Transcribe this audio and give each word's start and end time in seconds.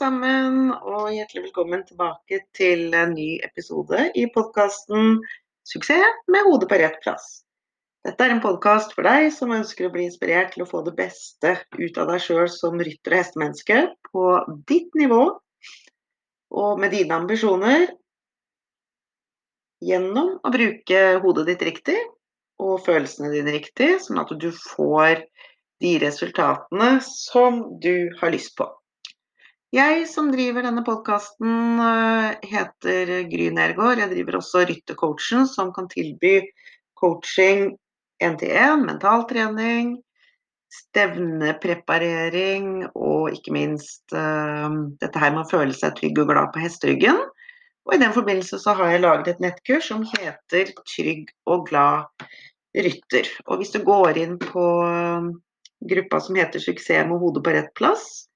sammen, 0.00 0.70
og 0.80 1.10
hjertelig 1.12 1.50
velkommen 1.50 1.82
tilbake 1.84 2.38
til 2.56 2.94
en 2.96 3.10
ny 3.12 3.34
episode 3.44 4.06
i 4.16 4.22
podkasten 4.32 5.18
'Suksess 5.68 6.22
med 6.32 6.46
hodet 6.46 6.70
på 6.70 6.78
rett 6.80 6.96
plass'. 7.04 7.42
Dette 8.08 8.24
er 8.24 8.32
en 8.32 8.40
podkast 8.40 8.94
for 8.96 9.04
deg 9.04 9.28
som 9.34 9.52
ønsker 9.52 9.90
å 9.90 9.92
bli 9.92 10.06
inspirert 10.08 10.54
til 10.54 10.64
å 10.64 10.68
få 10.70 10.80
det 10.86 10.94
beste 10.96 11.52
ut 11.76 12.00
av 12.00 12.14
deg 12.14 12.24
sjøl 12.24 12.48
som 12.48 12.80
rytter 12.80 13.12
og 13.12 13.20
hestemenneske 13.20 13.82
på 14.08 14.24
ditt 14.72 14.96
nivå 14.96 15.20
og 16.62 16.80
med 16.80 16.96
dine 16.96 17.20
ambisjoner 17.20 17.90
gjennom 19.84 20.38
å 20.40 20.56
bruke 20.56 21.06
hodet 21.20 21.48
ditt 21.52 21.68
riktig 21.74 22.00
og 22.56 22.80
følelsene 22.88 23.34
dine 23.36 23.52
riktig, 23.52 23.98
sånn 24.00 24.24
at 24.24 24.32
du 24.32 24.48
får 24.48 25.26
de 25.84 25.96
resultatene 26.00 26.94
som 27.04 27.66
du 27.84 28.08
har 28.20 28.32
lyst 28.32 28.56
på. 28.56 28.72
Jeg 29.70 30.08
som 30.10 30.32
driver 30.34 30.64
denne 30.66 30.82
podkasten 30.82 31.78
eh, 31.78 32.42
heter 32.50 33.10
Gry 33.30 33.52
Nergård. 33.54 34.00
Jeg 34.02 34.10
driver 34.10 34.40
også 34.40 34.64
Ryttercoachen, 34.66 35.46
som 35.46 35.70
kan 35.76 35.86
tilby 35.92 36.40
coaching 36.98 37.76
én-til-én, 38.18 38.82
mentaltrening, 38.88 39.92
stevnepreparering 40.74 42.88
og 42.90 43.30
ikke 43.34 43.52
minst 43.54 44.02
uh, 44.10 44.70
dette 45.00 45.18
her 45.22 45.30
med 45.34 45.44
å 45.44 45.50
føle 45.50 45.74
seg 45.74 45.94
trygg 45.98 46.18
og 46.18 46.28
glad 46.32 46.50
på 46.54 46.62
hesteryggen. 46.64 47.18
Og 47.86 47.94
i 47.94 48.02
den 48.02 48.12
forbindelse 48.14 48.58
så 48.62 48.70
har 48.78 48.86
jeg 48.90 49.04
laget 49.04 49.28
et 49.32 49.42
nettkurs 49.42 49.86
som 49.88 50.02
heter 50.16 50.64
Trygg 50.82 51.30
og 51.46 51.68
glad 51.70 51.98
rytter. 52.74 53.26
Og 53.46 53.62
hvis 53.62 53.74
du 53.74 53.80
går 53.86 54.18
inn 54.20 54.36
på 54.42 54.64
uh, 54.82 55.30
gruppa 55.94 56.20
som 56.26 56.42
heter 56.42 56.62
Suksess 56.62 57.06
med 57.06 57.22
hodet 57.22 57.42
på 57.46 57.54
rett 57.54 57.72
plass, 57.78 58.29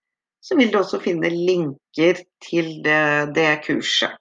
så 0.44 0.58
vil 0.58 0.72
du 0.72 0.78
også 0.80 1.00
finne 1.00 1.30
linker 1.32 2.20
til 2.44 2.76
det, 2.84 3.32
det 3.36 3.48
kurset. 3.64 4.12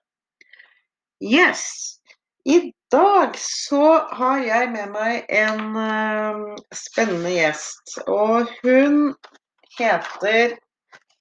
Yes. 1.23 1.99
I 2.45 2.73
dag 2.91 3.35
så 3.39 4.03
har 4.11 4.41
jeg 4.43 4.71
med 4.73 4.91
meg 4.91 5.29
en 5.31 5.75
uh, 5.75 6.55
spennende 6.75 7.31
gjest. 7.31 7.97
Og 8.07 8.51
hun 8.63 9.13
heter 9.77 10.57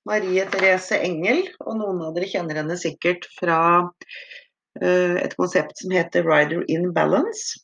Marie 0.08 0.46
Therese 0.50 0.98
Engel, 0.98 1.44
og 1.62 1.78
noen 1.78 2.02
av 2.06 2.16
dere 2.16 2.30
kjenner 2.30 2.58
henne 2.62 2.78
sikkert 2.78 3.28
fra 3.38 3.60
uh, 3.86 5.16
et 5.22 5.38
konsept 5.38 5.78
som 5.82 5.94
heter 5.94 6.26
Rider 6.26 6.66
in 6.70 6.90
Balance. 6.94 7.62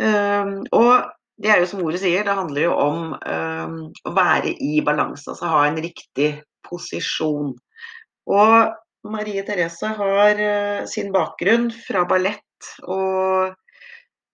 Uh, 0.00 0.60
og 0.72 1.12
det 1.42 1.50
er 1.50 1.62
jo 1.62 1.68
som 1.70 1.82
ordet 1.82 2.02
sier, 2.04 2.22
det 2.26 2.36
handler 2.38 2.68
jo 2.68 2.74
om 2.78 3.00
um, 3.16 3.78
å 4.06 4.12
være 4.14 4.54
i 4.62 4.76
balanse, 4.86 5.26
altså 5.32 5.50
ha 5.50 5.64
en 5.66 5.80
riktig 5.82 6.36
posisjon. 6.68 7.56
Og 8.30 9.10
Marie 9.10 9.42
Therese 9.46 9.90
har 9.98 10.38
uh, 10.38 10.84
sin 10.90 11.10
bakgrunn 11.14 11.66
fra 11.74 12.04
ballett, 12.06 12.70
og 12.86 13.58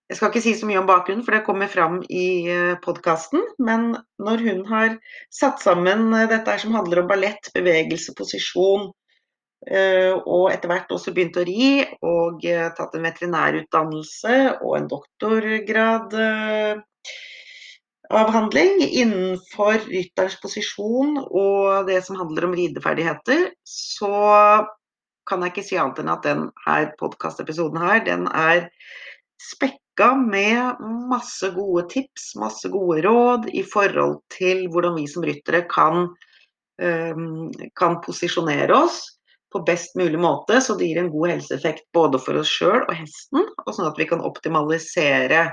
jeg 0.09 0.17
skal 0.17 0.31
ikke 0.33 0.45
si 0.45 0.55
så 0.57 0.69
mye 0.69 0.81
om 0.81 0.89
bakgrunnen, 0.89 1.25
for 1.25 1.37
det 1.37 1.45
kommer 1.45 1.69
fram 1.73 1.99
i 2.09 2.49
uh, 2.49 2.77
podkasten. 2.85 3.43
Men 3.61 3.91
når 4.21 4.45
hun 4.45 4.63
har 4.69 4.95
satt 5.33 5.65
sammen 5.65 6.11
uh, 6.13 6.27
dette 6.29 6.61
som 6.61 6.77
handler 6.77 7.03
om 7.03 7.11
ballett, 7.11 7.51
bevegelse, 7.57 8.13
posisjon, 8.17 8.91
og 9.67 10.45
etter 10.53 10.71
hvert 10.71 10.93
også 10.95 11.11
begynt 11.13 11.37
å 11.41 11.43
ri 11.43 11.83
og 12.07 12.45
tatt 12.79 12.95
en 12.95 13.07
veterinærutdannelse 13.09 14.37
og 14.63 14.77
en 14.79 14.87
doktorgrad 14.93 16.15
avhandling 18.09 18.81
innenfor 18.87 19.83
rytterens 19.91 20.39
posisjon 20.41 21.19
og 21.27 21.89
det 21.91 22.01
som 22.07 22.17
handler 22.21 22.49
om 22.49 22.55
rideferdigheter, 22.57 23.51
så 23.67 24.65
kan 25.29 25.45
jeg 25.45 25.53
ikke 25.53 25.67
si 25.67 25.77
annet 25.77 26.01
enn 26.01 26.15
at 26.15 26.25
denne 26.25 26.79
podkastepisoden 27.01 27.83
her, 27.83 28.01
den 28.07 28.25
er 28.33 28.71
spekka 29.43 30.15
med 30.17 30.81
masse 31.11 31.51
gode 31.53 31.85
tips, 31.93 32.31
masse 32.41 32.71
gode 32.73 33.03
råd 33.05 33.51
i 33.53 33.67
forhold 33.67 34.23
til 34.33 34.65
hvordan 34.73 34.97
vi 34.97 35.05
som 35.11 35.27
ryttere 35.27 35.67
kan, 35.69 36.09
kan 36.79 38.01
posisjonere 38.07 38.73
oss 38.87 39.03
på 39.53 39.63
best 39.65 39.97
mulig 39.97 40.19
måte, 40.21 40.61
så 40.61 40.77
det 40.77 40.91
gir 40.91 41.01
en 41.01 41.13
god 41.13 41.35
helseeffekt 41.35 41.87
både 41.97 42.21
for 42.21 42.41
oss 42.41 42.51
sjøl 42.53 42.83
og 42.83 42.95
hesten, 42.95 43.47
og 43.65 43.71
sånn 43.73 43.89
at 43.89 44.01
vi 44.01 44.07
kan 44.11 44.25
optimalisere 44.25 45.47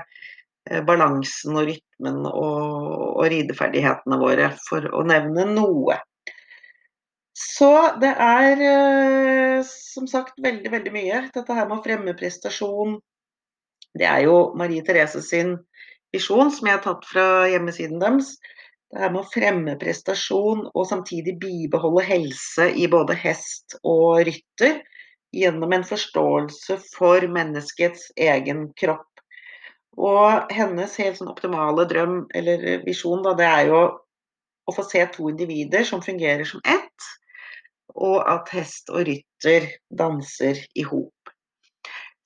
Eh, 0.70 0.82
balansen 0.82 1.54
og 1.54 1.68
rytmen 1.68 2.24
og, 2.26 2.86
og 3.20 3.26
rideferdighetene 3.30 4.18
våre, 4.18 4.50
for 4.66 4.88
å 4.90 5.04
nevne 5.06 5.46
noe. 5.52 6.00
Så 7.36 7.70
det 8.02 8.10
er 8.22 8.62
eh, 8.64 9.60
som 9.68 10.08
sagt 10.10 10.40
veldig, 10.42 10.72
veldig 10.72 10.94
mye. 10.94 11.22
Dette 11.34 11.54
her 11.54 11.68
med 11.68 11.78
å 11.78 11.84
fremme 11.84 12.16
prestasjon, 12.18 12.98
det 13.96 14.08
er 14.10 14.24
jo 14.26 14.40
Marie 14.58 14.82
Therese 14.84 15.22
sin 15.24 15.54
visjon, 16.14 16.50
som 16.50 16.66
jeg 16.66 16.78
har 16.78 16.84
tatt 16.84 17.06
fra 17.06 17.46
hjemmesiden 17.52 18.02
deres. 18.02 18.34
Det 18.92 19.02
her 19.02 19.10
med 19.12 19.24
å 19.24 19.30
fremme 19.32 19.74
prestasjon 19.80 20.68
og 20.68 20.84
samtidig 20.88 21.36
bibeholde 21.42 22.04
helse 22.06 22.68
i 22.70 22.86
både 22.90 23.16
hest 23.18 23.78
og 23.82 24.22
rytter 24.28 24.80
gjennom 25.36 25.74
en 25.74 25.84
forståelse 25.84 26.78
for 26.94 27.26
menneskets 27.28 28.12
egen 28.16 28.68
kropp 28.78 29.10
og 29.96 30.52
hennes 30.52 30.96
helt 31.00 31.18
sånn 31.18 31.32
optimale 31.32 31.86
drøm, 31.88 32.26
eller 32.36 32.82
visjon, 32.84 33.22
da, 33.24 33.32
det 33.36 33.46
er 33.48 33.70
jo 33.70 33.80
å 34.66 34.74
få 34.74 34.84
se 34.84 35.02
to 35.14 35.30
individer 35.30 35.86
som 35.88 36.02
fungerer 36.04 36.44
som 36.48 36.60
ett, 36.68 37.08
og 37.96 38.20
at 38.28 38.50
hest 38.52 38.90
og 38.92 39.06
rytter 39.08 39.70
danser 39.88 40.60
i 40.76 40.84
hop. 40.84 41.32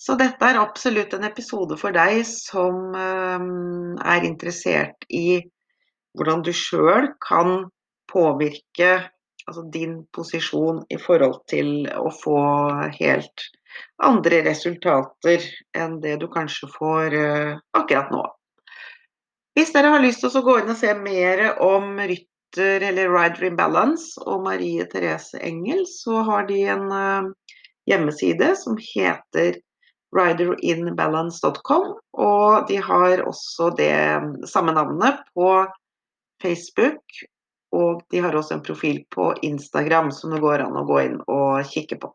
Så 0.00 0.16
dette 0.19 0.43
er 0.43 0.59
absolutt 0.59 1.12
en 1.15 1.28
episode 1.28 1.76
for 1.78 1.94
deg 1.94 2.25
som 2.26 2.97
um, 2.97 3.99
er 4.00 4.26
interessert 4.26 5.04
i 5.12 5.43
hvordan 6.19 6.43
du 6.47 6.53
sjøl 6.56 7.12
kan 7.22 7.71
påvirke 8.10 8.93
altså 9.47 9.65
din 9.72 10.03
posisjon 10.15 10.82
i 10.91 10.98
forhold 11.00 11.41
til 11.50 11.88
å 11.97 12.10
få 12.15 12.41
helt 12.98 13.47
andre 14.03 14.43
resultater 14.47 15.44
enn 15.76 15.99
det 16.03 16.19
du 16.20 16.26
kanskje 16.32 16.69
får 16.75 17.16
uh, 17.16 17.60
akkurat 17.78 18.10
nå. 18.12 18.25
Hvis 19.56 19.72
dere 19.75 19.94
har 19.94 20.03
lyst 20.03 20.22
til 20.22 20.34
å 20.38 20.44
gå 20.47 20.60
inn 20.60 20.72
og 20.72 20.78
se 20.78 20.93
mer 20.97 21.43
om 21.62 21.97
rytter 21.99 22.84
eller 22.87 23.10
rider 23.12 23.49
in 23.50 23.59
balance 23.59 24.19
og 24.26 24.44
Marie 24.47 24.87
Therese 24.91 25.38
Engel, 25.43 25.84
så 25.87 26.22
har 26.26 26.47
de 26.50 26.62
en 26.75 26.87
uh, 26.91 27.56
hjemmeside 27.91 28.54
som 28.59 28.78
heter 28.81 29.59
riderinbalance.com, 30.16 31.84
og 32.19 32.66
de 32.66 32.78
har 32.82 33.22
også 33.22 33.70
det 33.78 33.94
samme 34.50 34.75
navnet 34.75 35.20
på 35.38 35.53
Facebook. 36.42 37.20
Og 37.72 38.00
de 38.10 38.18
har 38.24 38.34
også 38.34 38.56
en 38.56 38.64
profil 38.66 39.04
på 39.14 39.30
Instagram 39.46 40.10
som 40.14 40.34
det 40.34 40.40
går 40.42 40.64
an 40.64 40.78
å 40.80 40.86
gå 40.88 40.98
inn 41.04 41.20
og 41.30 41.62
kikke 41.70 42.00
på. 42.02 42.10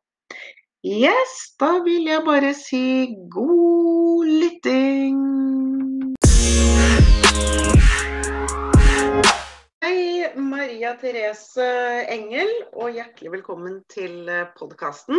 Yes, 0.85 1.55
da 1.59 1.79
vil 1.85 2.05
jeg 2.11 2.21
bare 2.27 2.51
si 2.57 2.83
god 3.31 4.33
lytting. 4.43 5.21
Hei, 9.81 10.27
Maria 10.37 10.93
Therese 11.01 11.69
Engel, 12.11 12.51
og 12.75 12.93
hjertelig 12.93 13.37
velkommen 13.39 13.79
til 13.89 14.29
podkasten. 14.59 15.17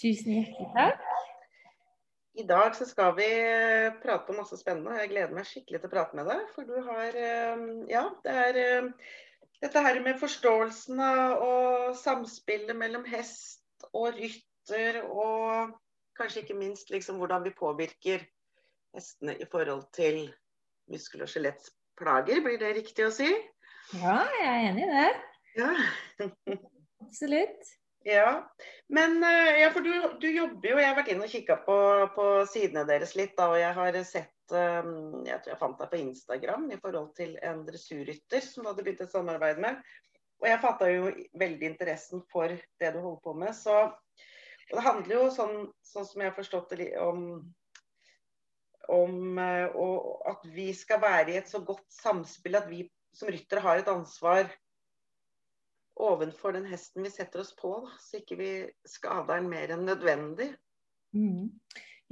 Tusen 0.00 0.40
hjertelig 0.40 0.72
takk. 0.74 1.31
I 2.40 2.46
dag 2.48 2.76
så 2.76 2.86
skal 2.88 3.12
vi 3.18 3.26
eh, 3.28 3.92
prate 4.02 4.32
om 4.32 4.38
masse 4.40 4.56
spennende. 4.56 4.94
og 4.94 5.02
Jeg 5.02 5.10
gleder 5.12 5.34
meg 5.36 5.48
skikkelig 5.48 5.82
til 5.82 5.90
å 5.90 5.92
prate 5.92 6.16
med 6.16 6.30
deg. 6.30 6.46
For 6.54 6.68
du 6.68 6.78
har 6.86 7.18
eh, 7.18 7.66
Ja, 7.92 8.06
det 8.24 8.36
er 8.46 8.60
dette 9.62 9.82
her 9.84 10.00
med 10.02 10.18
forståelsen 10.18 11.00
av 11.04 11.42
og 11.44 11.92
samspillet 12.00 12.74
mellom 12.74 13.04
hest 13.06 13.84
og 13.92 14.16
rytter, 14.16 15.02
og 15.06 15.76
kanskje 16.18 16.42
ikke 16.42 16.56
minst 16.58 16.90
liksom 16.90 17.20
hvordan 17.20 17.44
vi 17.46 17.54
påvirker 17.54 18.24
hestene 18.96 19.36
i 19.38 19.46
forhold 19.50 19.84
til 19.94 20.24
muskel- 20.90 21.22
og 21.24 21.30
skjelettplager. 21.30 22.42
Blir 22.44 22.58
det 22.60 22.72
riktig 22.80 23.06
å 23.06 23.12
si? 23.14 23.28
Ja, 24.00 24.18
jeg 24.40 24.48
er 24.48 24.66
enig 24.70 24.88
i 24.88 24.90
det. 24.90 25.12
Ja. 25.60 25.70
Absolutt. 27.04 27.72
Ja, 28.04 28.52
men 28.88 29.24
eh, 29.24 29.60
ja, 29.60 29.70
for 29.70 29.80
du, 29.80 29.92
du, 30.20 30.26
jobber 30.30 30.72
jo 30.72 30.78
Jeg 30.80 30.88
har 30.88 30.96
vært 30.98 31.10
inne 31.12 31.26
og 31.26 31.30
kikka 31.30 31.56
på, 31.62 31.76
på, 32.16 32.28
sidene 32.50 32.82
deres 32.88 33.14
litt, 33.18 33.36
da, 33.38 33.46
og 33.52 33.60
jeg 33.60 33.76
har 33.76 33.98
sett 34.08 34.54
um, 34.54 35.22
Jeg 35.26 35.38
tror 35.42 35.52
jeg 35.52 35.60
fant 35.60 35.78
deg 35.78 35.92
på 35.92 36.00
Instagram 36.00 36.66
i 36.74 36.80
forhold 36.82 37.12
til 37.18 37.36
en 37.46 37.62
dressurrytter 37.68 38.42
som 38.42 38.64
du 38.64 38.72
hadde 38.72 38.86
begynt 38.86 39.04
et 39.06 39.14
samarbeid 39.14 39.62
med. 39.62 39.78
Og 40.42 40.48
jeg 40.50 40.62
fatta 40.64 40.90
jo 40.90 41.12
veldig 41.38 41.68
interessen 41.68 42.24
for 42.32 42.50
det 42.50 42.90
du 42.94 42.98
holder 42.98 43.22
på 43.22 43.36
med. 43.38 43.54
Så 43.54 43.76
og 44.72 44.78
det 44.78 44.86
handler 44.86 45.14
jo 45.18 45.24
sånn, 45.34 45.56
sånn 45.84 46.06
som 46.08 46.22
jeg 46.22 46.30
har 46.30 46.36
forstått 46.36 46.70
det, 46.78 46.88
om, 47.02 47.42
om 48.88 49.40
og, 49.76 49.96
at 50.30 50.46
vi 50.54 50.70
skal 50.76 51.02
være 51.02 51.34
i 51.34 51.38
et 51.42 51.50
så 51.50 51.60
godt 51.66 51.84
samspill 51.92 52.56
at 52.56 52.70
vi 52.70 52.86
som 53.12 53.28
ryttere 53.28 53.60
har 53.60 53.82
et 53.82 53.90
ansvar 53.92 54.48
ovenfor 56.00 56.56
den 56.56 56.66
hesten 56.70 57.04
vi 57.04 57.10
setter 57.12 57.42
oss 57.42 57.54
på, 57.56 57.72
da, 57.84 57.94
så 58.00 58.20
ikke 58.20 58.38
vi 58.40 58.50
skader 58.88 59.40
den 59.40 59.50
mer 59.52 59.74
enn 59.74 59.84
nødvendig. 59.86 60.52
Mm. 61.16 61.50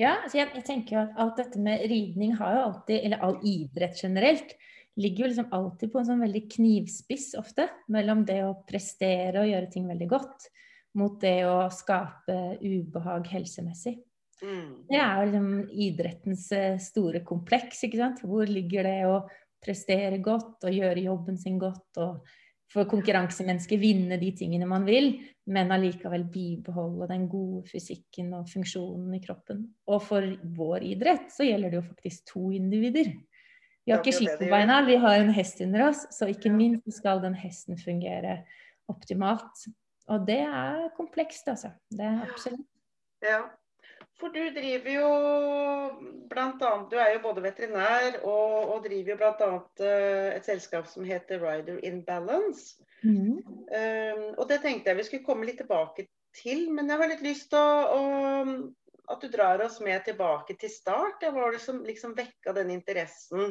Ja, 0.00 0.16
altså 0.22 0.40
jeg, 0.40 0.50
jeg, 0.56 0.64
tenker 0.68 0.96
jo 0.96 1.04
at 1.04 1.16
alt 1.20 1.40
dette 1.40 1.60
med 1.60 1.84
ridning 1.90 2.34
har 2.38 2.56
jo 2.56 2.66
alltid, 2.68 3.00
eller 3.04 3.24
all 3.24 3.40
idrett 3.46 4.00
generelt, 4.00 4.54
ligger 5.00 5.24
jo 5.24 5.30
liksom 5.32 5.50
alltid 5.56 5.92
på 5.92 6.00
en 6.00 6.08
sånn 6.08 6.24
veldig 6.24 6.44
knivspiss 6.54 7.32
ofte. 7.40 7.68
Mellom 7.92 8.24
det 8.28 8.40
å 8.44 8.56
prestere 8.68 9.42
og 9.42 9.50
gjøre 9.50 9.70
ting 9.72 9.88
veldig 9.88 10.08
godt, 10.10 10.48
mot 10.98 11.20
det 11.22 11.38
å 11.48 11.58
skape 11.72 12.38
ubehag 12.60 13.28
helsemessig. 13.32 13.98
Mm. 14.40 14.88
Det 14.88 14.96
er 14.96 15.18
jo 15.18 15.28
liksom 15.28 15.50
idrettens 15.86 16.46
eh, 16.56 16.80
store 16.80 17.20
kompleks, 17.26 17.84
ikke 17.86 18.00
sant. 18.00 18.22
Hvor 18.24 18.48
ligger 18.48 18.88
det 18.88 18.98
å 19.08 19.16
prestere 19.60 20.20
godt 20.24 20.64
og 20.64 20.76
gjøre 20.76 21.04
jobben 21.04 21.36
sin 21.40 21.58
godt 21.60 22.00
og 22.00 22.24
for 22.70 22.86
konkurransemennesker 22.90 23.80
vinne 23.82 24.18
de 24.20 24.30
tingene 24.38 24.68
man 24.70 24.84
vil, 24.86 25.12
men 25.50 25.72
allikevel 25.74 26.24
bibeholde 26.30 27.08
den 27.10 27.26
gode 27.30 27.64
fysikken 27.70 28.30
og 28.38 28.46
funksjonen 28.50 29.16
i 29.16 29.22
kroppen. 29.24 29.64
Og 29.90 30.04
for 30.06 30.26
vår 30.56 30.86
idrett 30.92 31.32
så 31.34 31.48
gjelder 31.48 31.72
det 31.72 31.80
jo 31.80 31.88
faktisk 31.88 32.30
to 32.30 32.44
individer. 32.54 33.10
Vi 33.84 33.94
har 33.94 34.02
ikke 34.04 34.14
ski 34.14 34.28
på 34.38 34.50
beina, 34.52 34.82
vi 34.86 35.00
har 35.02 35.18
en 35.18 35.32
hest 35.34 35.62
under 35.64 35.88
oss, 35.88 36.04
så 36.14 36.28
ikke 36.30 36.52
minst 36.54 36.86
skal 36.94 37.22
den 37.24 37.34
hesten 37.34 37.80
fungere 37.80 38.42
optimalt. 38.92 39.64
Og 40.10 40.26
det 40.28 40.42
er 40.44 40.90
komplekst, 40.96 41.48
altså. 41.50 41.72
Det 41.90 42.06
er 42.06 42.22
absolutt. 42.28 42.66
Ja. 43.24 43.42
For 44.20 44.32
du 44.34 44.42
driver 44.52 44.92
jo 44.92 45.10
annet, 46.30 46.90
Du 46.90 46.96
er 47.00 47.14
jo 47.14 47.22
både 47.24 47.42
veterinær 47.44 48.20
og, 48.20 48.74
og 48.74 48.84
driver 48.84 49.14
jo 49.14 49.18
bl.a. 49.20 49.50
Uh, 49.80 50.28
et 50.36 50.46
selskap 50.46 50.88
som 50.90 51.06
heter 51.08 51.40
Rider 51.42 51.80
in 51.86 52.02
Balance. 52.04 52.76
Mm. 53.02 53.40
Um, 53.40 54.26
og 54.36 54.44
det 54.50 54.60
tenkte 54.60 54.92
jeg 54.92 55.00
vi 55.00 55.06
skulle 55.08 55.24
komme 55.24 55.48
litt 55.48 55.60
tilbake 55.62 56.06
til, 56.36 56.68
men 56.74 56.90
jeg 56.90 57.00
har 57.00 57.10
litt 57.10 57.24
lyst 57.24 57.48
til 57.52 57.58
å, 57.58 57.96
å, 57.96 59.00
at 59.10 59.24
du 59.24 59.32
drar 59.32 59.64
oss 59.64 59.80
med 59.82 60.04
tilbake 60.06 60.56
til 60.60 60.72
start. 60.72 61.18
Det 61.22 61.32
var 61.34 61.54
det 61.54 61.62
som 61.64 61.82
liksom 61.86 62.14
vekka 62.18 62.54
den 62.56 62.70
interessen 62.76 63.50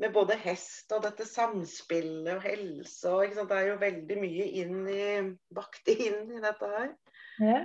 med 0.00 0.14
både 0.14 0.38
hest 0.40 0.92
og 0.96 1.02
dette 1.04 1.26
samspillet 1.28 2.30
og 2.38 2.44
helse. 2.46 3.10
Og, 3.10 3.34
Det 3.36 3.56
er 3.58 3.66
jo 3.68 3.80
veldig 3.82 4.20
mye 4.22 4.46
inn 4.62 4.78
i, 4.88 5.08
bakt 5.52 5.90
inn 5.92 6.30
i 6.38 6.40
dette 6.40 6.70
her. 6.76 6.94
Ja. 7.40 7.64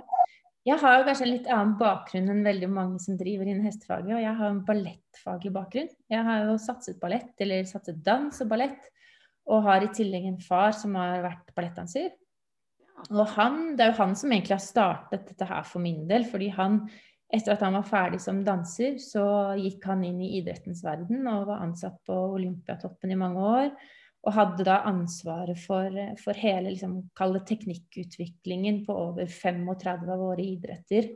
Jeg 0.66 0.82
har 0.82 0.96
jo 0.98 1.06
kanskje 1.06 1.26
en 1.28 1.30
litt 1.30 1.48
annen 1.54 1.74
bakgrunn 1.78 2.30
enn 2.32 2.42
veldig 2.42 2.68
mange 2.74 2.98
som 2.98 3.14
driver 3.18 3.46
innen 3.46 3.66
hestefaget. 3.68 4.16
Og 4.16 4.22
jeg 4.24 4.34
har 4.40 4.50
en 4.50 4.62
ballettfaglig 4.66 5.52
bakgrunn. 5.54 5.90
Jeg 6.10 6.26
har 6.26 6.46
jo 6.48 6.56
satset 6.58 6.98
ballett, 6.98 7.34
eller 7.38 7.68
satset 7.70 8.00
dans 8.06 8.40
og 8.42 8.50
ballett. 8.50 8.88
Og 9.46 9.62
har 9.62 9.86
i 9.86 9.92
tillegg 9.94 10.26
en 10.26 10.40
far 10.42 10.74
som 10.74 10.96
har 10.98 11.22
vært 11.22 11.52
ballettdanser. 11.54 12.08
Og 13.12 13.22
han, 13.36 13.76
det 13.76 13.84
er 13.84 13.92
jo 13.92 14.00
han 14.00 14.16
som 14.18 14.32
egentlig 14.32 14.56
har 14.56 14.64
startet 14.64 15.28
dette 15.30 15.46
her 15.46 15.62
for 15.68 15.84
min 15.84 16.02
del. 16.08 16.26
fordi 16.26 16.48
han, 16.56 16.80
etter 17.30 17.54
at 17.54 17.62
han 17.62 17.78
var 17.78 17.86
ferdig 17.86 18.20
som 18.24 18.42
danser, 18.46 18.98
så 19.02 19.54
gikk 19.60 19.86
han 19.86 20.02
inn 20.08 20.18
i 20.24 20.32
idrettens 20.40 20.82
verden 20.86 21.28
og 21.30 21.46
var 21.52 21.62
ansatt 21.62 22.00
på 22.06 22.16
Olympiatoppen 22.40 23.14
i 23.14 23.20
mange 23.22 23.46
år. 23.60 23.70
Og 24.26 24.34
hadde 24.34 24.64
da 24.66 24.80
ansvaret 24.88 25.58
for, 25.62 25.94
for 26.18 26.38
hele 26.38 26.72
liksom, 26.72 26.98
teknikkutviklingen 27.14 28.82
på 28.86 28.96
over 29.06 29.30
35 29.30 30.10
av 30.10 30.18
våre 30.18 30.42
idretter. 30.42 31.12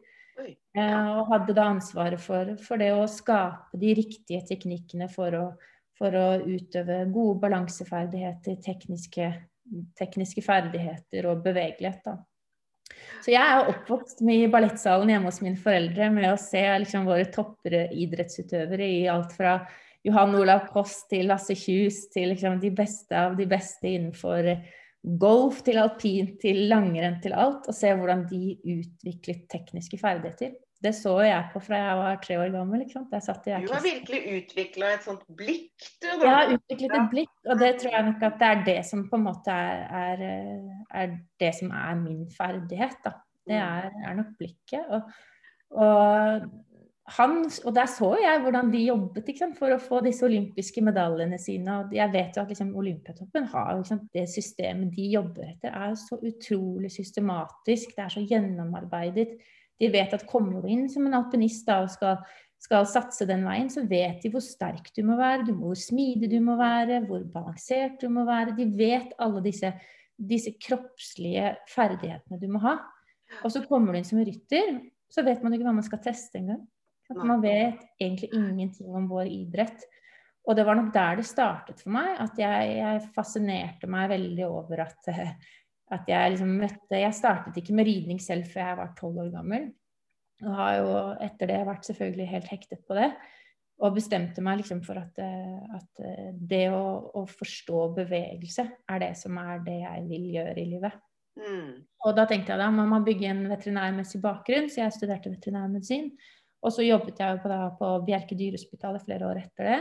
Eh, 0.47 1.09
og 1.19 1.29
hadde 1.33 1.57
da 1.57 1.67
ansvaret 1.75 2.23
for, 2.23 2.55
for, 2.63 2.81
det 2.81 2.93
å 2.95 3.09
skape 3.11 3.81
de 3.81 3.93
riktige 3.99 4.45
teknikkene 4.49 5.11
for 5.13 5.37
å, 5.37 5.45
for 5.99 6.17
å 6.17 6.27
utøve 6.47 7.03
gode 7.13 7.41
balanseferdigheter, 7.43 8.61
tekniske, 8.65 9.31
tekniske, 9.99 10.45
ferdigheter 10.47 11.29
og 11.31 11.43
bevegelighet. 11.45 12.07
Da. 12.07 12.17
Så 13.21 13.35
jeg 13.35 13.43
er 13.43 13.69
oppvokst 13.71 14.23
med 14.27 14.47
i 14.47 14.51
ballettsalen 14.51 15.13
hjemme 15.13 15.31
hos 15.31 15.43
mine 15.45 15.61
foreldre 15.61 16.09
med 16.15 16.31
å 16.33 16.41
se 16.41 16.63
liksom, 16.85 17.07
våre 17.09 17.29
toppidrettsutøvere 17.35 18.89
i 18.89 19.07
alt 19.13 19.35
fra 19.37 19.59
Johan 20.07 20.35
Olav 20.39 20.69
Koss 20.73 21.03
til 21.11 21.29
Lasse 21.29 21.57
Kjus 21.59 22.07
til 22.13 22.31
liksom 22.33 22.61
de 22.63 22.71
beste 22.73 23.17
av 23.17 23.37
de 23.37 23.47
beste 23.49 23.91
innenfor 23.91 24.49
golf 25.21 25.63
til 25.65 25.81
alpint 25.81 26.37
til 26.43 26.67
langrenn 26.69 27.21
til 27.25 27.35
alt, 27.37 27.69
og 27.69 27.77
se 27.77 27.93
hvordan 27.97 28.27
de 28.31 28.57
utviklet 28.59 29.47
tekniske 29.53 30.01
ferdigheter. 30.01 30.57
Det 30.81 30.95
så 30.97 31.13
jeg 31.21 31.49
på 31.53 31.61
fra 31.61 31.77
jeg 31.77 31.97
var 31.99 32.21
tre 32.25 32.37
år 32.41 32.53
gammel. 32.55 32.83
ikke 32.83 32.95
sant? 32.95 33.11
du 33.45 33.73
har 33.75 33.83
virkelig 33.85 34.21
utvikla 34.39 34.95
et 34.95 35.05
sånt 35.05 35.27
blikk, 35.37 35.75
du. 36.01 36.07
Da. 36.07 36.15
Jeg 36.23 36.37
har 36.37 36.53
utviklet 36.55 36.95
et 36.97 37.11
blikk, 37.13 37.35
og 37.45 37.61
det 37.61 37.75
tror 37.83 37.97
jeg 37.97 38.07
nok 38.07 38.25
at 38.31 38.39
det 38.41 38.49
er 38.49 38.63
det 38.71 38.79
som 38.89 39.03
på 39.11 39.21
en 39.21 39.27
måte 39.27 39.57
er, 39.57 40.25
er, 40.25 40.25
er 41.03 41.13
det 41.43 41.53
som 41.59 41.75
er 41.77 42.01
min 42.01 42.25
ferdighet. 42.33 42.97
da. 43.05 43.13
Det 43.45 43.61
mm. 43.61 43.67
er, 43.69 44.01
er 44.09 44.17
nok 44.23 44.33
blikket. 44.41 44.89
Og, 44.89 45.13
og 45.85 46.49
han, 47.17 47.41
og 47.65 47.75
der 47.75 47.89
så 47.91 48.11
jeg 48.21 48.43
hvordan 48.45 48.69
de 48.73 48.83
jobbet 48.85 49.31
sant, 49.39 49.57
for 49.59 49.73
å 49.75 49.81
få 49.83 50.01
disse 50.05 50.25
olympiske 50.27 50.83
medaljene 50.85 51.39
sine. 51.43 51.81
og 51.81 51.95
Jeg 51.95 52.13
vet 52.13 52.37
jo 52.37 52.45
at 52.45 52.53
liksom, 52.53 52.75
Olympiatoppen 52.79 53.49
har 53.51 53.81
sant, 53.89 54.07
det 54.15 54.29
systemet 54.31 54.93
de 54.95 55.09
jobber 55.17 55.49
etter, 55.49 55.75
er 55.75 55.97
så 55.99 56.21
utrolig 56.23 56.93
systematisk. 56.95 57.97
Det 57.97 58.05
er 58.05 58.15
så 58.15 58.23
gjennomarbeidet. 58.23 59.27
De 59.81 59.91
vet 59.91 60.15
at 60.15 60.27
kommer 60.29 60.63
du 60.63 60.71
inn 60.71 60.87
som 60.93 61.07
en 61.09 61.19
alpinist 61.19 61.67
da, 61.67 61.81
og 61.83 61.91
skal, 61.91 62.21
skal, 62.61 62.87
satse 62.87 63.27
den 63.29 63.47
veien, 63.49 63.71
så 63.73 63.87
vet 63.89 64.23
de 64.23 64.31
hvor 64.31 64.45
sterk 64.45 64.93
du 64.97 65.03
må 65.09 65.19
være, 65.19 65.51
hvor 65.57 65.79
smidig 65.79 66.31
du 66.31 66.39
må 66.45 66.59
være, 66.61 67.03
hvor 67.09 67.25
balansert 67.33 67.99
du 68.03 68.11
må 68.13 68.27
være. 68.29 68.55
De 68.59 68.69
vet 68.77 69.17
alle 69.19 69.43
disse, 69.47 69.73
disse 70.15 70.55
kroppslige 70.63 71.57
ferdighetene 71.75 72.39
du 72.39 72.51
må 72.53 72.63
ha. 72.67 72.77
Og 73.43 73.51
så 73.55 73.65
kommer 73.67 73.95
du 73.95 74.01
inn 74.01 74.07
som 74.07 74.21
rytter, 74.23 74.77
så 75.11 75.25
vet 75.27 75.43
man 75.43 75.57
ikke 75.57 75.67
hva 75.67 75.81
man 75.81 75.87
skal 75.87 76.03
teste 76.05 76.39
engang. 76.39 76.69
At 77.11 77.23
man 77.27 77.43
vet 77.43 77.83
egentlig 77.99 78.31
ingenting 78.37 78.95
om 78.95 79.09
vår 79.11 79.27
idrett. 79.31 79.83
Og 80.49 80.57
det 80.57 80.65
var 80.67 80.79
nok 80.79 80.93
der 80.95 81.19
det 81.19 81.27
startet 81.29 81.83
for 81.83 81.93
meg. 81.95 82.15
At 82.23 82.39
jeg, 82.39 82.77
jeg 82.79 83.11
fascinerte 83.17 83.91
meg 83.91 84.13
veldig 84.13 84.47
over 84.47 84.85
at, 84.87 85.11
at 85.97 86.09
jeg 86.09 86.37
liksom 86.37 86.55
møtte 86.63 87.03
Jeg 87.03 87.19
startet 87.19 87.59
ikke 87.61 87.77
med 87.77 87.91
ridning 87.91 88.23
selv 88.23 88.49
før 88.51 88.69
jeg 88.69 88.81
var 88.81 88.97
tolv 88.99 89.21
år 89.27 89.35
gammel. 89.35 89.69
Og 90.47 90.57
har 90.57 90.79
jo 90.79 90.97
etter 91.27 91.53
det 91.53 91.61
vært 91.69 91.91
selvfølgelig 91.91 92.31
helt 92.31 92.51
hektet 92.55 92.83
på 92.89 92.97
det. 92.97 93.11
Og 93.81 93.95
bestemte 93.97 94.43
meg 94.45 94.61
liksom 94.61 94.83
for 94.85 95.01
at, 95.01 95.21
at 95.21 96.03
det 96.51 96.67
å, 96.73 96.83
å, 97.17 97.25
forstå 97.29 97.85
bevegelse 97.97 98.67
er 98.93 99.01
det 99.01 99.15
som 99.17 99.39
er 99.41 99.63
det 99.65 99.79
jeg 99.81 100.03
vil 100.09 100.27
gjøre 100.35 100.59
i 100.61 100.67
livet. 100.75 100.99
Mm. 101.41 101.71
Og 102.05 102.17
da 102.17 102.27
tenkte 102.29 102.53
jeg 102.53 102.61
da 102.61 102.69
må 102.75 102.85
man 102.89 103.07
bygge 103.07 103.31
en 103.31 103.47
veterinærmessig 103.49 104.21
bakgrunn, 104.21 104.69
så 104.69 104.83
jeg 104.83 104.97
studerte 104.97 105.33
veterinærmedisin. 105.33 106.11
Og 106.61 106.75
så 106.75 106.85
jobbet 106.85 107.21
jeg 107.23 107.41
på, 107.43 107.51
da, 107.51 107.61
på 107.79 107.91
Bjerke 108.07 108.37
dyrehospital 108.37 109.01
flere 109.03 109.29
år 109.31 109.43
etter 109.45 109.69
det. 109.71 109.81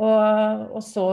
Og, 0.00 0.76
og 0.78 0.82
så 0.86 1.06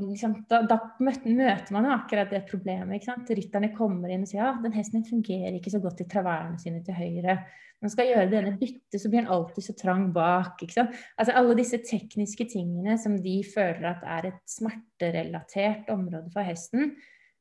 liksom, 0.00 0.34
da, 0.50 0.60
da, 0.68 0.76
møter 1.00 1.70
man 1.72 1.86
jo 1.86 1.92
akkurat 1.94 2.32
det 2.32 2.42
problemet. 2.48 2.98
ikke 2.98 3.12
sant? 3.12 3.30
Rytterne 3.30 3.70
kommer 3.76 4.10
inn 4.10 4.26
og 4.26 4.30
sier 4.30 4.42
ja, 4.42 4.50
den 4.60 4.74
hesten 4.74 5.06
fungerer 5.06 5.54
ikke 5.56 5.72
så 5.72 5.80
godt 5.80 6.02
i 6.02 6.08
traverne 6.10 6.58
sine 6.60 6.82
til 6.84 6.98
høyre. 6.98 7.38
Når 7.78 7.86
man 7.86 7.92
skal 7.94 8.10
gjøre 8.10 8.32
denne 8.32 8.54
byttet, 8.58 8.98
så 9.00 9.08
blir 9.08 9.22
den 9.22 9.32
alltid 9.32 9.68
så 9.68 9.76
trang 9.78 10.08
bak. 10.16 10.60
ikke 10.64 10.76
sant? 10.76 10.98
Altså 11.16 11.36
Alle 11.40 11.56
disse 11.60 11.80
tekniske 11.86 12.48
tingene 12.52 12.98
som 13.00 13.16
de 13.22 13.36
føler 13.48 13.86
at 13.94 14.04
er 14.18 14.32
et 14.32 14.42
smerterelatert 14.50 15.88
område 15.94 16.32
for 16.34 16.44
hesten, 16.44 16.96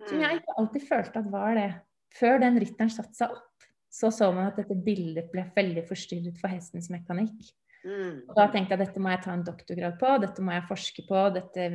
som 0.07 0.21
jeg 0.21 0.29
mm. 0.29 0.43
ikke 0.43 0.57
alltid 0.61 0.87
følte 0.87 1.23
at 1.23 1.31
var 1.33 1.57
det, 1.57 1.69
før 2.13 2.39
den 2.43 2.61
rytteren 2.61 2.91
satte 2.93 3.17
seg 3.17 3.33
opp 3.33 3.52
så 3.93 4.09
så 4.13 4.31
man 4.33 4.49
at 4.49 4.57
dette 4.57 4.77
bildet 4.85 5.29
ble 5.33 5.45
veldig 5.53 5.85
forstyrret 5.89 6.39
for 6.41 6.49
hestens 6.49 6.89
mekanikk. 6.93 7.37
Mm. 7.83 8.23
Og 8.29 8.33
da 8.37 8.47
tenkte 8.49 8.73
jeg 8.73 8.79
at 8.79 8.87
dette 8.87 9.03
må 9.03 9.11
jeg 9.11 9.21
ta 9.25 9.35
en 9.35 9.45
doktorgrad 9.45 9.99
på, 10.01 10.15
dette 10.23 10.43
må 10.45 10.55
jeg 10.55 10.67
forske 10.69 11.05
på, 11.05 11.21
dette 11.35 11.69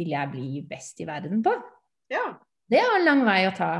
vil 0.00 0.14
jeg 0.14 0.32
bli 0.32 0.62
best 0.68 1.00
i 1.00 1.08
verden 1.08 1.42
på. 1.46 1.54
Ja. 2.12 2.28
Det 2.70 2.78
er 2.78 2.92
en 3.00 3.02
lang 3.02 3.24
vei 3.26 3.40
å 3.48 3.54
ta. 3.54 3.70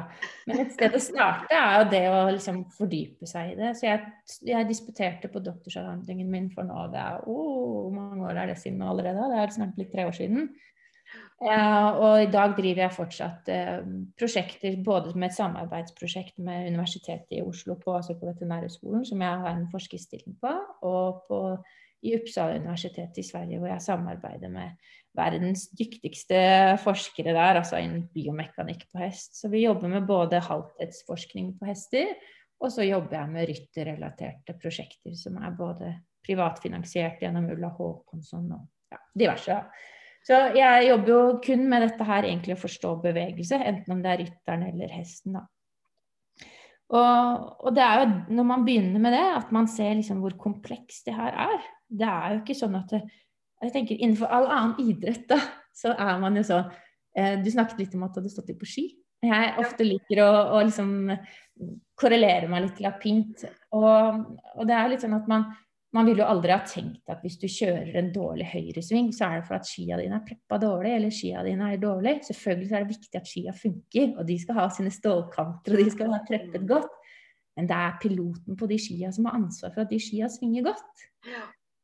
Men 0.51 0.65
et 0.65 0.73
sted 0.75 0.95
å 0.97 1.01
starte 1.03 1.55
er 1.55 1.77
jo 1.77 1.85
det 1.93 2.03
å 2.11 2.23
liksom 2.35 2.65
fordype 2.75 3.29
seg 3.31 3.53
i 3.53 3.59
det. 3.61 3.69
Så 3.79 3.87
jeg, 3.87 4.01
jeg 4.49 4.67
disputerte 4.67 5.31
på 5.31 5.43
doktorsavhandlingen 5.47 6.27
min 6.33 6.49
for 6.51 6.67
nå 6.67 6.89
det 6.91 6.99
er, 6.99 7.21
oh, 7.31 7.87
mange 7.95 8.25
år 8.27 8.41
er 8.43 8.51
det 8.51 8.59
siden 8.59 8.81
nå 8.83 8.91
allerede? 8.91 9.29
Det 9.31 9.39
er 9.45 9.55
snart 9.55 9.77
blitt 9.77 9.93
tre 9.95 10.09
år 10.11 10.17
siden. 10.17 10.51
Uh, 11.41 11.91
og 12.05 12.23
i 12.23 12.29
dag 12.29 12.53
driver 12.53 12.83
jeg 12.85 12.93
fortsatt 12.93 13.47
uh, 13.49 13.85
prosjekter, 14.21 14.77
både 14.85 15.15
med 15.17 15.31
et 15.31 15.37
samarbeidsprosjekt 15.39 16.37
med 16.45 16.69
Universitetet 16.69 17.39
i 17.39 17.45
Oslo, 17.45 17.79
på, 17.81 17.95
altså 17.97 18.19
på 18.21 18.29
Veterinærhøgskolen, 18.29 19.07
som 19.09 19.23
jeg 19.25 19.45
har 19.45 19.55
en 19.55 19.71
forskerstilling 19.73 20.37
på, 20.43 20.53
og 20.85 21.23
på, 21.29 21.39
i 22.05 22.13
Uppsala 22.19 22.59
universitet 22.61 23.17
i 23.21 23.25
Sverige, 23.25 23.61
hvor 23.61 23.73
jeg 23.73 23.87
samarbeider 23.87 24.53
med 24.53 24.77
verdens 25.17 25.67
dyktigste 25.75 26.39
forskere 26.85 27.33
der, 27.33 27.59
altså 27.63 27.81
innen 27.81 28.05
biomekanikk 28.15 28.85
på 28.93 29.01
hest. 29.03 29.41
Så 29.41 29.51
vi 29.53 29.65
jobber 29.65 29.91
med 29.91 30.07
både 30.09 30.43
halvtidsforskning 30.45 31.55
på 31.59 31.71
hester, 31.71 32.13
og 32.61 32.73
så 32.73 32.85
jobber 32.85 33.17
jeg 33.17 33.33
med 33.33 33.49
rytterrelaterte 33.49 34.57
prosjekter 34.61 35.17
som 35.17 35.41
er 35.41 35.57
både 35.57 35.95
privatfinansiert 36.27 37.23
gjennom 37.25 37.49
Ulla 37.55 37.73
Håkonsson 37.73 38.53
og 38.53 38.93
ja, 38.93 39.01
diverse. 39.17 39.57
Så 40.27 40.37
jeg 40.57 40.89
jobber 40.91 41.11
jo 41.15 41.23
kun 41.45 41.65
med 41.71 41.87
dette 41.87 42.07
her, 42.07 42.27
egentlig 42.29 42.55
å 42.57 42.61
forstå 42.61 42.93
bevegelse, 43.05 43.57
enten 43.57 43.95
om 43.95 44.03
det 44.05 44.13
er 44.13 44.23
rytteren 44.25 44.67
eller 44.69 44.93
hesten, 44.93 45.39
da. 45.39 45.47
Og, 46.91 47.43
og, 47.63 47.71
det 47.77 47.83
er 47.85 48.01
jo 48.01 48.07
når 48.35 48.47
man 48.49 48.65
begynner 48.67 49.03
med 49.03 49.15
det, 49.15 49.27
at 49.39 49.53
man 49.55 49.69
ser 49.71 49.95
liksom 49.95 50.23
hvor 50.25 50.35
komplekst 50.41 51.07
det 51.07 51.15
her 51.15 51.37
er. 51.47 51.69
Det 51.87 52.07
er 52.07 52.33
jo 52.35 52.41
ikke 52.41 52.57
sånn 52.59 52.75
at 52.81 52.95
det, 52.95 53.05
jeg 53.61 53.75
tenker 53.75 54.01
Innenfor 54.01 54.33
all 54.33 54.49
annen 54.51 54.89
idrett 54.91 55.29
da, 55.31 55.39
så 55.77 55.93
er 55.95 56.19
man 56.23 56.39
jo 56.39 56.43
sånn 56.49 56.67
eh, 57.15 57.37
Du 57.45 57.51
snakket 57.53 57.83
litt 57.83 57.95
om 57.95 58.07
at 58.07 58.15
du 58.15 58.21
hadde 58.23 58.33
stått 58.33 58.51
litt 58.51 58.59
på 58.61 58.69
ski. 58.69 58.87
Jeg 59.23 59.53
ofte 59.61 59.85
liker 59.85 60.23
å, 60.25 60.29
å 60.57 60.63
liksom 60.65 61.13
korrelere 62.01 62.49
meg 62.51 62.65
litt 62.65 62.79
til 62.79 62.89
alpint. 62.89 63.45
Og, 63.77 64.23
og 64.57 64.69
det 64.69 64.77
er 64.77 64.91
litt 64.91 65.05
sånn 65.05 65.19
at 65.19 65.29
man, 65.31 65.51
man 65.97 66.07
vil 66.07 66.21
jo 66.23 66.27
aldri 66.31 66.53
ha 66.55 66.61
tenkt 66.67 67.11
at 67.11 67.23
hvis 67.25 67.39
du 67.41 67.49
kjører 67.51 67.97
en 67.99 68.13
dårlig 68.15 68.47
høyresving, 68.53 69.11
så 69.15 69.27
er 69.27 69.41
det 69.41 69.49
for 69.49 69.59
at 69.59 69.67
skia 69.67 69.99
dine 69.99 70.21
er 70.21 70.27
preppa 70.27 70.59
dårlig, 70.63 70.93
eller 70.97 71.15
skia 71.15 71.43
dine 71.47 71.73
er 71.75 71.81
dårlig. 71.83 72.21
Selvfølgelig 72.29 72.71
er 72.71 72.85
det 72.85 72.95
viktig 72.95 73.19
at 73.19 73.31
skia 73.31 73.55
funker, 73.57 74.13
og 74.15 74.29
de 74.29 74.37
skal 74.39 74.61
ha 74.61 74.69
sine 74.75 74.93
stålkanter, 74.95 75.75
og 75.75 75.83
de 75.83 75.95
skal 75.97 76.13
være 76.13 76.27
preppet 76.29 76.69
godt. 76.71 76.93
Men 77.59 77.67
det 77.71 77.77
er 77.77 77.99
piloten 78.03 78.59
på 78.59 78.69
de 78.71 78.79
skia 78.79 79.11
som 79.13 79.27
har 79.27 79.41
ansvar 79.41 79.75
for 79.75 79.83
at 79.83 79.91
de 79.91 79.99
skia 80.01 80.31
svinger 80.31 80.71
godt. 80.71 81.09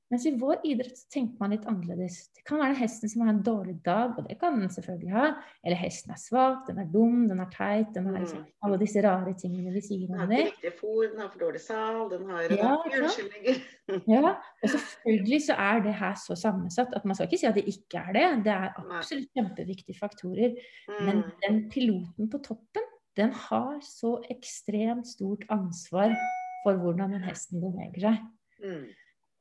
Mens 0.07 0.27
i 0.29 0.31
vår 0.39 0.61
idrett 0.63 0.95
så 0.95 1.09
tenker 1.11 1.41
man 1.43 1.51
litt 1.51 1.65
annerledes. 1.67 2.19
Det 2.37 2.45
kan 2.47 2.61
være 2.63 2.77
hesten 2.79 3.11
som 3.11 3.25
har 3.25 3.33
en 3.33 3.41
dårlig 3.43 3.75
dag, 3.87 4.13
og 4.15 4.29
det 4.29 4.37
kan 4.39 4.61
den 4.61 4.71
selvfølgelig 4.71 5.11
ha. 5.11 5.25
Eller 5.67 5.81
hesten 5.81 6.13
er 6.15 6.21
svak, 6.23 6.61
den 6.69 6.79
er 6.79 6.91
dum, 6.93 7.25
den 7.27 7.41
er 7.43 7.49
teit. 7.51 7.89
Den 7.97 8.07
har 8.07 8.21
liksom 8.21 8.45
mm. 8.45 8.53
alle 8.69 8.79
disse 8.85 9.03
rare 9.03 9.33
tingene 9.41 9.73
vi 9.75 9.83
sier 9.83 10.05
om 10.13 10.21
det. 10.21 10.29
Den 10.29 10.31
har 10.31 10.45
ikke 10.45 10.53
riktig 10.53 10.73
fôr, 10.79 11.01
den 11.11 11.23
har 11.25 11.33
for 11.33 11.43
dårlig 11.43 11.63
sal, 11.65 11.99
den 12.13 12.31
har 12.31 12.55
ja, 12.55 12.75
unnskyldninger. 12.87 13.59
ja, 14.15 14.35
og 14.63 14.73
selvfølgelig 14.77 15.41
så 15.49 15.57
er 15.67 15.83
det 15.89 15.95
her 15.99 16.15
så 16.23 16.37
sammensatt 16.39 16.95
at 16.95 17.09
man 17.09 17.19
skal 17.19 17.27
ikke 17.27 17.41
si 17.43 17.49
at 17.51 17.59
det 17.59 17.65
ikke 17.73 18.03
er 18.05 18.15
det. 18.15 18.27
Det 18.47 18.53
er 18.55 18.79
absolutt 18.85 19.33
kjempeviktige 19.35 19.99
faktorer. 19.99 20.55
Men 21.01 21.25
mm. 21.25 21.33
den 21.49 21.59
piloten 21.75 22.31
på 22.31 22.41
toppen, 22.47 22.87
den 23.19 23.35
har 23.49 23.75
så 23.83 24.21
ekstremt 24.31 25.09
stort 25.09 25.43
ansvar 25.51 26.15
for 26.63 26.79
hvordan 26.79 27.17
den 27.17 27.27
hesten 27.27 27.59
beveger 27.65 28.07
seg. 28.07 28.23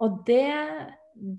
Og 0.04 0.16
det, 0.28 0.44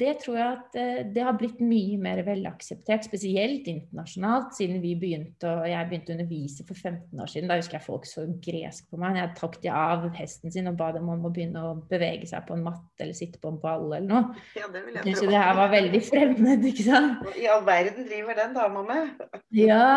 det, 0.01 0.15
tror 0.23 0.37
jeg 0.39 0.47
at 0.55 0.77
eh, 0.81 1.01
det 1.13 1.25
har 1.27 1.37
blitt 1.37 1.59
mye 1.61 1.99
mer 2.01 2.23
velakseptert, 2.25 3.05
spesielt 3.05 3.67
internasjonalt, 3.69 4.55
siden 4.57 4.81
vi 4.81 4.95
begynte 4.97 5.51
og 5.51 5.67
jeg 5.69 5.89
begynte 5.91 6.15
å 6.15 6.17
undervise 6.17 6.65
for 6.69 6.79
15 6.79 7.21
år 7.21 7.33
siden. 7.33 7.51
Da 7.53 7.59
husker 7.61 7.77
jeg 7.77 7.87
folk 7.87 8.09
så 8.09 8.25
gresk 8.47 8.89
på 8.89 9.01
meg. 9.03 9.19
Jeg 9.21 9.35
tok 9.41 9.59
de 9.65 9.73
av 9.77 10.07
hesten 10.17 10.55
sin 10.55 10.71
og 10.71 10.79
ba 10.81 10.89
dem 10.97 11.11
om 11.13 11.29
å 11.29 11.33
begynne 11.33 11.67
å 11.69 11.75
bevege 11.91 12.29
seg 12.31 12.47
på 12.49 12.57
en 12.57 12.65
matte 12.65 13.05
eller 13.05 13.19
sitte 13.19 13.43
på 13.43 13.53
en 13.53 13.61
ball 13.61 13.91
eller 13.91 14.09
noe. 14.09 14.47
Ja, 14.57 14.71
det 14.73 14.87
vil 14.87 14.97
jeg. 15.03 15.19
Så 15.21 15.29
det 15.29 15.43
her 15.43 15.59
var 15.61 15.75
veldig 15.75 16.03
fremmed, 16.09 16.65
ikke 16.73 16.89
sant. 16.89 17.29
I 17.37 17.51
all 17.53 17.67
verden 17.69 18.09
driver 18.09 18.41
den 18.41 18.57
dama 18.57 18.87
med. 18.89 19.29
Ja, 19.57 19.93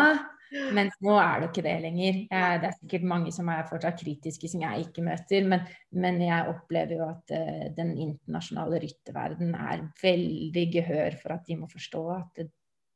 mens 0.76 0.96
nå 1.04 1.16
er 1.20 1.40
det 1.40 1.50
ikke 1.50 1.64
det 1.66 1.76
lenger. 1.84 2.20
det 2.30 2.68
er 2.68 2.76
sikkert 2.78 3.06
mange 3.12 3.34
som 3.34 3.50
er 3.52 3.68
fortsatt 3.68 4.00
kritiske, 4.00 4.50
som 4.50 4.64
jeg 4.64 4.86
ikke 4.88 5.04
møter. 5.06 5.46
Men, 5.50 5.66
men 5.92 6.20
jeg 6.24 6.50
opplever 6.52 6.96
jo 6.98 7.06
at 7.08 7.34
uh, 7.36 7.66
den 7.76 7.94
internasjonale 7.96 8.82
rytterverden 8.84 9.54
er 9.54 9.86
veldig 10.02 10.66
gehør 10.74 11.20
for 11.22 11.36
at 11.36 11.46
de 11.48 11.60
må 11.60 11.70
forstå 11.70 12.04
at 12.16 12.44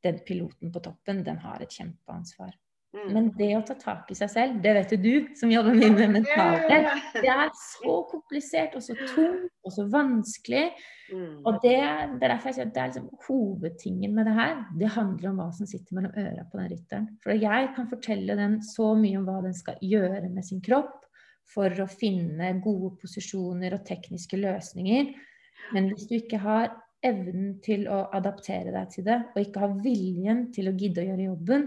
den 0.04 0.20
piloten 0.26 0.72
på 0.72 0.82
toppen, 0.84 1.24
den 1.24 1.40
har 1.40 1.62
et 1.64 1.72
kjempeansvar. 1.72 2.52
Mm. 2.94 3.06
Men 3.10 3.30
det 3.34 3.48
å 3.58 3.62
ta 3.66 3.74
tak 3.74 4.10
i 4.12 4.14
seg 4.14 4.30
selv, 4.30 4.58
det 4.62 4.72
vet 4.76 4.92
jo 4.94 4.98
du 5.02 5.14
som 5.34 5.50
jobber 5.50 5.74
mye 5.74 5.94
med 5.96 6.12
mentale, 6.20 6.82
det 7.16 7.30
er 7.32 7.48
så 7.58 7.96
komplisert 8.06 8.76
og 8.78 8.84
så 8.86 8.94
tungt 9.00 9.50
og 9.66 9.74
så 9.74 9.86
vanskelig. 9.90 10.68
Mm. 11.10 11.40
Og 11.42 11.58
det, 11.64 11.74
det, 11.74 12.20
er 12.22 12.30
derfor 12.30 12.52
jeg 12.52 12.58
sier 12.60 12.68
at 12.68 12.76
det 12.76 12.82
er 12.84 12.92
liksom 12.92 13.08
hovedtingen 13.26 14.14
med 14.14 14.30
det 14.30 14.36
her. 14.38 14.54
Det 14.78 14.92
handler 14.94 15.32
om 15.32 15.42
hva 15.42 15.48
som 15.58 15.68
sitter 15.68 15.98
mellom 15.98 16.14
øra 16.22 16.46
på 16.46 16.60
den 16.60 16.70
rytteren. 16.70 17.10
For 17.26 17.34
jeg 17.34 17.72
kan 17.74 17.90
fortelle 17.90 18.38
den 18.38 18.56
så 18.64 18.92
mye 19.00 19.18
om 19.18 19.26
hva 19.26 19.40
den 19.44 19.58
skal 19.58 19.82
gjøre 19.82 20.30
med 20.30 20.46
sin 20.46 20.62
kropp 20.64 21.00
for 21.50 21.82
å 21.82 21.90
finne 21.90 22.54
gode 22.64 22.94
posisjoner 23.02 23.74
og 23.74 23.84
tekniske 23.90 24.38
løsninger. 24.38 25.10
Men 25.74 25.90
hvis 25.90 26.06
du 26.08 26.18
ikke 26.20 26.40
har 26.46 26.70
evnen 27.04 27.58
til 27.64 27.88
å 27.90 28.04
adaptere 28.16 28.72
deg 28.72 28.92
til 28.94 29.06
det, 29.10 29.18
og 29.34 29.42
ikke 29.42 29.66
har 29.66 29.80
viljen 29.82 30.46
til 30.54 30.70
å 30.70 30.78
gidde 30.78 31.02
å 31.02 31.10
gjøre 31.10 31.32
jobben, 31.32 31.66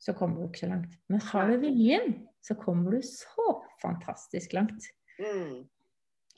så 0.00 0.14
kommer 0.16 0.40
du 0.40 0.48
ikke 0.48 0.64
så 0.64 0.70
langt. 0.70 0.96
Men 1.12 1.22
har 1.28 1.50
du 1.50 1.60
viljen, 1.60 2.14
så 2.44 2.56
kommer 2.56 2.96
du 2.96 3.04
så 3.04 3.52
fantastisk 3.82 4.56
langt. 4.56 4.88
Mm. 5.20 5.68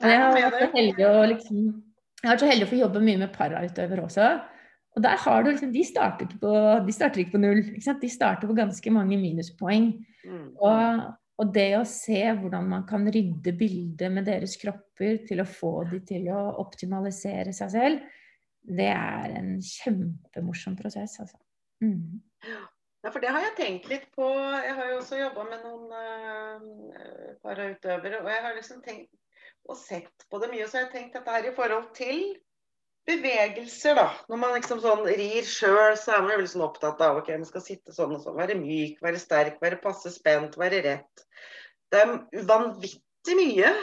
Jeg 0.03 0.19
har 0.19 0.35
vært 0.35 0.59
så 0.59 0.69
heldig 0.73 1.07
å 1.07 1.17
liksom 1.31 1.65
jeg 2.23 2.29
har 2.29 2.37
vært 2.37 2.43
så 2.45 2.47
heldig 2.47 2.65
å 2.65 2.71
få 2.71 2.77
jobbe 2.79 2.99
mye 3.03 3.19
med 3.19 3.31
parautøvere 3.35 4.03
også. 4.05 4.27
Og 4.95 5.03
der 5.03 5.17
har 5.25 5.43
du 5.43 5.49
liksom, 5.49 5.73
De 5.73 5.81
starter 5.83 6.29
ikke 6.29 6.39
på, 6.39 6.53
de 6.85 6.95
starter 6.95 7.23
ikke 7.23 7.35
på 7.35 7.41
null. 7.43 7.59
Ikke 7.75 7.95
de 7.99 8.11
starter 8.13 8.47
på 8.47 8.55
ganske 8.55 8.93
mange 8.95 9.17
minuspoeng. 9.19 9.89
Mm. 10.23 10.45
Og, 10.55 11.01
og, 11.35 11.51
det 11.51 11.67
å 11.75 11.83
se 11.89 12.21
hvordan 12.39 12.69
man 12.71 12.85
kan 12.87 13.03
rydde 13.11 13.55
bildet 13.59 14.13
med 14.13 14.29
deres 14.29 14.55
kropper 14.61 15.19
til 15.27 15.43
å 15.43 15.49
få 15.49 15.73
de 15.91 15.99
til 16.13 16.29
å 16.31 16.45
optimalisere 16.63 17.51
seg 17.55 17.73
selv, 17.73 18.07
det 18.63 18.91
er 18.93 19.35
en 19.41 19.57
kjempemorsom 19.59 20.79
prosess, 20.79 21.17
altså. 21.19 21.41
Mm. 21.83 22.21
Ja, 23.03 23.11
for 23.11 23.19
det 23.19 23.33
har 23.35 23.43
jeg 23.43 23.55
tenkt 23.57 23.89
litt 23.91 24.05
på. 24.15 24.29
Jeg 24.63 24.77
har 24.77 24.93
jo 24.93 25.01
også 25.01 25.19
jobba 25.19 25.43
med 25.49 25.65
noen 25.65 25.91
uh, 25.91 27.33
parautøvere. 27.43 28.21
Og 28.23 28.29
jeg 28.31 28.43
har 28.45 28.55
liksom 28.55 28.79
tenkt 28.85 29.11
og 29.67 29.77
sett 29.79 30.25
på 30.31 30.39
det 30.39 30.49
mye. 30.53 30.67
Så 30.67 30.79
jeg 30.79 30.87
har 30.87 30.93
tenkt 30.93 31.17
dette 31.17 31.35
her 31.35 31.49
i 31.49 31.55
forhold 31.57 31.89
til 31.97 32.23
bevegelser, 33.07 33.97
da. 33.99 34.05
Når 34.31 34.39
man 34.39 34.55
liksom 34.55 34.79
sånn 34.83 35.03
rir 35.09 35.47
sjøl, 35.47 35.97
så 35.99 36.15
er 36.15 36.23
man 36.23 36.37
jo 36.37 36.47
sånn 36.47 36.63
opptatt 36.63 37.03
av 37.03 37.19
ok, 37.19 37.33
man 37.35 37.49
skal 37.49 37.65
sitte 37.65 37.95
sånn 37.95 38.15
og 38.15 38.23
sånn. 38.23 38.39
Være 38.39 38.55
myk, 38.59 39.01
være 39.03 39.19
sterk, 39.19 39.59
være 39.63 39.81
passe 39.83 40.13
spent, 40.13 40.55
være 40.59 40.79
rett. 40.87 41.27
Det 41.91 42.05
er 42.05 42.47
vanvittig 42.47 43.37
mye. 43.39 43.73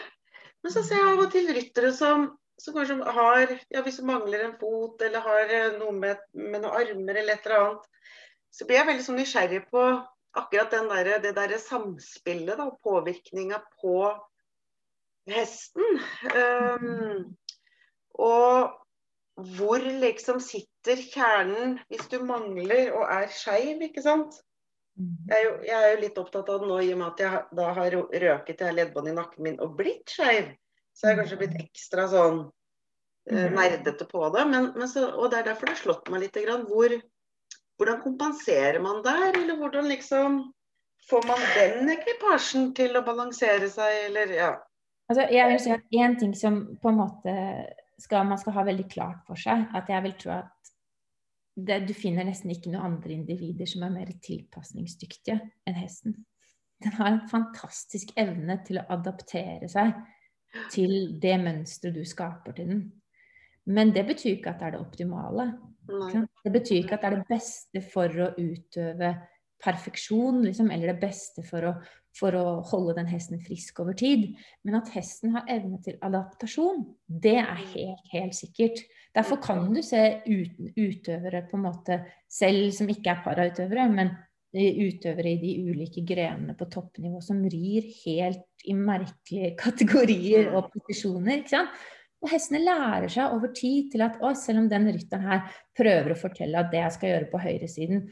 Men 0.65 0.73
så 0.73 0.81
ser 0.85 0.97
jeg 0.97 1.13
av 1.13 1.21
og 1.27 1.33
til 1.37 1.53
ryttere 1.53 1.93
som, 1.97 2.31
som 2.61 2.77
kanskje 2.77 2.97
har 3.17 3.53
ja, 3.53 3.85
Hvis 3.85 4.01
du 4.01 4.09
mangler 4.09 4.47
en 4.47 4.57
fot, 4.61 5.01
eller 5.05 5.29
har 5.29 5.53
eh, 5.57 5.71
noe 5.77 5.93
med, 5.97 6.25
med 6.37 6.65
noen 6.65 6.73
armer 6.81 7.21
eller 7.21 7.37
et 7.37 7.49
eller 7.49 7.61
annet 7.67 7.89
så 8.51 8.67
blir 8.67 8.81
jeg 8.81 8.89
veldig 8.89 9.07
sånn 9.07 9.21
nysgjerrig 9.21 9.63
på 9.71 9.85
akkurat 10.39 10.75
der, 10.75 11.13
det 11.23 11.35
derre 11.37 11.59
samspillet, 11.59 12.59
da, 12.59 12.69
påvirkninga 12.85 13.61
på 13.81 13.97
hesten. 15.31 16.01
Um, 16.35 17.37
og 18.19 18.77
hvor 19.57 19.83
liksom 20.03 20.41
sitter 20.43 21.01
kjernen 21.01 21.79
hvis 21.89 22.09
du 22.13 22.21
mangler 22.27 22.93
og 22.97 23.07
er 23.09 23.29
skeiv, 23.33 23.83
ikke 23.89 24.05
sant? 24.05 24.39
Jeg 25.01 25.37
er, 25.37 25.45
jo, 25.47 25.53
jeg 25.65 25.77
er, 25.77 25.91
jo, 25.95 26.01
litt 26.03 26.19
opptatt 26.21 26.49
av 26.53 26.61
det 26.61 26.69
nå 26.69 26.79
i 26.85 26.91
og 26.93 26.99
med 27.01 27.07
at 27.07 27.21
jeg 27.23 27.43
da 27.57 27.69
har 27.79 27.95
røket 28.25 28.65
i 28.67 28.73
leddbåndet 28.75 29.15
i 29.15 29.17
nakken 29.17 29.47
min 29.47 29.61
og 29.65 29.79
blitt 29.79 30.13
skeiv. 30.13 30.51
Så 30.93 31.07
jeg 31.07 31.15
har 31.15 31.23
kanskje 31.23 31.39
blitt 31.41 31.57
ekstra 31.63 32.05
sånn 32.11 32.43
uh, 32.51 33.47
nerdete 33.55 34.05
på 34.11 34.27
det. 34.35 34.45
Men, 34.51 34.73
men 34.77 34.91
så, 34.91 35.07
og 35.15 35.31
det 35.33 35.41
er 35.41 35.49
derfor 35.49 35.71
det 35.71 35.79
har 35.79 35.83
slått 35.85 36.11
meg 36.13 36.27
litt. 36.27 36.37
Grann, 36.45 36.67
hvor, 36.69 36.97
hvordan 37.81 38.03
kompenserer 38.05 38.81
man 38.85 39.01
der, 39.05 39.31
eller 39.41 39.57
hvordan 39.57 39.89
liksom 39.89 40.41
får 41.09 41.27
man 41.27 41.45
den 41.57 41.89
ekvipasjen 41.95 42.75
til 42.77 42.99
å 42.99 43.05
balansere 43.07 43.71
seg, 43.73 44.11
eller 44.11 44.35
ja. 44.37 44.51
Altså, 45.09 45.25
jeg 45.33 45.49
vil 45.49 45.63
si 45.65 45.73
at 45.75 45.97
én 45.97 46.19
ting 46.21 46.35
som 46.37 46.61
på 46.83 46.93
en 46.93 47.01
måte 47.01 47.33
skal, 47.99 48.29
man 48.29 48.39
skal 48.39 48.55
ha 48.59 48.67
veldig 48.69 48.85
klart 48.93 49.25
for 49.27 49.41
seg, 49.41 49.65
at 49.75 49.89
jeg 49.91 50.05
vil 50.05 50.17
tro 50.21 50.35
at 50.37 50.71
det, 51.57 51.81
du 51.89 51.95
finner 51.97 52.29
nesten 52.29 52.53
ikke 52.53 52.71
noen 52.71 52.93
andre 52.93 53.17
individer 53.17 53.69
som 53.69 53.83
er 53.85 53.97
mer 53.97 54.13
tilpasningsdyktige 54.29 55.41
enn 55.69 55.81
hesten. 55.81 56.21
Den 56.85 56.95
har 56.97 57.11
en 57.11 57.27
fantastisk 57.33 58.13
evne 58.21 58.61
til 58.65 58.81
å 58.81 58.87
adaptere 58.93 59.69
seg 59.69 59.97
til 60.73 61.19
det 61.21 61.37
mønsteret 61.43 61.97
du 61.97 62.05
skaper 62.09 62.57
til 62.57 62.71
den. 62.71 62.87
Men 63.69 63.93
det 63.97 64.07
betyr 64.09 64.39
ikke 64.39 64.55
at 64.55 64.63
det 64.63 64.71
er 64.71 64.77
det 64.77 64.85
optimale. 64.85 65.51
Det 65.89 66.53
betyr 66.53 66.83
ikke 66.83 66.97
at 66.97 67.05
det 67.05 67.11
er 67.11 67.19
det 67.19 67.31
beste 67.31 67.83
for 67.93 68.23
å 68.25 68.31
utøve 68.39 69.15
perfeksjon, 69.61 70.45
liksom, 70.47 70.71
eller 70.73 70.95
det 70.95 71.03
beste 71.03 71.45
for 71.47 71.67
å, 71.69 71.75
for 72.17 72.37
å, 72.37 72.45
holde 72.71 72.97
den 72.99 73.11
hesten 73.11 73.43
frisk 73.45 73.83
over 73.83 73.97
tid. 73.99 74.31
Men 74.65 74.81
at 74.81 74.91
hesten 74.95 75.35
har 75.37 75.49
evne 75.53 75.81
til 75.85 75.99
adaptasjon, 76.05 76.83
det 77.05 77.37
er 77.43 77.61
helt, 77.75 78.09
helt 78.15 78.39
sikkert. 78.39 78.83
Derfor 79.17 79.41
kan 79.43 79.69
du 79.75 79.83
se 79.85 80.03
uten 80.27 80.73
utøvere 80.77 81.45
på 81.51 81.59
en 81.59 81.67
måte 81.67 82.01
selv 82.31 82.71
som 82.77 82.91
ikke 82.91 83.15
er 83.15 83.25
parautøvere, 83.27 83.89
men 83.93 84.15
utøvere 84.51 85.31
i 85.31 85.39
de 85.39 85.51
ulike 85.71 86.03
grenene 86.07 86.57
på 86.59 86.67
toppnivå 86.73 87.21
som 87.23 87.39
rir 87.47 87.87
helt 88.03 88.65
i 88.67 88.75
merkelige 88.75 89.55
kategorier 89.65 90.51
og 90.55 90.73
posisjoner. 90.75 91.43
ikke 91.43 91.59
sant? 91.59 91.89
Og 92.21 92.29
hestene 92.29 92.61
lærer 92.63 93.09
seg 93.13 93.33
over 93.33 93.53
tid 93.57 93.93
til 93.95 94.05
at 94.05 94.19
å, 94.21 94.35
selv 94.37 94.65
om 94.65 94.67
den 94.69 94.91
rytteren 94.93 95.25
her 95.25 95.47
prøver 95.77 96.13
å 96.13 96.19
fortelle 96.21 96.61
at 96.61 96.73
det 96.73 96.83
jeg 96.83 96.97
skal 96.97 97.15
gjøre 97.15 97.31
på 97.33 97.41
høyresiden, 97.41 98.03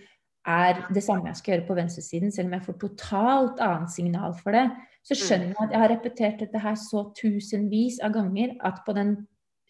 er 0.49 0.79
det 0.95 1.03
samme 1.05 1.29
jeg 1.29 1.41
skal 1.43 1.53
gjøre 1.55 1.67
på 1.69 1.77
venstresiden, 1.77 2.31
selv 2.33 2.49
om 2.49 2.55
jeg 2.57 2.65
får 2.65 2.77
totalt 2.81 3.59
annet 3.61 3.93
signal 3.93 4.37
for 4.39 4.57
det, 4.57 4.65
så 5.05 5.13
mm. 5.17 5.21
skjønner 5.21 5.51
jeg 5.51 5.59
at 5.67 5.75
jeg 5.75 5.83
har 5.83 5.93
repetert 5.93 6.45
dette 6.45 6.63
her 6.63 6.79
så 6.81 7.03
tusenvis 7.19 7.99
av 8.05 8.15
ganger 8.17 8.55
at 8.65 8.81
på 8.87 8.95
den 8.97 9.13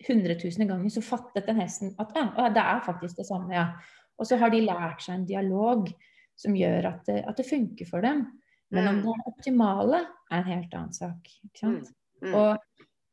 hundretusende 0.07 0.69
gangen 0.69 0.93
så 0.95 1.03
fattet 1.03 1.49
den 1.49 1.59
hesten 1.59 1.97
at 1.99 2.15
ja, 2.15 2.47
det 2.55 2.63
er 2.63 2.85
faktisk 2.87 3.19
det 3.19 3.27
samme, 3.27 3.51
ja. 3.57 3.73
Og 4.19 4.27
så 4.27 4.39
har 4.39 4.51
de 4.55 4.63
lært 4.67 5.03
seg 5.03 5.17
en 5.17 5.27
dialog 5.27 5.91
som 6.39 6.55
gjør 6.55 6.93
at 6.93 7.03
det, 7.11 7.21
at 7.27 7.39
det 7.39 7.47
funker 7.49 7.87
for 7.91 8.07
dem. 8.07 8.27
Men 8.71 8.89
om 8.91 8.97
Mm. 8.99 9.03
det 9.03 9.13
er 9.15 9.29
optimale, 9.31 10.01
er 10.31 10.39
en 10.39 10.45
helt 10.45 10.75
annen 10.75 10.93
sak. 10.93 11.29
Ikke 11.47 11.59
sant? 11.59 11.91
Mm. 12.23 12.35
Og, 12.35 12.59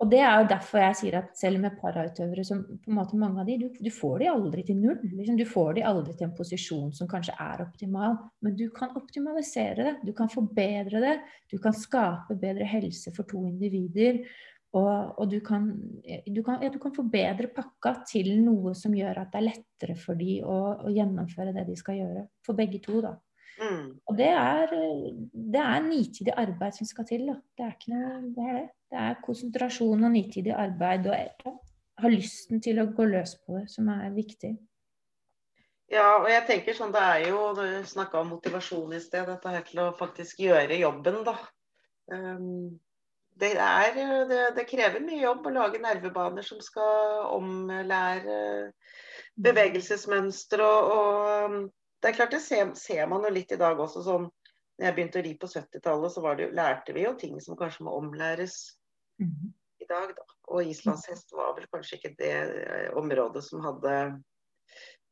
og 0.03 0.09
det 0.11 0.19
er 0.19 0.41
jo 0.41 0.47
derfor 0.51 0.81
jeg 0.81 0.95
sier 0.99 1.15
at 1.21 1.37
selv 1.39 1.61
med 1.63 1.77
parautøvere 1.79 2.43
som 2.43 2.65
på 2.67 2.91
en 2.91 2.97
måte 2.97 3.19
mange 3.19 3.39
av 3.39 3.47
de, 3.47 3.55
du, 3.61 3.77
du 3.79 3.87
får 3.95 4.17
de 4.19 4.27
aldri 4.27 4.65
til 4.67 4.81
null. 4.81 4.97
Liksom. 5.07 5.37
Du 5.39 5.45
får 5.47 5.77
de 5.77 5.85
aldri 5.87 6.15
til 6.17 6.27
en 6.27 6.33
posisjon 6.35 6.89
som 6.97 7.07
kanskje 7.11 7.35
er 7.39 7.63
optimal, 7.63 8.17
men 8.43 8.57
du 8.59 8.65
kan 8.75 8.91
optimalisere 8.99 9.87
det. 9.87 9.93
Du 10.03 10.11
kan 10.17 10.31
forbedre 10.31 10.99
det. 11.03 11.15
Du 11.51 11.55
kan 11.63 11.77
skape 11.77 12.35
bedre 12.41 12.67
helse 12.67 13.15
for 13.15 13.27
to 13.29 13.45
individer. 13.47 14.19
Og, 14.75 15.15
og 15.15 15.31
du, 15.31 15.37
kan, 15.39 15.69
du, 16.03 16.41
kan, 16.43 16.59
ja, 16.59 16.67
du 16.73 16.81
kan 16.83 16.91
forbedre 16.91 17.47
pakka 17.55 17.93
til 18.11 18.33
noe 18.43 18.75
som 18.75 18.95
gjør 18.97 19.21
at 19.21 19.31
det 19.31 19.39
er 19.39 19.47
lettere 19.47 19.95
for 19.95 20.19
de 20.19 20.41
å, 20.43 20.57
å 20.89 20.91
gjennomføre 20.91 21.55
det 21.55 21.69
de 21.69 21.79
skal 21.79 22.01
gjøre. 22.01 22.25
For 22.43 22.59
begge 22.59 22.83
to, 22.83 22.99
da. 23.05 23.15
Mm. 23.63 23.93
Og 24.11 24.17
det 24.19 24.33
er, 24.35 24.73
det 25.31 25.61
er 25.63 25.85
nitidig 25.87 26.35
arbeid 26.35 26.75
som 26.75 26.91
skal 26.91 27.07
til. 27.07 27.29
Da. 27.31 27.39
Det 27.55 27.63
er 27.63 27.77
ikke 27.77 27.95
noe, 27.95 28.17
det 28.35 28.49
er 28.49 28.57
det. 28.59 28.65
Det 28.91 29.01
er 29.01 29.19
konsentrasjon 29.25 30.05
og 30.05 30.13
nitidig 30.13 30.53
arbeid 30.55 31.09
og 31.09 31.51
ha 32.01 32.11
lysten 32.11 32.61
til 32.63 32.81
å 32.81 32.89
gå 32.95 33.07
løs 33.09 33.35
på 33.43 33.57
det 33.57 33.67
som 33.73 33.89
er 33.93 34.13
viktig. 34.15 34.53
Ja, 35.91 36.07
og 36.17 36.29
jeg 36.29 36.45
tenker 36.47 36.73
sånn, 36.77 36.93
det 36.95 37.01
er 37.01 37.27
jo 37.29 37.51
Du 37.57 37.65
snakka 37.85 38.23
om 38.23 38.33
motivasjon 38.33 38.95
i 38.97 39.01
sted. 39.03 39.27
Dette 39.29 39.53
her 39.53 39.65
til 39.67 39.83
å 39.83 39.91
faktisk 39.97 40.41
gjøre 40.41 40.79
jobben, 40.81 41.21
da. 41.27 41.35
Um, 42.11 42.79
det, 43.37 43.53
er, 43.59 43.99
det, 44.29 44.41
det 44.57 44.67
krever 44.69 45.03
mye 45.03 45.21
jobb 45.21 45.45
å 45.45 45.53
lage 45.53 45.81
nervebaner 45.81 46.45
som 46.45 46.61
skal 46.63 47.25
omlære 47.35 48.37
bevegelsesmønster 49.45 50.61
og, 50.63 50.91
og 50.95 51.49
um, 51.49 51.57
Det 52.01 52.11
er 52.11 52.17
klart 52.19 52.35
det 52.35 52.41
ser, 52.45 52.69
ser 52.77 53.07
man 53.09 53.23
jo 53.25 53.31
litt 53.33 53.53
i 53.55 53.57
dag 53.59 53.79
også. 53.81 54.03
sånn 54.05 54.27
når 54.75 54.87
jeg 54.87 54.95
begynte 54.97 55.21
å 55.21 55.25
ri 55.25 55.33
på 55.39 55.49
70-tallet, 55.51 56.11
så 56.11 56.33
det, 56.39 56.49
lærte 56.55 56.95
vi 56.95 57.05
jo 57.05 57.13
ting 57.19 57.35
som 57.43 57.57
kanskje 57.59 57.85
må 57.87 57.95
omlæres 57.95 58.57
mm. 59.23 59.51
i 59.83 59.87
dag. 59.87 60.11
Da. 60.17 60.25
Og 60.51 60.71
islandshest 60.71 61.31
var 61.35 61.53
vel 61.57 61.67
kanskje 61.71 61.99
ikke 61.99 62.15
det 62.19 62.33
eh, 62.35 62.89
området 62.99 63.43
som 63.45 63.63
hadde 63.63 63.95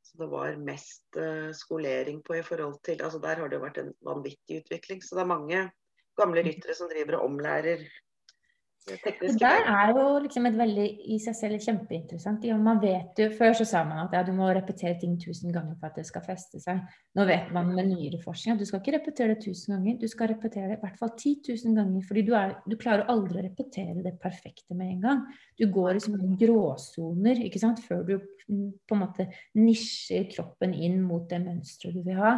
som 0.03 0.20
det 0.20 0.29
var 0.34 0.58
mest 0.60 1.17
uh, 1.17 1.50
skolering 1.55 2.20
på 2.27 2.36
i 2.38 2.43
forhold 2.46 2.75
til 2.84 3.01
altså 3.01 3.22
Der 3.24 3.39
har 3.39 3.50
det 3.50 3.58
jo 3.58 3.63
vært 3.63 3.79
en 3.82 3.93
vanvittig 4.05 4.60
utvikling. 4.62 5.01
Så 5.01 5.15
det 5.15 5.24
er 5.24 5.32
mange 5.32 5.62
gamle 6.20 6.43
ryttere 6.46 6.75
som 6.77 6.91
driver 6.91 7.17
og 7.17 7.32
omlærer 7.32 7.88
Det 8.83 8.99
der 9.39 9.63
er 9.63 9.91
jo 9.95 10.03
liksom 10.25 10.47
et 10.49 10.57
veldig 10.59 10.85
i 11.15 11.17
seg 11.23 11.35
selv 11.37 11.61
kjempeinteressant. 11.63 12.43
Man 12.59 12.81
vet 12.81 13.19
jo, 13.21 13.29
Før 13.37 13.55
så 13.55 13.65
sa 13.67 13.83
man 13.87 14.01
at 14.01 14.15
ja, 14.15 14.23
du 14.27 14.33
må 14.35 14.49
repetere 14.51 14.97
ting 14.99 15.13
tusen 15.21 15.53
ganger 15.55 15.77
for 15.79 15.87
at 15.87 15.99
det 15.99 16.03
skal 16.09 16.25
feste 16.25 16.59
seg. 16.59 16.81
Nå 17.15 17.25
vet 17.29 17.53
man 17.55 17.71
med 17.71 17.87
nyere 17.93 18.19
forskning 18.23 18.55
at 18.55 18.59
du 18.59 18.67
skal 18.67 18.81
ikke 18.81 18.97
repetere 18.97 19.37
det 19.37 19.45
tusen 19.45 19.77
ganger, 19.77 19.95
du 20.01 20.07
skal 20.11 20.33
repetere 20.33 20.73
det 20.73 20.77
i 20.77 20.81
hvert 20.83 20.99
fall 20.99 21.13
10 21.15 21.33
000 21.47 21.77
ganger. 21.79 22.03
fordi 22.09 22.25
du, 22.27 22.33
er, 22.35 22.57
du 22.67 22.75
klarer 22.79 23.07
aldri 23.13 23.39
å 23.39 23.45
repetere 23.45 24.03
det 24.03 24.17
perfekte 24.23 24.75
med 24.75 24.97
en 24.97 25.07
gang. 25.07 25.23
Du 25.59 25.65
går 25.71 25.95
i 25.95 26.03
sånne 26.03 26.35
gråsoner 26.41 27.39
ikke 27.47 27.63
sant? 27.63 27.79
før 27.83 28.03
du 28.07 28.17
mm, 28.19 28.67
på 28.87 28.97
en 28.97 29.01
måte 29.05 29.29
nisjer 29.57 30.27
kroppen 30.33 30.75
inn 30.75 30.99
mot 31.03 31.23
det 31.31 31.39
mønsteret 31.43 31.95
du 31.95 32.03
vil 32.03 32.19
ha. 32.19 32.35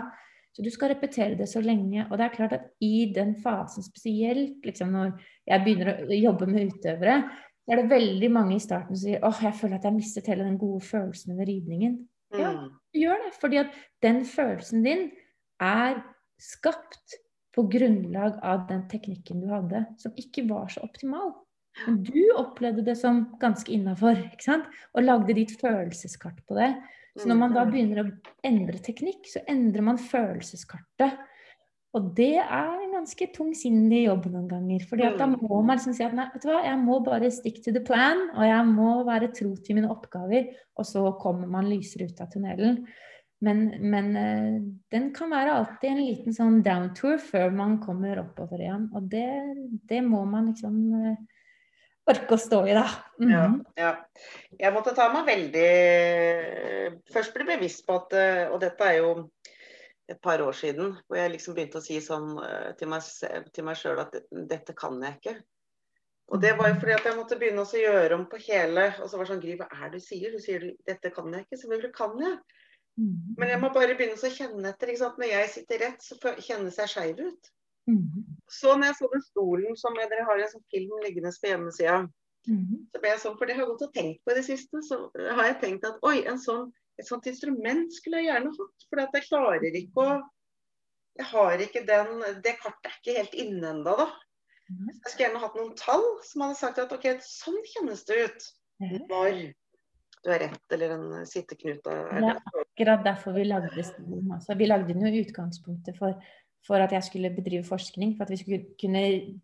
Så 0.55 0.63
du 0.63 0.69
skal 0.71 0.93
repetere 0.93 1.35
det 1.35 1.49
så 1.51 1.59
lenge. 1.59 2.05
Og 2.07 2.15
det 2.17 2.25
er 2.25 2.35
klart 2.35 2.53
at 2.55 2.69
i 2.83 3.11
den 3.15 3.35
fasen 3.43 3.83
spesielt, 3.83 4.61
liksom 4.63 4.93
når 4.95 5.11
jeg 5.49 5.63
begynner 5.65 6.05
å 6.07 6.19
jobbe 6.21 6.47
med 6.47 6.71
utøvere, 6.71 7.17
så 7.65 7.73
er 7.73 7.81
det 7.81 7.89
veldig 7.91 8.29
mange 8.31 8.55
i 8.55 8.63
starten 8.63 8.95
som 8.95 9.03
sier 9.03 9.23
åh, 9.25 9.39
jeg 9.43 9.57
føler 9.59 9.79
at 9.79 9.87
jeg 9.89 9.97
mistet 9.97 10.27
hele 10.31 10.45
den 10.47 10.59
gode 10.61 10.85
følelsen 10.85 11.33
under 11.35 11.49
ridningen. 11.49 11.97
Ja, 12.35 12.51
Mm. 12.51 12.69
du 12.93 12.99
gjør 12.99 13.21
det. 13.25 13.33
Fordi 13.41 13.57
at 13.57 13.75
den 14.01 14.23
følelsen 14.25 14.83
din 14.85 15.11
er 15.59 16.03
skapt 16.39 17.15
på 17.55 17.63
grunnlag 17.71 18.39
av 18.43 18.67
den 18.67 18.87
teknikken 18.91 19.41
du 19.41 19.47
hadde, 19.51 19.85
som 19.97 20.11
ikke 20.19 20.47
var 20.49 20.67
så 20.67 20.83
optimal. 20.83 21.33
Men 21.85 22.03
du 22.03 22.21
opplevde 22.37 22.85
det 22.85 22.97
som 22.97 23.25
ganske 23.39 23.71
innafor, 23.71 24.15
ikke 24.31 24.43
sant? 24.43 24.67
Og 24.93 25.03
lagde 25.03 25.35
ditt 25.35 25.51
følelseskart 25.59 26.39
på 26.47 26.55
det. 26.55 26.75
Så 27.15 27.29
når 27.29 27.37
man 27.39 27.55
da 27.55 27.63
begynner 27.69 28.01
å 28.01 28.09
endre 28.45 28.81
teknikk, 28.83 29.23
så 29.31 29.41
endrer 29.51 29.85
man 29.87 30.01
følelseskartet. 30.01 31.15
Og 31.95 32.09
det 32.17 32.41
er 32.43 32.73
en 32.73 32.91
ganske 32.91 33.27
tungsindig 33.31 34.01
jobb 34.03 34.25
noen 34.33 34.49
ganger. 34.51 34.83
fordi 34.89 35.13
da 35.15 35.29
må 35.31 35.61
man 35.61 35.77
liksom 35.77 35.95
si 35.95 36.03
at 36.03 36.15
nei, 36.15 36.25
vet 36.33 36.43
du 36.43 36.49
hva, 36.49 36.59
jeg 36.65 36.79
må 36.81 36.99
bare 37.05 37.31
stick 37.31 37.61
to 37.63 37.71
the 37.71 37.83
plan, 37.83 38.25
og 38.35 38.43
jeg 38.43 38.65
må 38.67 38.89
være 39.07 39.31
tro 39.37 39.53
til 39.55 39.79
mine 39.79 39.91
oppgaver. 39.93 40.49
Og 40.75 40.87
så 40.89 41.05
kommer 41.21 41.47
man 41.47 41.69
lysere 41.71 42.09
ut 42.09 42.19
av 42.19 42.33
tunnelen. 42.33 42.81
Men, 43.45 43.63
men 43.79 44.11
eh, 44.19 44.59
den 44.91 45.09
kan 45.15 45.31
være 45.31 45.55
alltid 45.55 45.89
en 45.91 46.03
liten 46.03 46.35
sånn 46.35 46.61
downtour 46.65 47.17
før 47.21 47.55
man 47.55 47.79
kommer 47.83 48.19
oppover 48.25 48.63
igjen. 48.63 48.89
Og 48.95 49.07
det, 49.11 49.27
det 49.87 50.01
må 50.03 50.23
man 50.27 50.51
liksom 50.51 50.77
eh, 50.99 51.17
orke 52.11 52.35
å 52.35 52.39
stå 52.39 52.59
i, 52.67 52.73
da. 52.77 52.85
Ja, 53.19 53.47
Mhm. 53.47 53.65
ja. 53.77 53.91
Jeg 54.59 54.73
måtte 54.73 54.95
ta 54.95 55.07
meg 55.13 55.25
veldig 55.25 57.01
Først 57.13 57.33
bli 57.33 57.45
bevisst 57.45 57.85
på 57.87 57.95
at 57.95 58.13
eh, 58.13 58.47
Og 58.51 58.59
dette 58.61 58.81
er 58.85 58.97
jo 59.01 59.29
et 60.07 60.21
par 60.21 60.37
år 60.37 60.53
siden, 60.53 60.91
hvor 61.07 61.17
jeg 61.17 61.31
liksom 61.31 61.55
begynte 61.55 61.79
å 61.79 61.81
si 61.81 61.97
sånn 61.97 62.35
eh, 62.45 62.73
til 62.77 62.87
meg, 62.91 63.01
til 63.53 63.63
meg 63.65 63.75
sjøl 63.79 63.99
at 64.03 64.13
dette 64.51 64.75
kan 64.77 65.01
jeg 65.01 65.15
ikke. 65.17 65.35
Og 66.29 66.41
det 66.41 66.51
var 66.57 66.69
jo 66.69 66.75
fordi 66.75 66.93
at 66.93 67.07
jeg 67.09 67.17
måtte 67.17 67.37
begynne 67.41 67.63
å 67.65 67.79
gjøre 67.81 68.13
om 68.13 68.25
på 68.29 68.37
hele 68.47 68.85
Og 69.01 69.09
så 69.09 69.17
var 69.17 69.25
det 69.25 69.31
sånn 69.33 69.41
Gry, 69.41 69.55
hva 69.57 69.67
er 69.73 69.89
det 69.89 70.01
du 70.01 70.05
sier? 70.05 70.31
Du 70.31 70.37
sier 70.41 70.67
dette 70.85 71.09
kan 71.13 71.33
jeg 71.33 71.45
ikke. 71.47 71.57
Selvfølgelig 71.63 71.93
kan 71.97 72.15
jeg. 72.21 72.37
Mhm. 73.01 73.35
Men 73.37 73.49
jeg 73.49 73.59
må 73.61 73.73
bare 73.73 73.97
begynne 73.97 74.13
å 74.15 74.31
kjenne 74.37 74.69
etter. 74.69 74.93
Når 74.93 75.27
jeg 75.31 75.49
sitter 75.49 75.79
rett, 75.79 76.01
så 76.05 76.15
kjennes 76.37 76.77
jeg 76.77 76.87
skeiv 76.93 77.19
ut. 77.25 77.51
Mhm. 77.87 78.23
Så 78.49 78.75
når 78.75 78.89
jeg 78.91 78.95
så 78.99 79.09
den 79.11 79.21
stolen 79.21 79.75
som 79.77 79.95
jeg, 79.99 80.09
dere 80.09 80.25
har 80.25 80.39
i 80.39 80.45
en 80.45 80.53
sånn 80.53 80.69
film 80.73 80.95
liggende 81.03 81.31
på 81.41 81.51
hjemmesida, 81.51 81.97
Mhm. 82.47 82.87
så 82.93 83.01
ble 83.01 83.09
jeg 83.09 83.19
sånn, 83.19 83.37
for 83.37 83.45
det 83.45 83.55
har 83.55 83.65
jeg 83.65 83.71
gått 83.73 83.87
og 83.87 83.93
tenkt 83.93 84.23
på 84.25 84.31
i 84.31 84.35
det 84.35 84.45
siste, 84.45 84.81
så 84.85 85.09
har 85.35 85.45
jeg 85.49 85.61
tenkt 85.61 85.85
at 85.85 85.99
oi, 86.03 86.25
en 86.25 86.37
sånn, 86.37 86.71
et 86.99 87.05
sånt 87.07 87.25
instrument 87.27 87.91
skulle 87.93 88.21
jeg 88.21 88.29
gjerne 88.31 88.53
hatt. 88.53 88.85
For 88.89 89.01
jeg 89.01 89.27
klarer 89.29 89.75
ikke 89.75 89.97
å 90.05 90.21
Jeg 91.17 91.27
har 91.27 91.57
ikke 91.63 91.85
den 91.87 92.41
Det 92.43 92.57
kartet 92.59 92.85
er 92.91 92.95
ikke 92.99 93.17
helt 93.17 93.33
inne 93.39 93.67
ennå, 93.71 93.95
da. 93.97 94.07
Mhm. 94.69 94.87
Jeg 94.89 95.11
skulle 95.11 95.29
gjerne 95.29 95.39
hatt 95.39 95.55
noen 95.55 95.75
tall 95.77 96.03
som 96.23 96.41
hadde 96.41 96.57
sagt 96.57 96.77
at 96.79 96.91
ok, 96.91 97.05
sånn 97.21 97.61
kjennes 97.63 98.03
det 98.05 98.17
ut 98.25 98.51
når 99.09 99.53
du 100.25 100.29
er 100.31 100.39
rett 100.39 100.71
eller 100.71 100.89
en 100.91 101.25
sitteknute 101.25 101.85
er 101.87 102.41
akkurat 102.41 103.03
derfor 103.05 103.33
vi 103.33 103.45
lagde 103.45 103.83
stolen. 103.85 104.27
Altså, 104.33 104.57
vi 104.57 104.65
lagde 104.65 104.87
den 104.87 105.05
jo 105.05 105.07
i 105.07 105.23
utgangspunktet 105.23 105.97
for, 105.97 106.21
for 106.65 106.81
at 106.81 106.93
jeg 106.95 107.05
skulle 107.07 107.33
bedrive 107.35 107.65
forskning. 107.67 108.15
For 108.17 108.25
at 108.25 108.33
vi 108.33 108.41
skulle 108.41 108.75
kunne 108.81 109.03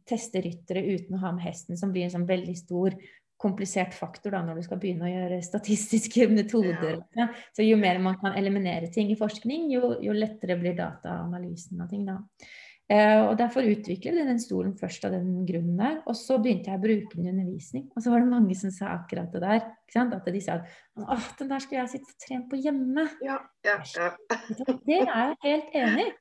teste 0.10 0.42
ryttere 0.44 0.84
uten 0.88 1.18
å 1.18 1.24
ha 1.26 1.34
med 1.36 1.46
hesten, 1.46 1.80
som 1.80 1.94
blir 1.94 2.08
en 2.08 2.16
sånn 2.16 2.30
veldig 2.30 2.58
stor, 2.60 2.98
komplisert 3.42 3.96
faktor 3.98 4.36
da, 4.36 4.44
når 4.46 4.60
du 4.60 4.66
skal 4.68 4.80
begynne 4.82 5.08
å 5.08 5.12
gjøre 5.12 5.42
statistiske 5.46 6.28
metoder. 6.38 7.00
Ja. 7.18 7.32
Så 7.58 7.66
jo 7.66 7.80
mer 7.82 8.02
man 8.04 8.20
kan 8.22 8.38
eliminere 8.38 8.92
ting 8.94 9.10
i 9.14 9.20
forskning, 9.20 9.72
jo, 9.74 9.96
jo 10.04 10.14
lettere 10.14 10.60
blir 10.62 10.78
dataanalysen 10.78 11.82
av 11.82 11.90
ting. 11.90 12.06
da. 12.10 12.20
Eh, 12.92 13.18
og 13.24 13.38
Derfor 13.40 13.66
utviklet 13.66 14.18
vi 14.18 14.28
den 14.28 14.40
stolen 14.42 14.74
først 14.78 15.06
av 15.08 15.16
den 15.16 15.46
grunnen 15.48 15.78
der. 15.80 16.00
Og 16.06 16.18
så 16.20 16.38
begynte 16.44 16.74
jeg 16.74 16.82
å 16.82 16.84
bruke 16.84 17.18
den 17.18 17.30
i 17.30 17.34
undervisning. 17.34 17.86
Og 17.96 18.04
så 18.04 18.14
var 18.14 18.24
det 18.24 18.32
mange 18.34 18.58
som 18.60 18.74
sa 18.76 18.94
akkurat 18.98 19.32
det 19.34 19.44
der. 19.46 19.70
At 20.04 20.32
de 20.36 20.42
sa 20.44 20.60
at 20.62 21.38
den 21.40 21.52
der 21.54 21.64
skulle 21.64 21.86
jeg 21.86 21.94
sitte 21.96 22.14
og 22.14 22.26
trene 22.26 22.50
på 22.52 22.60
hjemme. 22.62 23.08
Ja, 23.24 23.40
ja, 23.66 23.78
ja. 23.96 24.10
Det 24.28 25.00
er 25.06 25.14
jeg 25.14 25.38
helt 25.46 25.78
enig 25.82 26.10
i. 26.10 26.18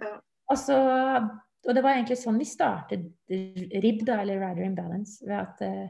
Ja. 0.00 0.18
Og, 0.50 0.58
så- 0.58 1.28
og 1.68 1.74
det 1.74 1.82
var 1.84 1.94
egentlig 1.94 2.18
sånn 2.18 2.38
vi 2.40 2.48
startet 2.48 3.06
RIB, 3.30 4.04
da, 4.06 4.20
eller 4.20 4.40
Rider 4.40 4.66
in 4.66 4.74
Balance. 4.74 5.20
Ved 5.26 5.36
at, 5.38 5.62
eh, 5.62 5.88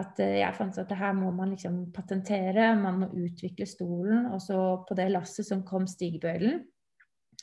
at 0.00 0.20
eh, 0.20 0.38
jeg 0.40 0.54
fant 0.56 0.78
at 0.78 0.88
det 0.88 0.98
her 1.00 1.12
må 1.18 1.30
man 1.34 1.50
liksom 1.50 1.92
patentere, 1.92 2.70
man 2.80 3.00
må 3.02 3.10
utvikle 3.26 3.66
stolen. 3.66 4.26
Og 4.32 4.40
så 4.40 4.60
på 4.88 4.96
det 4.96 5.10
lasset 5.12 5.46
som 5.46 5.64
kom 5.66 5.86
stigbøylen. 5.86 6.62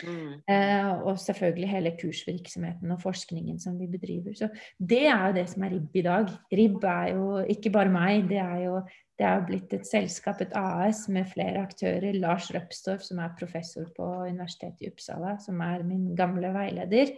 Mm. 0.06 0.34
Eh, 0.50 0.92
og 1.08 1.18
selvfølgelig 1.20 1.70
hele 1.72 1.94
kursvirksomheten 2.02 2.92
og 2.94 3.02
forskningen 3.02 3.60
som 3.60 3.80
vi 3.80 3.88
bedriver. 3.90 4.36
Så 4.38 4.50
det 4.78 5.06
er 5.08 5.28
jo 5.28 5.36
det 5.40 5.48
som 5.50 5.66
er 5.66 5.74
RIB 5.76 5.96
i 5.96 6.06
dag. 6.06 6.32
RIB 6.54 6.84
er 6.84 7.12
jo 7.16 7.28
ikke 7.50 7.74
bare 7.74 7.94
meg, 7.94 8.30
det 8.30 8.42
er 8.44 8.64
jo 8.68 8.82
det 9.18 9.26
er 9.26 9.46
blitt 9.48 9.72
et 9.74 9.88
selskap, 9.90 10.42
et 10.44 10.54
AS, 10.54 11.08
med 11.10 11.26
flere 11.32 11.64
aktører. 11.66 12.14
Lars 12.22 12.52
Røpstorff, 12.54 13.02
som 13.02 13.18
er 13.24 13.34
professor 13.40 13.88
på 13.96 14.06
Universitetet 14.28 14.86
i 14.86 14.92
Uppsala, 14.92 15.40
som 15.42 15.62
er 15.66 15.82
min 15.88 16.12
gamle 16.18 16.52
veileder. 16.54 17.16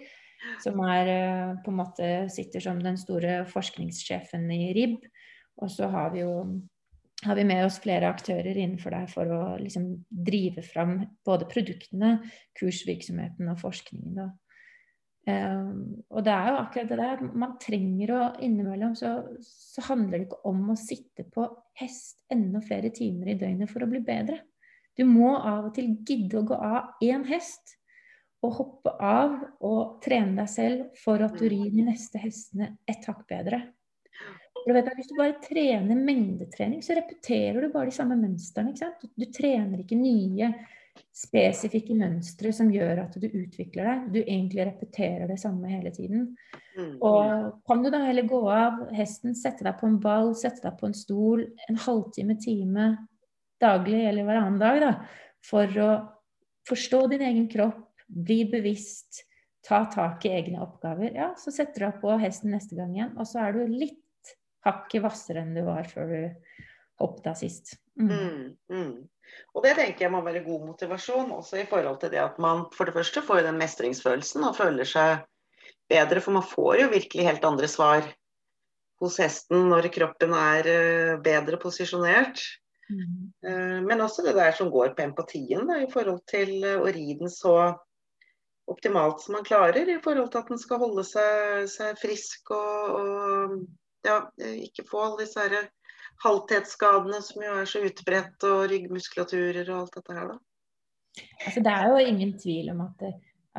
Som 0.64 0.80
er 0.88 1.12
eh, 1.12 1.56
på 1.66 1.74
en 1.74 1.80
måte 1.82 2.10
sitter 2.32 2.64
som 2.64 2.80
den 2.80 2.96
store 2.98 3.42
forskningssjefen 3.52 4.48
i 4.56 4.70
RIB. 4.78 5.10
Og 5.60 5.72
så 5.74 5.90
har 5.92 6.14
vi 6.14 6.24
jo 6.24 6.32
har 7.26 7.36
vi 7.36 7.44
med 7.44 7.66
oss 7.66 7.80
flere 7.84 8.10
aktører 8.10 8.56
innenfor 8.56 8.94
det 8.96 9.06
for 9.12 9.32
å 9.34 9.42
liksom 9.60 9.90
drive 10.08 10.64
fram 10.64 11.02
både 11.28 11.48
produktene, 11.52 12.14
kursvirksomheten 12.60 13.50
og 13.52 13.60
forskningen. 13.60 14.14
Da. 14.16 14.30
Um, 15.30 15.74
og 16.16 16.24
det 16.26 16.32
er 16.34 16.48
jo 16.48 16.60
akkurat 16.62 16.92
det 16.94 17.00
der 17.02 17.24
man 17.42 17.58
trenger 17.62 18.14
å 18.16 18.22
innimellom 18.46 18.96
så, 18.98 19.18
så 19.44 19.84
handler 19.90 20.16
det 20.16 20.30
ikke 20.30 20.40
om 20.48 20.62
å 20.72 20.78
sitte 20.80 21.26
på 21.28 21.44
hest 21.82 22.22
enda 22.32 22.64
flere 22.64 22.92
timer 22.96 23.34
i 23.34 23.38
døgnet 23.40 23.70
for 23.72 23.84
å 23.84 23.90
bli 23.92 24.00
bedre. 24.06 24.40
Du 24.98 25.04
må 25.08 25.34
av 25.36 25.68
og 25.70 25.76
til 25.76 25.92
gidde 26.08 26.40
å 26.40 26.48
gå 26.48 26.56
av 26.56 27.04
én 27.04 27.28
hest 27.28 27.76
og 28.44 28.56
hoppe 28.56 28.96
av 29.04 29.36
og 29.68 30.00
trene 30.04 30.40
deg 30.40 30.50
selv 30.52 31.02
for 31.04 31.22
at 31.24 31.36
du 31.36 31.46
rir 31.52 31.68
de 31.76 31.84
neste 31.92 32.22
hestene 32.24 32.78
et 32.88 33.04
hakk 33.08 33.26
bedre. 33.28 33.62
Du 34.66 34.74
vet 34.76 34.88
at 34.88 34.98
Hvis 34.98 35.10
du 35.12 35.16
bare 35.18 35.38
trener 35.44 35.96
mengdetrening, 35.96 36.82
så 36.86 36.98
repeterer 36.98 37.62
du 37.62 37.72
bare 37.74 37.90
de 37.90 37.96
samme 37.96 38.18
mønstrene. 38.20 38.74
ikke 38.74 38.84
sant? 38.86 39.02
Du, 39.04 39.10
du 39.16 39.32
trener 39.34 39.82
ikke 39.84 40.00
nye, 40.00 40.52
spesifikke 41.16 41.96
mønstre 41.96 42.52
som 42.56 42.72
gjør 42.74 43.06
at 43.06 43.16
du 43.20 43.28
utvikler 43.30 43.88
deg. 43.88 44.08
Du 44.14 44.20
egentlig 44.22 44.66
repeterer 44.68 45.30
det 45.32 45.40
samme 45.42 45.72
hele 45.72 45.94
tiden. 45.96 46.34
Mm. 46.76 46.98
Og 47.00 47.62
kan 47.68 47.84
du 47.84 47.92
da 47.94 48.04
heller 48.04 48.28
gå 48.28 48.42
av 48.52 48.84
hesten, 48.96 49.38
sette 49.38 49.66
deg 49.68 49.80
på 49.80 49.88
en 49.88 50.00
ball, 50.04 50.34
sette 50.38 50.64
deg 50.66 50.76
på 50.80 50.90
en 50.90 50.98
stol 50.98 51.46
en 51.70 51.80
halvtime, 51.88 52.36
time 52.44 52.92
daglig 53.60 54.04
eller 54.08 54.28
hver 54.28 54.42
annen 54.42 54.60
dag, 54.62 54.82
da, 54.84 54.92
for 55.46 55.82
å 55.84 55.90
forstå 56.70 57.06
din 57.14 57.26
egen 57.28 57.48
kropp, 57.52 57.86
bli 58.08 58.44
bevisst, 58.50 59.26
ta 59.66 59.84
tak 59.92 60.24
i 60.26 60.34
egne 60.34 60.62
oppgaver, 60.64 61.12
ja, 61.18 61.34
så 61.38 61.52
setter 61.54 61.76
du 61.76 61.86
deg 61.86 61.98
på 62.02 62.16
hesten 62.22 62.54
neste 62.56 62.78
gang 62.78 62.94
igjen, 62.96 63.12
og 63.20 63.28
så 63.28 63.44
er 63.44 63.58
du 63.58 63.74
litt 63.74 64.00
hakket 64.68 65.04
hvassere 65.04 65.44
enn 65.44 65.56
du 65.56 65.64
var 65.68 65.88
før 65.90 66.12
du 66.12 66.22
hoppet 67.00 67.32
av 67.32 67.40
sist. 67.40 67.78
Mm. 68.00 68.12
Mm, 68.12 68.46
mm. 68.76 68.94
Og 69.56 69.66
det 69.66 69.76
tenker 69.78 70.08
jeg 70.08 70.14
må 70.14 70.22
være 70.26 70.44
god 70.46 70.66
motivasjon, 70.72 71.34
også 71.36 71.62
i 71.62 71.68
forhold 71.70 72.00
til 72.02 72.12
det 72.14 72.22
at 72.22 72.40
man 72.42 72.66
for 72.76 72.90
det 72.90 72.96
første 72.98 73.24
får 73.26 73.44
den 73.46 73.60
mestringsfølelsen 73.62 74.48
og 74.48 74.58
føler 74.58 74.88
seg 74.88 75.26
bedre, 75.90 76.22
for 76.24 76.36
man 76.36 76.46
får 76.46 76.84
jo 76.84 76.90
virkelig 76.94 77.28
helt 77.28 77.46
andre 77.48 77.70
svar 77.72 78.08
hos 79.00 79.20
hesten 79.22 79.70
når 79.72 79.90
kroppen 79.96 80.34
er 80.36 80.68
eh, 80.70 81.20
bedre 81.24 81.60
posisjonert. 81.62 82.42
Mm. 82.90 83.30
Eh, 83.46 83.78
Men 83.86 84.02
også 84.02 84.26
det 84.26 84.36
der 84.36 84.52
som 84.58 84.72
går 84.74 84.96
på 84.98 85.06
empatien 85.06 85.68
da, 85.70 85.80
i 85.80 85.92
forhold 85.92 86.24
til 86.30 86.58
eh, 86.64 86.80
å 86.80 86.90
ri 86.90 87.14
den 87.20 87.32
så 87.32 87.56
optimalt 88.70 89.24
som 89.24 89.38
man 89.38 89.46
klarer, 89.48 89.88
i 89.90 90.02
forhold 90.04 90.30
til 90.34 90.44
at 90.44 90.52
den 90.52 90.60
skal 90.62 90.82
holde 90.84 91.06
seg, 91.08 91.70
seg 91.72 91.96
frisk 92.02 92.52
og, 92.54 92.98
og 93.00 93.56
ja, 94.08 94.22
ikke 94.38 94.88
få 94.88 95.04
alle 95.06 95.26
disse 95.26 95.44
her 95.44 95.70
halvthetsskadene 96.24 97.22
som 97.24 97.44
jo 97.44 97.56
er 97.62 97.70
så 97.70 97.82
utbredt, 97.88 98.46
og 98.48 98.68
ryggmuskulaturer 98.72 99.66
og 99.72 99.82
alt 99.84 99.98
dette 100.00 100.16
her, 100.18 100.32
da. 100.34 100.40
Altså, 101.46 101.64
det 101.64 101.74
er 101.74 101.90
jo 101.90 102.08
ingen 102.12 102.34
tvil 102.40 102.72
om 102.74 102.82
at, 102.86 103.06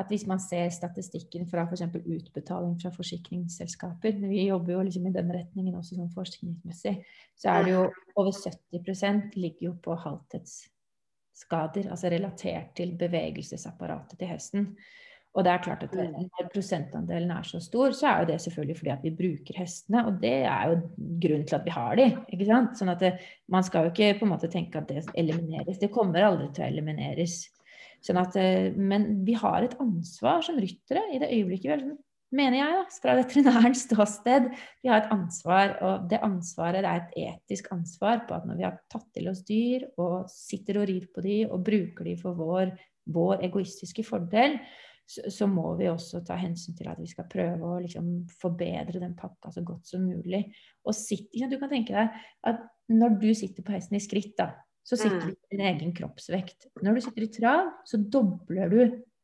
at 0.00 0.12
hvis 0.12 0.26
man 0.29 0.40
ser 0.42 0.68
statistikken 0.72 1.48
fra 1.50 1.66
f.eks. 1.66 1.83
utbetaling 1.98 2.76
fra 2.83 2.92
forsikringsselskaper, 2.94 4.20
vi 4.29 4.46
jobber 4.48 4.76
jo 4.76 4.85
liksom 4.88 5.09
i 5.09 5.14
den 5.16 5.33
retningen 5.35 5.76
også 5.81 5.98
sånn 5.98 6.12
forskningsmessig, 6.14 6.94
så 7.40 7.57
er 7.57 7.66
det 7.66 7.74
jo 7.74 7.87
over 8.20 8.33
70% 8.37 9.37
ligger 9.40 9.70
jo 9.70 9.74
på 9.85 9.96
halvthetsskader, 10.05 11.90
altså 11.90 12.12
relatert 12.12 12.74
til 12.81 12.96
bevegelsesapparatet 13.00 14.20
til 14.20 14.33
hesten. 14.35 14.72
Og 15.31 15.47
det 15.47 15.53
er 15.53 15.62
klart 15.62 15.85
at 15.87 15.93
når 15.95 16.49
prosentandelen 16.51 17.31
er 17.31 17.45
så 17.47 17.61
stor, 17.62 17.93
så 17.95 18.09
er 18.11 18.23
jo 18.23 18.29
det 18.33 18.40
selvfølgelig 18.43 18.79
fordi 18.81 18.93
at 18.97 19.05
vi 19.07 19.12
bruker 19.14 19.61
hestene, 19.61 20.03
og 20.09 20.19
det 20.23 20.35
er 20.40 20.73
jo 20.73 20.81
grunnen 21.23 21.47
til 21.47 21.59
at 21.61 21.69
vi 21.69 21.75
har 21.77 22.01
de, 22.01 22.09
ikke 22.35 22.49
sant. 22.49 22.75
Sånn 22.81 22.90
at 22.90 23.05
det, 23.05 23.12
man 23.55 23.66
skal 23.66 23.87
jo 23.87 23.93
ikke 23.95 24.19
på 24.19 24.27
en 24.27 24.33
måte 24.33 24.51
tenke 24.51 24.83
at 24.83 24.90
det 24.90 25.05
elimineres. 25.14 25.79
Det 25.79 25.93
kommer 25.95 26.27
aldri 26.27 26.51
til 26.57 26.66
å 26.66 26.71
elimineres. 26.73 27.38
Sånn 28.03 28.19
at, 28.19 28.37
eh, 28.40 28.75
men 28.75 29.25
vi 29.27 29.38
har 29.38 29.62
et 29.62 29.79
ansvar 29.83 30.43
som 30.43 30.59
ryttere 30.59 31.05
i 31.14 31.23
det 31.23 31.31
øyeblikket 31.31 31.69
vi 31.69 31.75
er 31.77 31.85
sånn, 31.85 31.99
mener 32.35 32.59
jeg, 32.59 32.75
da, 32.75 32.99
fra 33.03 33.16
veterinærens 33.21 33.87
ståsted. 33.87 34.51
Vi 34.83 34.90
har 34.90 35.05
et 35.05 35.14
ansvar, 35.14 35.77
og 35.87 36.11
det 36.11 36.23
ansvaret 36.27 36.83
er 36.83 37.05
et 37.05 37.16
etisk 37.29 37.71
ansvar 37.75 38.25
på 38.27 38.35
at 38.35 38.47
når 38.49 38.59
vi 38.59 38.66
har 38.66 38.79
tatt 38.90 39.07
til 39.14 39.31
oss 39.31 39.43
dyr 39.47 39.87
og 39.95 40.31
sitter 40.33 40.83
og 40.83 40.90
rir 40.90 41.11
på 41.14 41.23
de 41.27 41.43
og 41.47 41.62
bruker 41.66 42.11
de 42.11 42.19
for 42.19 42.38
vår, 42.38 42.75
vår 43.11 43.45
egoistiske 43.47 44.07
fordel, 44.07 44.59
så, 45.11 45.25
så, 45.33 45.46
må 45.51 45.73
vi 45.79 45.88
også 45.90 46.20
ta 46.27 46.37
hensyn 46.38 46.77
til 46.79 46.90
at 46.90 47.01
vi 47.01 47.09
skal 47.11 47.27
prøve 47.31 47.66
å 47.66 47.79
liksom 47.83 48.11
forbedre 48.40 49.03
den 49.03 49.16
pakka 49.18 49.51
så 49.55 49.64
godt 49.66 49.88
som 49.90 50.05
mulig. 50.07 50.44
Og 50.87 50.94
sitt, 50.94 51.33
du 51.35 51.57
kan 51.59 51.73
tenke 51.73 51.96
deg 51.96 52.20
at 52.46 52.62
når 52.90 53.16
du 53.23 53.31
sitter 53.35 53.66
på 53.66 53.75
hesten 53.75 53.99
i 53.99 54.03
skritt, 54.03 54.37
da, 54.38 54.53
så 54.87 54.99
sitter 54.99 55.29
du 55.29 55.35
i 55.35 55.57
din 55.57 55.64
egen 55.66 55.92
kroppsvekt. 55.94 56.68
Når 56.83 56.96
du 56.96 57.03
sitter 57.05 57.27
i 57.27 57.33
trav, 57.35 57.73
så 57.87 58.01
dobler 58.01 58.70
du 58.70 58.81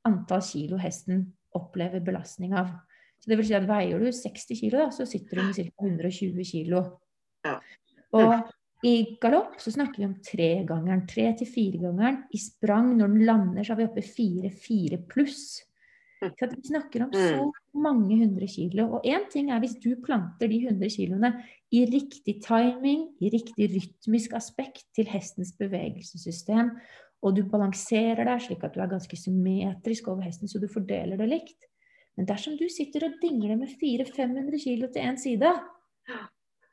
antall 0.06 0.42
kilo 0.46 0.78
hesten 0.78 1.24
opplever 1.56 2.02
belastning 2.04 2.54
av. 2.58 2.74
Så 3.22 3.30
det 3.30 3.38
vil 3.40 3.48
si 3.48 3.56
at 3.56 3.66
Veier 3.68 4.02
du 4.02 4.10
60 4.12 4.60
kilo, 4.60 4.82
da, 4.82 4.90
så 4.94 5.06
sitter 5.08 5.38
du 5.38 5.46
med 5.46 5.56
ca. 5.56 5.86
120 5.86 6.50
kilo. 6.50 6.82
Og 8.16 8.86
i 8.86 8.96
galopp 9.22 9.56
så 9.62 9.72
snakker 9.72 10.02
vi 10.02 10.08
om 10.08 10.18
tregangeren, 10.22 11.06
tre 11.08 11.30
til 11.38 11.48
firegangeren. 11.48 12.20
I 12.34 12.42
sprang, 12.42 12.92
når 12.98 13.14
den 13.14 13.24
lander, 13.26 13.64
så 13.64 13.74
er 13.74 13.80
vi 13.80 13.88
oppe 13.88 14.02
i 14.02 14.10
fire-fire 14.18 15.00
pluss. 15.08 15.46
Så 16.16 16.48
vi 16.48 16.62
snakker 16.64 17.04
om 17.04 17.12
så 17.12 17.48
mange 17.76 18.16
hundre 18.22 18.48
kilo. 18.48 18.86
Og 18.96 19.04
én 19.08 19.26
ting 19.32 19.50
er 19.52 19.60
hvis 19.60 19.76
du 19.82 19.90
planter 20.04 20.48
de 20.48 20.62
100 20.64 20.88
kiloene 20.94 21.32
i 21.76 21.84
riktig 21.90 22.38
timing, 22.44 23.10
i 23.20 23.30
riktig 23.32 23.68
rytmisk 23.74 24.36
aspekt 24.38 24.86
til 24.96 25.08
hestens 25.12 25.52
bevegelsessystem, 25.58 26.72
og 27.24 27.36
du 27.36 27.42
balanserer 27.48 28.24
deg 28.28 28.44
slik 28.44 28.64
at 28.64 28.76
du 28.76 28.82
er 28.84 28.92
ganske 28.92 29.18
symmetrisk 29.18 30.08
over 30.12 30.24
hesten, 30.26 30.48
så 30.48 30.60
du 30.62 30.68
fordeler 30.70 31.20
det 31.20 31.28
likt. 31.30 31.68
Men 32.16 32.28
dersom 32.28 32.56
du 32.56 32.64
sitter 32.72 33.08
og 33.08 33.18
dingler 33.20 33.58
med 33.60 33.72
400-500 33.76 34.62
kilo 34.62 34.88
til 34.92 35.04
én 35.04 35.20
side, 35.20 35.52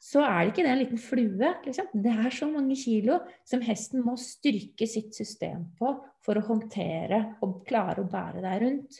så 0.03 0.23
er 0.23 0.39
det 0.39 0.51
ikke 0.51 0.63
det 0.65 0.71
en 0.71 0.81
liten 0.81 0.99
flue. 0.99 1.51
Liksom. 1.65 1.91
Det 2.03 2.13
er 2.25 2.35
så 2.35 2.47
mange 2.51 2.75
kilo 2.79 3.19
som 3.47 3.63
hesten 3.63 4.03
må 4.03 4.15
styrke 4.19 4.87
sitt 4.89 5.15
system 5.15 5.69
på 5.79 5.93
for 6.23 6.39
å 6.39 6.47
håndtere 6.47 7.21
og 7.43 7.61
klare 7.67 8.03
å 8.03 8.09
bære 8.11 8.43
deg 8.43 8.63
rundt. 8.65 8.99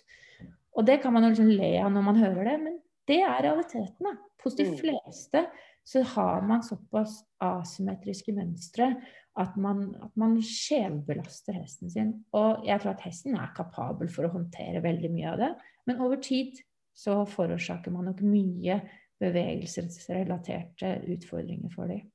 Og 0.74 0.88
det 0.88 1.00
kan 1.04 1.14
man 1.14 1.26
jo 1.26 1.34
liksom 1.34 1.52
le 1.54 1.76
av 1.84 1.92
når 1.94 2.06
man 2.08 2.22
hører 2.22 2.50
det, 2.50 2.58
men 2.64 2.80
det 3.10 3.20
er 3.22 3.44
realiteten. 3.46 4.08
Da. 4.08 4.16
Hos 4.44 4.58
de 4.60 4.66
fleste 4.76 5.46
så 5.88 6.02
har 6.14 6.44
man 6.48 6.64
såpass 6.64 7.20
asymmetriske 7.44 8.34
mønstre 8.36 8.94
at 9.40 9.56
man, 9.60 9.88
at 10.04 10.14
man 10.20 10.38
skjevbelaster 10.46 11.58
hesten 11.58 11.92
sin. 11.92 12.12
Og 12.38 12.64
jeg 12.68 12.82
tror 12.82 12.94
at 12.94 13.06
hesten 13.08 13.38
er 13.40 13.54
kapabel 13.58 14.12
for 14.12 14.28
å 14.28 14.34
håndtere 14.36 14.84
veldig 14.84 15.12
mye 15.14 15.32
av 15.34 15.42
det, 15.42 15.52
men 15.90 16.04
over 16.04 16.22
tid 16.24 16.60
så 16.94 17.24
forårsaker 17.28 17.94
man 17.94 18.12
nok 18.12 18.22
mye 18.26 18.80
bevegelsesrelaterte 19.24 20.98
utfordringer 21.16 21.74
for 21.74 21.90
dem. 21.90 22.06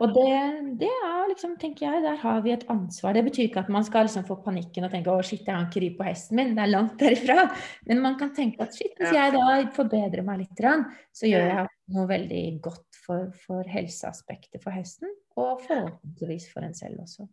Og 0.00 0.12
det, 0.16 0.28
det, 0.80 0.90
er 0.90 1.30
liksom, 1.30 1.56
tenker 1.60 1.86
jeg, 1.86 2.04
der 2.04 2.20
har 2.22 2.40
vi 2.44 2.54
et 2.54 2.66
ansvar. 2.72 3.16
Det 3.16 3.24
betyr 3.26 3.48
ikke 3.48 3.64
at 3.64 3.72
man 3.72 3.84
skal 3.86 4.06
liksom 4.08 4.24
få 4.28 4.38
panikken 4.44 4.86
og 4.86 4.94
tenke 4.94 5.12
å 5.12 5.24
shit, 5.24 5.42
jeg 5.42 5.50
kan 5.50 5.66
ikke 5.68 5.82
ri 5.84 5.90
på 5.98 6.06
hesten 6.08 6.40
min. 6.40 6.54
Det 6.56 6.64
er 6.64 6.72
langt 6.72 6.96
derifra. 7.00 7.48
Men 7.90 8.04
man 8.04 8.16
kan 8.20 8.32
tenke 8.36 8.64
at 8.64 8.76
shit, 8.76 8.94
hvis 9.00 9.16
jeg 9.16 9.34
da 9.36 9.58
forbedrer 9.76 10.24
meg 10.26 10.44
litt, 10.44 10.64
så 11.16 11.28
gjør 11.28 11.46
jeg 11.48 11.68
noe 11.96 12.06
veldig 12.10 12.44
godt 12.64 13.02
for, 13.04 13.28
for 13.46 13.66
helseaspektet 13.68 14.62
for 14.62 14.74
hesten, 14.74 15.10
og 15.40 15.62
forhåpentligvis 15.66 16.50
for 16.52 16.66
en 16.66 16.76
selv 16.76 17.02
også. 17.04 17.26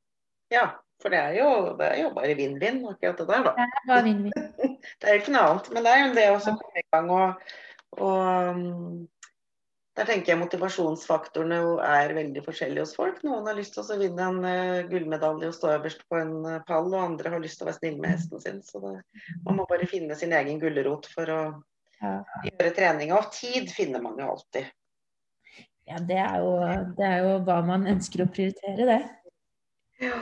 Ja, 0.54 0.70
for 1.02 1.14
det 1.14 1.20
er 1.20 1.36
jo, 1.38 1.50
det 1.78 1.88
er 1.92 2.00
jo 2.06 2.14
bare 2.16 2.36
vinn-vinn, 2.38 2.80
akkurat 2.88 3.20
det 3.20 3.28
der, 3.30 3.44
da. 3.46 3.54
Det 3.58 3.68
er 3.68 3.90
bare 3.92 4.06
vinn-vinn. 4.08 4.48
Det 5.02 5.10
er 5.10 5.18
jo 5.18 5.22
ikke 5.22 5.34
noe 5.34 5.48
annet. 5.52 5.68
Men 5.74 5.84
det 5.84 5.92
er 5.92 6.00
jo 6.00 6.12
det 6.16 6.26
å 6.32 6.38
komme 6.46 6.80
i 6.80 6.84
gang 6.94 7.10
og, 7.12 7.50
og 8.08 8.62
der 9.98 10.06
tenker 10.06 10.34
jeg 10.34 10.40
motivasjonsfaktorene 10.44 11.58
er 11.82 12.12
veldig 12.14 12.44
forskjellige 12.46 12.84
hos 12.84 12.94
folk. 12.98 13.18
Noen 13.26 13.48
har 13.50 13.58
lyst 13.58 13.74
til 13.74 13.82
å 13.82 13.98
vinne 13.98 14.28
en 14.30 14.44
uh, 14.46 14.90
gullmedalje 14.92 15.50
og 15.50 15.56
stå 15.58 15.72
øverst 15.74 16.04
på 16.06 16.20
en 16.20 16.36
uh, 16.46 16.60
pall, 16.68 16.92
og 16.92 17.00
andre 17.02 17.32
har 17.34 17.42
lyst 17.42 17.58
til 17.58 17.66
å 17.66 17.72
være 17.72 17.80
snill 17.80 17.98
med 18.04 18.14
hesten 18.14 18.44
sin. 18.44 18.60
Så 18.66 18.82
det, 18.84 18.94
man 19.48 19.58
må 19.58 19.66
bare 19.70 19.90
finne 19.90 20.18
sin 20.20 20.36
egen 20.38 20.62
gulrot 20.62 21.10
for 21.10 21.34
å 21.34 21.40
ja. 21.98 22.12
gjøre 22.46 22.76
trening. 22.78 23.16
Og 23.18 23.32
tid 23.34 23.74
finner 23.74 24.04
man 24.06 24.22
jo 24.22 24.30
alltid. 24.36 24.70
Ja, 25.88 26.02
det 26.04 26.20
er, 26.20 26.38
jo, 26.44 26.54
det 27.00 27.08
er 27.08 27.26
jo 27.26 27.34
hva 27.48 27.62
man 27.66 27.88
ønsker 27.90 28.26
å 28.26 28.30
prioritere, 28.30 28.86
det. 28.86 29.02
Ja, 30.04 30.20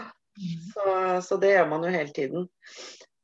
så, 0.71 0.85
så 1.25 1.39
det 1.41 1.55
gjør 1.55 1.71
man 1.73 1.83
jo 1.83 1.91
hele 1.91 2.15
tiden. 2.15 2.47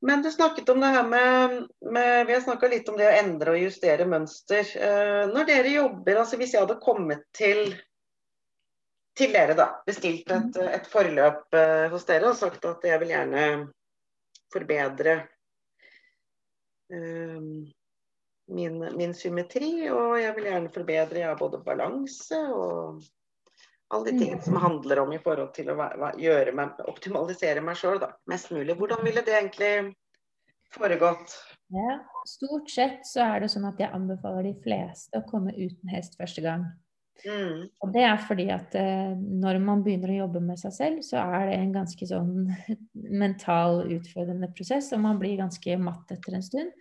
Men 0.01 0.23
du 0.25 0.31
snakket 0.33 0.69
om 0.73 0.79
det 0.81 0.87
her 0.95 1.05
med, 1.07 1.67
med 1.93 2.25
Vi 2.27 2.33
har 2.33 2.41
snakka 2.41 2.67
litt 2.71 2.89
om 2.89 2.97
det 2.97 3.05
å 3.05 3.17
endre 3.19 3.53
og 3.53 3.61
justere 3.61 4.07
mønster. 4.09 4.65
Eh, 4.77 5.23
når 5.29 5.49
dere 5.49 5.73
jobber, 5.75 6.23
altså 6.23 6.39
hvis 6.41 6.55
jeg 6.55 6.65
hadde 6.65 6.81
kommet 6.81 7.27
til 7.37 7.75
til 9.17 9.33
dere, 9.35 9.53
da, 9.59 9.67
bestilt 9.85 10.29
et, 10.31 10.57
et 10.71 10.87
forløp 10.87 11.53
eh, 11.57 11.85
hos 11.91 12.07
dere 12.07 12.31
og 12.31 12.37
sagt 12.39 12.65
at 12.65 12.85
jeg 12.87 12.99
vil 13.01 13.11
gjerne 13.11 13.43
forbedre 14.53 15.15
eh, 16.95 17.39
min, 18.51 18.77
min, 18.97 19.15
symmetri, 19.15 19.89
og 19.91 20.15
jeg 20.21 20.35
vil 20.37 20.47
gjerne 20.49 20.71
forbedre 20.73 21.25
ja, 21.25 21.33
både 21.39 21.61
balanse 21.65 22.39
og 22.55 23.03
alle 23.91 24.11
de 24.11 24.19
tingene 24.19 24.43
som 24.43 24.59
handler 24.61 25.01
om 25.03 25.13
i 25.13 25.19
forhold 25.21 25.53
til 25.55 25.71
å 25.73 25.77
gjøre 26.19 26.53
meg, 26.55 26.79
optimalisere 26.89 27.63
meg 27.65 27.79
sjøl 27.79 28.01
mest 28.31 28.51
mulig. 28.53 28.77
Hvordan 28.79 29.03
ville 29.05 29.23
det 29.27 29.35
egentlig 29.37 29.73
foregått? 30.75 31.35
Ja, 31.71 31.97
stort 32.27 32.71
sett 32.71 33.03
så 33.07 33.25
er 33.25 33.43
det 33.43 33.51
sånn 33.53 33.67
at 33.69 33.79
jeg 33.79 33.93
anbefaler 33.95 34.47
de 34.49 34.55
fleste 34.63 35.19
å 35.19 35.27
komme 35.27 35.53
uten 35.55 35.91
hest 35.91 36.17
første 36.19 36.43
gang. 36.43 36.65
Mm. 37.21 37.67
Og 37.83 37.91
det 37.93 38.03
er 38.07 38.21
fordi 38.25 38.47
at 38.53 38.75
eh, 38.79 39.11
når 39.15 39.59
man 39.61 39.83
begynner 39.85 40.13
å 40.13 40.21
jobbe 40.23 40.41
med 40.43 40.59
seg 40.59 40.73
selv, 40.73 41.03
så 41.05 41.21
er 41.21 41.51
det 41.51 41.59
en 41.59 41.75
ganske 41.75 42.07
sånn 42.09 42.33
mental 43.23 43.83
utfordrende 43.91 44.49
prosess, 44.55 44.89
og 44.95 45.03
man 45.05 45.21
blir 45.21 45.37
ganske 45.41 45.77
matt 45.81 46.15
etter 46.15 46.37
en 46.37 46.45
stund. 46.45 46.73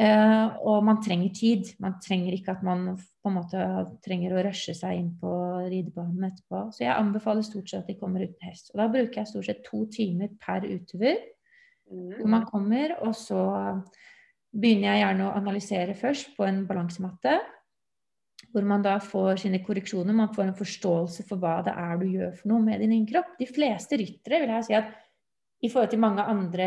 Eh, 0.00 0.46
og 0.64 0.84
man 0.86 1.02
trenger 1.04 1.34
tid. 1.36 1.74
Man 1.82 1.98
trenger 2.00 2.32
ikke 2.32 2.54
at 2.54 2.62
man 2.64 2.94
på 2.96 3.28
en 3.28 3.36
måte 3.36 3.66
trenger 4.04 4.32
å 4.32 4.44
rushe 4.46 4.74
seg 4.76 4.96
inn 4.98 5.10
på 5.20 5.32
ridebanen 5.66 6.30
etterpå. 6.30 6.64
Så 6.72 6.86
jeg 6.86 6.96
anbefaler 6.96 7.44
stort 7.46 7.68
sett 7.68 7.84
at 7.84 7.92
de 7.92 7.98
kommer 8.00 8.24
uten 8.24 8.48
hest. 8.48 8.72
Og 8.72 8.80
da 8.80 8.88
bruker 8.92 9.20
jeg 9.20 9.30
stort 9.30 9.50
sett 9.50 9.64
to 9.66 9.84
timer 9.92 10.32
per 10.40 10.64
utover 10.64 11.20
hvor 11.92 12.28
man 12.30 12.46
kommer, 12.48 12.94
og 13.04 13.12
så 13.16 13.40
begynner 14.52 14.94
jeg 14.94 15.02
gjerne 15.02 15.26
å 15.26 15.34
analysere 15.36 15.96
først 15.98 16.30
på 16.38 16.46
en 16.46 16.62
balansematte. 16.68 17.34
Hvor 18.52 18.64
man 18.68 18.84
da 18.84 18.98
får 19.00 19.42
sine 19.44 19.62
korreksjoner, 19.64 20.16
man 20.16 20.32
får 20.34 20.48
en 20.48 20.56
forståelse 20.58 21.24
for 21.28 21.40
hva 21.40 21.58
det 21.66 21.74
er 21.78 22.00
du 22.00 22.06
gjør 22.10 22.32
for 22.38 22.52
noe 22.52 22.64
med 22.64 22.82
din 22.82 22.94
egen 22.96 23.06
kropp. 23.08 23.36
De 23.38 23.48
fleste 23.48 23.96
ryttere 24.00 24.42
vil 24.42 24.54
jeg 24.56 24.66
si 24.68 24.76
at 24.76 24.90
i 25.62 25.68
forhold 25.70 25.92
til 25.92 26.00
mange 26.02 26.22
andre 26.26 26.66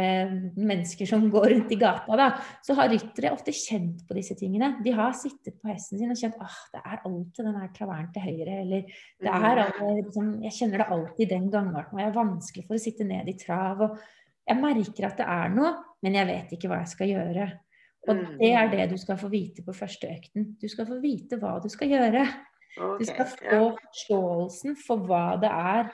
mennesker 0.55 1.07
som 1.09 1.25
går 1.31 1.49
rundt 1.51 1.71
i 1.75 1.77
gata, 1.79 2.15
da, 2.15 2.27
så 2.63 2.77
har 2.77 2.87
ryttere 2.91 3.33
ofte 3.35 3.51
kjent 3.55 4.05
på 4.07 4.15
disse 4.15 4.37
tingene. 4.39 4.77
De 4.85 4.93
har 4.95 5.11
sittet 5.19 5.57
på 5.59 5.67
hesten 5.67 5.99
sin 5.99 6.13
og 6.13 6.19
kjent 6.19 6.37
at 6.39 6.77
det 6.77 6.83
er 6.83 7.01
alltid 7.09 7.41
den 7.43 7.59
her 7.59 7.73
traveren 7.75 8.07
til 8.15 8.23
høyre, 8.23 8.61
eller 8.63 8.87
det 9.19 9.33
er 9.35 9.61
liksom, 9.99 10.31
jeg 10.45 10.57
kjenner 10.59 10.83
det 10.83 10.89
alltid 10.95 11.33
den 11.33 11.51
gangarten, 11.51 11.97
og 11.97 12.03
jeg 12.03 12.11
er 12.11 12.17
vanskelig 12.21 12.65
for 12.69 12.77
å 12.77 12.85
sitte 12.85 13.09
ned 13.09 13.27
i 13.31 13.37
trav. 13.41 13.83
og 13.83 13.99
Jeg 14.47 14.61
merker 14.63 15.09
at 15.09 15.19
det 15.19 15.29
er 15.35 15.55
noe, 15.57 15.75
men 16.05 16.19
jeg 16.21 16.31
vet 16.31 16.55
ikke 16.55 16.71
hva 16.71 16.81
jeg 16.85 16.93
skal 16.95 17.11
gjøre. 17.11 17.51
Og 18.05 18.25
det 18.39 18.51
er 18.53 18.69
det 18.71 18.89
du 18.93 18.99
skal 19.01 19.17
få 19.19 19.27
vite 19.33 19.65
på 19.65 19.75
første 19.75 20.07
økten. 20.07 20.53
Du 20.61 20.69
skal 20.71 20.87
få 20.87 21.01
vite 21.03 21.39
hva 21.41 21.57
du 21.59 21.67
skal 21.73 21.91
gjøre. 21.91 22.23
Du 22.75 23.03
skal 23.07 23.27
få 23.27 23.63
forståelsen 23.75 24.77
for 24.79 25.03
hva 25.09 25.33
det 25.41 25.51
er 25.51 25.89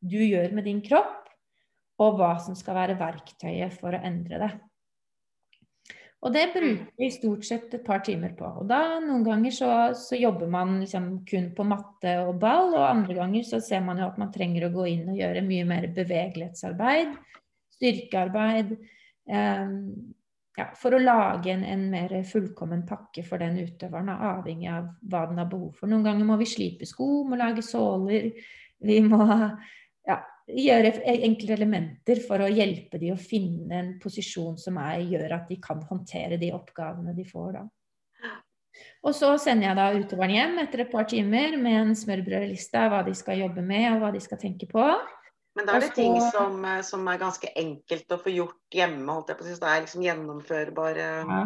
du 0.00 0.20
gjør 0.20 0.54
med 0.56 0.68
din 0.68 0.78
kropp 0.84 1.19
og 2.00 2.18
hva 2.18 2.34
som 2.42 2.56
skal 2.56 2.78
være 2.78 2.98
verktøyet 3.00 3.76
for 3.76 3.94
å 3.94 4.02
endre 4.06 4.40
det. 4.40 4.50
Og 6.20 6.34
det 6.34 6.50
bruker 6.52 7.00
vi 7.00 7.08
stort 7.14 7.46
sett 7.48 7.72
et 7.72 7.84
par 7.84 8.02
timer 8.04 8.34
på. 8.36 8.44
Og 8.60 8.66
da 8.68 8.98
noen 9.00 9.22
ganger 9.24 9.54
så, 9.56 9.70
så 9.96 10.18
jobber 10.20 10.50
man 10.52 10.76
liksom 10.82 11.08
kun 11.28 11.48
på 11.56 11.64
matte 11.64 12.18
og 12.26 12.34
ball, 12.42 12.74
og 12.74 12.88
andre 12.90 13.16
ganger 13.22 13.46
så 13.48 13.60
ser 13.64 13.80
man 13.86 14.02
jo 14.02 14.10
at 14.10 14.20
man 14.20 14.32
trenger 14.34 14.66
å 14.66 14.72
gå 14.74 14.84
inn 14.90 15.08
og 15.08 15.16
gjøre 15.16 15.44
mye 15.46 15.68
mer 15.68 15.88
bevegelighetsarbeid, 15.96 17.14
styrkearbeid. 17.78 18.74
Eh, 19.32 19.72
ja, 20.60 20.66
for 20.76 20.92
å 20.92 21.00
lage 21.00 21.54
en, 21.54 21.64
en, 21.64 21.86
mer 21.88 22.12
fullkommen 22.28 22.84
pakke 22.88 23.24
for 23.24 23.40
den 23.40 23.56
utøveren, 23.62 24.12
avhengig 24.12 24.68
av 24.76 24.90
hva 25.08 25.24
den 25.30 25.40
har 25.40 25.48
behov 25.48 25.72
for. 25.78 25.88
Noen 25.88 26.04
ganger 26.04 26.28
må 26.28 26.36
vi 26.40 26.50
slipe 26.52 26.88
sko, 26.88 27.22
må 27.30 27.40
lage 27.40 27.64
såler. 27.64 28.28
Vi 28.84 29.00
må 29.06 29.24
ja, 30.10 30.20
gjøre 30.56 30.92
enkle 31.26 31.54
elementer 31.56 32.22
for 32.26 32.42
å 32.42 32.50
hjelpe 32.50 32.98
de 33.00 33.12
å 33.14 33.18
finne 33.20 33.76
en 33.78 33.92
posisjon 34.02 34.58
som 34.60 34.78
er, 34.82 35.04
gjør 35.10 35.36
at 35.36 35.50
de 35.50 35.60
kan 35.62 35.82
håndtere 35.88 36.40
de 36.40 36.52
oppgavene 36.56 37.14
de 37.16 37.26
får 37.28 37.52
da. 37.58 37.66
Og 39.04 39.14
så 39.16 39.30
sender 39.40 39.70
jeg 39.70 39.78
da 39.78 39.86
utøveren 39.96 40.34
hjem 40.34 40.58
etter 40.62 40.84
et 40.84 40.92
par 40.92 41.06
timer 41.08 41.56
med 41.60 41.78
en 41.78 41.96
smørbrødliste 41.96 42.80
av 42.80 42.92
hva 42.92 43.00
de 43.06 43.14
skal 43.16 43.40
jobbe 43.40 43.64
med 43.64 43.86
og 43.94 44.04
hva 44.04 44.12
de 44.14 44.20
skal 44.22 44.40
tenke 44.40 44.68
på. 44.70 44.84
Men 45.56 45.66
da 45.66 45.76
er 45.76 45.86
det 45.86 45.94
ting 45.96 46.14
som, 46.30 46.60
eh, 46.64 46.82
som 46.86 47.08
er 47.10 47.18
ganske 47.20 47.50
enkelt 47.58 48.12
å 48.14 48.20
få 48.22 48.32
gjort 48.32 48.76
hjemme, 48.76 49.08
holdt 49.10 49.32
jeg 49.32 49.38
på 49.38 49.44
å 49.44 49.48
si. 49.48 49.56
Det 49.58 49.72
er 49.72 49.82
liksom 49.86 50.04
gjennomførbare 50.06 51.08
ja. 51.32 51.40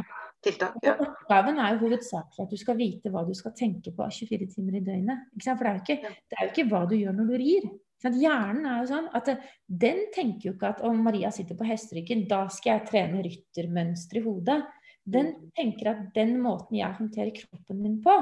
tiltak. 0.44 0.76
Ja. 0.84 0.96
Oppgaven 1.06 1.62
er 1.62 1.74
jo 1.74 1.86
hovedsakelig 1.86 2.44
at 2.44 2.52
du 2.52 2.60
skal 2.60 2.78
vite 2.80 3.14
hva 3.14 3.24
du 3.26 3.32
skal 3.38 3.54
tenke 3.56 3.94
på 3.96 4.10
24 4.18 4.50
timer 4.52 4.78
i 4.80 4.84
døgnet. 4.84 5.24
For 5.38 5.64
det 5.64 5.72
er, 5.72 5.80
ikke, 5.80 6.14
det 6.28 6.38
er 6.38 6.46
jo 6.46 6.52
ikke 6.52 6.68
hva 6.74 6.84
du 6.90 6.98
gjør 6.98 7.16
når 7.16 7.32
du 7.32 7.36
rir. 7.40 7.70
Sånn 8.04 8.16
hjernen 8.20 8.66
er 8.68 8.82
jo 8.82 8.88
sånn 8.90 9.06
at 9.16 9.30
den 9.64 10.02
tenker 10.12 10.50
jo 10.50 10.54
ikke 10.58 10.74
at 10.74 10.82
om 10.84 10.98
Maria 11.06 11.30
sitter 11.32 11.56
på 11.56 11.64
hesteryggen, 11.64 12.26
da 12.28 12.42
skal 12.52 12.74
jeg 12.74 12.88
trene 12.90 13.22
ryttermønster 13.24 14.20
i 14.20 14.24
hodet. 14.26 14.58
Den 15.04 15.30
mm. 15.30 15.46
tenker 15.56 15.92
at 15.94 16.02
den 16.16 16.34
måten 16.42 16.76
jeg 16.76 16.98
håndterer 16.98 17.32
kroppen 17.36 17.80
min 17.80 18.02
på, 18.04 18.18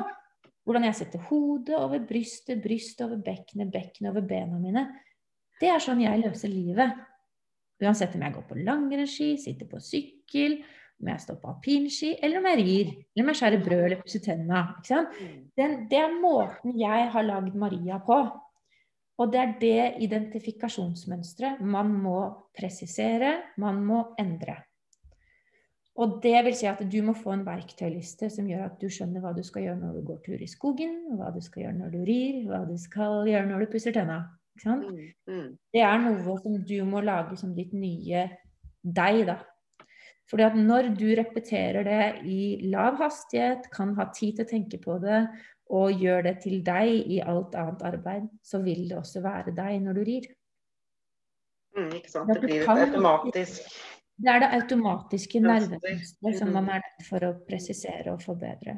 hvordan 0.63 0.87
jeg 0.87 0.99
setter 1.01 1.25
hodet 1.27 1.75
over 1.79 2.03
brystet, 2.07 2.61
brystet 2.63 3.09
over 3.09 3.19
bekkenet, 3.27 3.73
bekkenet 3.75 4.13
over 4.13 4.27
bena 4.27 4.61
mine, 4.63 4.85
det 5.59 5.71
er 5.71 5.83
sånn 5.83 6.03
jeg 6.03 6.23
løser 6.23 6.51
livet. 6.51 7.03
Uansett 7.83 8.15
om 8.15 8.23
jeg 8.23 8.35
går 8.37 8.47
på 8.47 8.61
langrennsski, 8.63 9.33
sitter 9.43 9.67
på 9.71 9.83
sykkel, 9.83 10.61
om 11.03 11.11
jeg 11.11 11.25
står 11.25 11.39
på 11.43 11.51
alpinski, 11.51 12.13
eller 12.23 12.39
om 12.39 12.47
jeg 12.53 12.61
rir, 12.61 12.95
eller 13.11 13.25
om 13.25 13.33
jeg 13.33 13.41
skjærer 13.41 13.65
brød 13.67 13.85
eller 13.89 14.03
pusser 14.03 14.23
tenna. 14.23 14.63
Mm. 14.87 15.87
det 15.91 15.99
er 15.99 16.17
måten 16.23 16.79
jeg 16.79 17.11
har 17.15 17.27
lagd 17.27 17.59
Maria 17.59 17.99
på. 18.07 18.23
Og 19.21 19.33
det 19.33 19.41
er 19.41 19.55
det 19.61 20.05
identifikasjonsmønsteret 20.07 21.61
man 21.61 21.93
må 21.93 22.19
presisere, 22.57 23.35
man 23.61 23.83
må 23.85 24.05
endre. 24.21 24.57
Og 26.01 26.17
det 26.25 26.39
vil 26.47 26.55
si 26.57 26.67
at 26.71 26.81
du 26.89 26.99
må 27.05 27.13
få 27.13 27.35
en 27.35 27.45
verktøyliste 27.45 28.31
som 28.33 28.47
gjør 28.49 28.65
at 28.71 28.79
du 28.81 28.89
skjønner 28.89 29.21
hva 29.21 29.35
du 29.37 29.43
skal 29.45 29.67
gjøre 29.67 29.81
når 29.83 29.99
du 29.99 30.07
går 30.09 30.23
tur 30.25 30.41
i 30.41 30.49
skogen, 30.49 30.95
hva 31.19 31.29
du 31.35 31.43
skal 31.45 31.67
gjøre 31.67 31.79
når 31.83 31.93
du 31.93 31.99
rir, 32.09 32.39
hva 32.49 32.63
du 32.65 32.79
skal 32.81 33.29
gjøre 33.29 33.51
når 33.51 33.65
du 33.65 33.73
pusser 33.75 33.95
tenna. 33.95 34.23
Mm, 34.65 35.13
mm. 35.29 35.49
Det 35.73 35.83
er 35.85 36.01
noe 36.01 36.37
som 36.41 36.57
du 36.65 36.77
må 36.89 37.03
lage 37.05 37.37
som 37.41 37.53
ditt 37.57 37.73
nye 37.77 38.27
deg, 38.83 39.25
da. 39.29 39.39
Fordi 40.31 40.47
at 40.47 40.57
når 40.57 40.93
du 40.97 41.07
repeterer 41.19 41.85
det 41.85 42.05
i 42.25 42.71
lav 42.73 42.97
hastighet, 43.01 43.69
kan 43.75 43.93
ha 43.99 44.09
tid 44.17 44.39
til 44.39 44.47
å 44.47 44.49
tenke 44.49 44.81
på 44.81 44.97
det, 45.03 45.27
og 45.73 46.03
gjør 46.05 46.27
det 46.29 46.37
til 46.45 46.61
deg 46.67 47.09
i 47.15 47.23
alt 47.25 47.55
annet 47.57 47.83
arbeid, 47.89 48.29
så 48.45 48.61
vil 48.65 48.85
det 48.91 48.99
også 48.99 49.23
være 49.25 49.55
deg 49.57 49.81
når 49.81 49.99
du 49.99 50.03
rir. 50.09 50.29
Mm, 51.77 51.91
ikke 51.97 52.13
sant. 52.13 52.29
Det 52.29 52.43
blir 52.45 52.69
automatisk. 52.69 53.73
Det 54.23 54.29
er 54.29 54.43
det 54.43 54.51
automatiske 54.59 55.41
nervemønsteret 55.41 56.39
som 56.39 56.53
man 56.53 56.69
er 56.75 56.83
nødt 56.85 57.09
for 57.09 57.25
å 57.25 57.33
presisere 57.49 58.13
og 58.13 58.21
forbedre. 58.23 58.77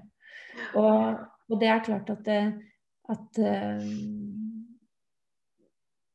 Og, 0.78 1.18
og 1.50 1.60
det 1.60 1.68
er 1.68 1.82
klart 1.84 2.12
at, 2.14 2.22
det, 2.28 2.40
at 3.10 3.40
uh, 3.42 3.82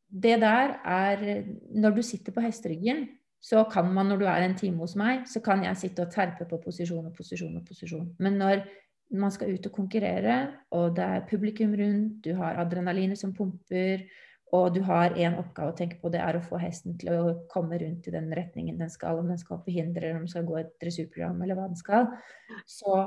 det 0.10 0.36
der 0.42 0.78
er 0.88 1.44
Når 1.76 1.98
du 1.98 2.02
sitter 2.02 2.32
på 2.32 2.42
hesteryggen, 2.48 3.08
så 3.44 3.66
kan 3.72 3.92
man, 3.94 4.06
når 4.06 4.18
du 4.18 4.26
er 4.26 4.44
en 4.44 4.56
time 4.58 4.80
hos 4.80 4.96
meg, 5.00 5.28
så 5.28 5.44
kan 5.44 5.64
jeg 5.64 5.78
sitte 5.78 6.08
og 6.08 6.12
terpe 6.12 6.48
på 6.48 6.58
posisjon 6.64 7.06
og 7.12 7.14
posisjon 7.16 7.60
og 7.60 7.68
posisjon. 7.68 8.16
Men 8.20 8.40
når 8.40 8.64
man 9.10 9.32
skal 9.34 9.54
ut 9.56 9.68
og 9.70 9.74
konkurrere, 9.74 10.40
og 10.76 10.96
det 10.98 11.06
er 11.06 11.28
publikum 11.30 11.74
rundt, 11.78 12.20
du 12.26 12.36
har 12.38 12.60
adrenalinet 12.62 13.20
som 13.20 13.34
pumper, 13.34 14.04
og 14.54 14.74
du 14.74 14.82
har 14.86 15.14
én 15.18 15.38
oppgave 15.38 15.74
å 15.74 15.78
tenke 15.78 16.00
på, 16.02 16.10
det 16.14 16.22
er 16.26 16.38
å 16.38 16.46
få 16.46 16.58
hesten 16.62 16.98
til 16.98 17.12
å 17.14 17.34
komme 17.52 17.78
rundt 17.82 18.08
i 18.10 18.14
den 18.14 18.30
retningen 18.34 18.80
den 18.82 18.90
skal, 18.90 19.22
om 19.22 19.30
den 19.30 19.42
skal 19.42 19.62
på 19.66 19.74
hinder, 19.74 20.02
eller 20.02 20.18
om 20.18 20.26
den 20.26 20.34
skal 20.34 20.48
gå 20.48 20.58
et 20.62 20.72
dressurprogram, 20.82 21.42
eller 21.46 21.58
hva 21.58 21.68
den 21.70 21.80
skal, 21.80 22.10
så 22.70 23.04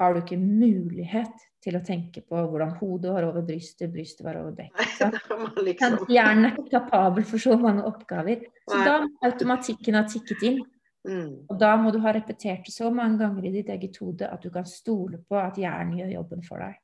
har 0.00 0.14
du 0.14 0.22
ikke 0.22 0.40
mulighet 0.40 1.46
til 1.60 1.76
å 1.76 1.82
tenke 1.84 2.22
på 2.24 2.42
hvordan 2.50 2.72
hodet 2.78 3.12
var 3.12 3.26
over 3.28 3.44
brystet, 3.44 3.90
brystet 3.92 4.24
var 4.24 4.38
over 4.40 4.54
bekket. 4.56 5.18
Liksom... 5.66 5.98
Hjernen 6.08 6.48
er 6.48 6.54
ikke 6.54 6.78
kapabel 6.78 7.26
for 7.28 7.42
så 7.42 7.56
mange 7.60 7.84
oppgaver. 7.88 8.46
Så 8.64 8.80
da 8.86 9.00
må 9.04 9.10
automatikken 9.28 9.98
ha 9.98 10.06
tikket 10.08 10.46
inn. 10.48 10.62
Mm. 11.08 11.46
Og 11.48 11.56
da 11.60 11.70
må 11.80 11.92
du 11.94 12.00
ha 12.04 12.12
repetert 12.12 12.66
det 12.66 12.74
så 12.74 12.90
mange 12.92 13.20
ganger 13.22 13.46
i 13.48 13.54
ditt 13.54 13.70
eget 13.72 13.96
hode 14.02 14.28
at 14.28 14.42
du 14.44 14.50
kan 14.52 14.66
stole 14.68 15.22
på 15.24 15.38
at 15.40 15.56
hjernen 15.60 15.96
gjør 15.96 16.12
jobben 16.18 16.44
for 16.44 16.60
deg. 16.60 16.76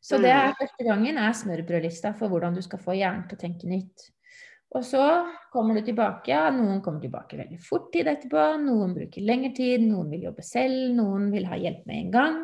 Så 0.00 0.20
det 0.22 0.30
er 0.32 0.52
mm. 0.52 0.56
første 0.60 0.86
gangen 0.86 1.18
er 1.20 1.36
smørbrødlista 1.36 2.14
for 2.18 2.32
hvordan 2.32 2.56
du 2.56 2.62
skal 2.64 2.80
få 2.82 2.96
hjernen 2.96 3.26
til 3.28 3.36
å 3.36 3.42
tenke 3.42 3.68
nytt. 3.70 4.06
Og 4.70 4.84
så 4.86 5.02
kommer 5.50 5.74
du 5.74 5.82
tilbake. 5.82 6.30
Ja, 6.30 6.44
noen 6.54 6.78
kommer 6.84 7.02
tilbake 7.02 7.38
veldig 7.40 7.58
fort 7.64 7.88
tid 7.94 8.06
etterpå. 8.08 8.44
Noen 8.62 8.94
bruker 8.94 9.26
lengre 9.26 9.50
tid, 9.56 9.82
noen 9.82 10.12
vil 10.12 10.28
jobbe 10.28 10.46
selv, 10.46 10.94
noen 10.94 11.26
vil 11.34 11.48
ha 11.50 11.58
hjelp 11.58 11.82
med 11.90 12.04
en 12.04 12.14
gang. 12.14 12.38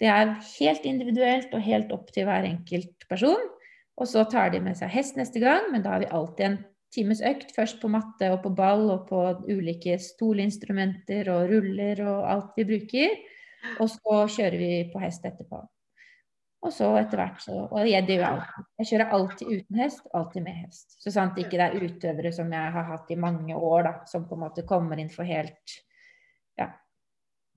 Det 0.00 0.08
er 0.08 0.32
helt 0.54 0.86
individuelt 0.88 1.52
og 1.52 1.64
helt 1.66 1.92
opp 1.92 2.08
til 2.14 2.24
hver 2.28 2.46
enkelt 2.48 3.06
person. 3.10 3.44
Og 3.98 4.08
så 4.08 4.24
tar 4.30 4.54
de 4.54 4.62
med 4.64 4.78
seg 4.78 4.92
hest 4.94 5.18
neste 5.18 5.42
gang, 5.42 5.68
men 5.74 5.84
da 5.84 5.96
har 5.96 6.04
vi 6.04 6.12
alltid 6.14 6.46
en 6.46 6.58
times 6.94 7.22
økt. 7.24 7.54
Først 7.56 7.80
på 7.82 7.90
matte 7.92 8.30
og 8.34 8.42
på 8.44 8.52
ball 8.56 8.86
og 8.94 9.08
på 9.08 9.24
ulike 9.48 9.98
stolinstrumenter 10.02 11.30
og 11.32 11.50
ruller 11.52 12.04
og 12.06 12.30
alt 12.34 12.60
vi 12.60 12.68
bruker. 12.68 13.18
Og 13.82 13.90
så 13.90 14.22
kjører 14.38 14.58
vi 14.60 14.72
på 14.92 15.02
hest 15.02 15.26
etterpå. 15.28 15.60
Og 16.58 16.72
så 16.74 16.88
etter 16.98 17.20
hvert 17.20 17.42
så 17.42 17.54
Og 17.66 17.86
jeg, 17.86 18.02
det 18.06 18.16
gjør 18.16 18.32
alltid. 18.32 18.64
Jeg 18.80 18.88
kjører 18.90 19.12
alltid 19.18 19.50
uten 19.52 19.78
hest, 19.78 20.06
alltid 20.14 20.44
med 20.46 20.56
hest. 20.64 20.96
Så 21.02 21.12
sant 21.14 21.38
ikke 21.38 21.58
det 21.58 21.66
er 21.68 21.84
utøvere 21.84 22.32
som 22.34 22.50
jeg 22.52 22.72
har 22.74 22.88
hatt 22.88 23.12
i 23.14 23.18
mange 23.20 23.56
år, 23.56 23.82
da, 23.86 23.92
som 24.10 24.26
på 24.26 24.34
en 24.34 24.42
måte 24.46 24.66
kommer 24.66 24.98
inn 24.98 25.12
for 25.12 25.28
helt 25.28 25.76
ja, 26.58 26.72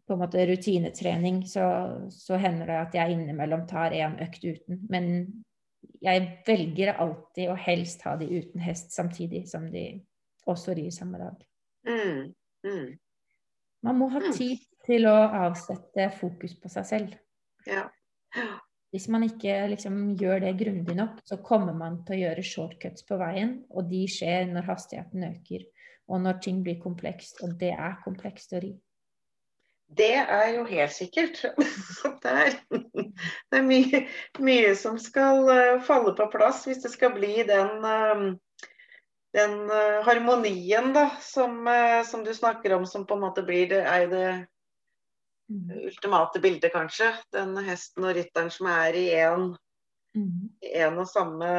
på 0.05 0.13
en 0.13 0.21
måte 0.21 0.45
rutinetrening, 0.45 1.41
så, 1.49 1.65
så 2.13 2.37
hender 2.41 2.69
det 2.69 2.77
at 2.77 2.99
jeg 2.99 3.15
innimellom 3.15 3.65
tar 3.69 3.95
en 3.97 4.19
økt 4.21 4.45
uten. 4.45 4.83
Men 4.93 5.07
jeg 6.01 6.25
velger 6.47 6.95
alltid 6.97 7.51
å 7.51 7.57
helst 7.59 8.03
ha 8.07 8.15
de 8.19 8.27
uten 8.31 8.61
hest 8.63 8.93
samtidig 8.95 9.45
som 9.49 9.67
de 9.73 9.85
også 10.49 10.75
rir 10.77 10.89
samme 10.93 11.19
dag. 11.21 11.43
Mm, 11.87 12.33
mm. 12.65 12.89
Man 13.85 13.97
må 13.97 14.09
ha 14.13 14.21
mm. 14.21 14.33
tid 14.37 14.61
til 14.85 15.07
å 15.09 15.15
avsette 15.45 16.09
fokus 16.17 16.55
på 16.57 16.71
seg 16.73 16.87
selv. 16.89 17.15
Ja. 17.69 17.85
Hvis 18.91 19.07
man 19.13 19.23
ikke 19.23 19.53
liksom 19.71 19.99
gjør 20.19 20.41
det 20.43 20.57
grundig 20.59 20.97
nok, 20.97 21.21
så 21.23 21.37
kommer 21.45 21.75
man 21.77 22.01
til 22.07 22.17
å 22.17 22.21
gjøre 22.25 22.45
shortcuts 22.45 23.05
på 23.07 23.17
veien, 23.21 23.61
og 23.71 23.87
de 23.91 24.01
skjer 24.09 24.49
når 24.51 24.67
hastigheten 24.67 25.23
øker, 25.29 25.63
og 26.11 26.25
når 26.25 26.41
ting 26.43 26.59
blir 26.65 26.81
komplekst, 26.81 27.39
og 27.45 27.55
det 27.61 27.71
er 27.71 28.01
komplekst 28.03 28.57
å 28.57 28.61
ri. 28.63 28.73
Det 29.97 30.13
er 30.21 30.53
jo 30.55 30.65
helt 30.69 30.93
sikkert. 30.95 31.41
Det 32.23 32.31
er, 32.31 32.53
det 32.71 33.57
er 33.57 33.65
mye, 33.65 34.03
mye, 34.39 34.75
som 34.77 34.97
skal 35.01 35.49
eh, 35.51 35.81
falle 35.83 36.13
på 36.17 36.27
plass 36.31 36.63
hvis 36.67 36.83
det 36.83 36.91
skal 36.93 37.15
bli 37.15 37.41
den, 37.47 37.71
eh, 37.85 38.21
den 39.37 39.57
eh, 39.65 39.97
harmonien 40.05 40.93
da, 40.95 41.07
som, 41.25 41.65
som, 42.07 42.23
du 42.23 42.31
snakker 42.33 42.77
om, 42.77 42.85
som 42.85 43.07
på 43.09 43.17
en 43.17 43.25
måte 43.25 43.43
blir 43.47 43.67
det, 43.73 43.81
er 43.89 44.07
det 44.11 44.25
Mm. 45.51 45.87
ultimate 45.87 46.39
bildet, 46.39 46.71
kanskje. 46.71 47.09
Den 47.31 47.57
hesten 47.65 48.05
og 48.07 48.15
rytteren 48.15 48.51
som 48.53 48.69
er 48.71 48.95
i 48.95 49.07
én 49.19 49.49
mm. 50.15 50.99
og 51.01 51.07
samme, 51.09 51.49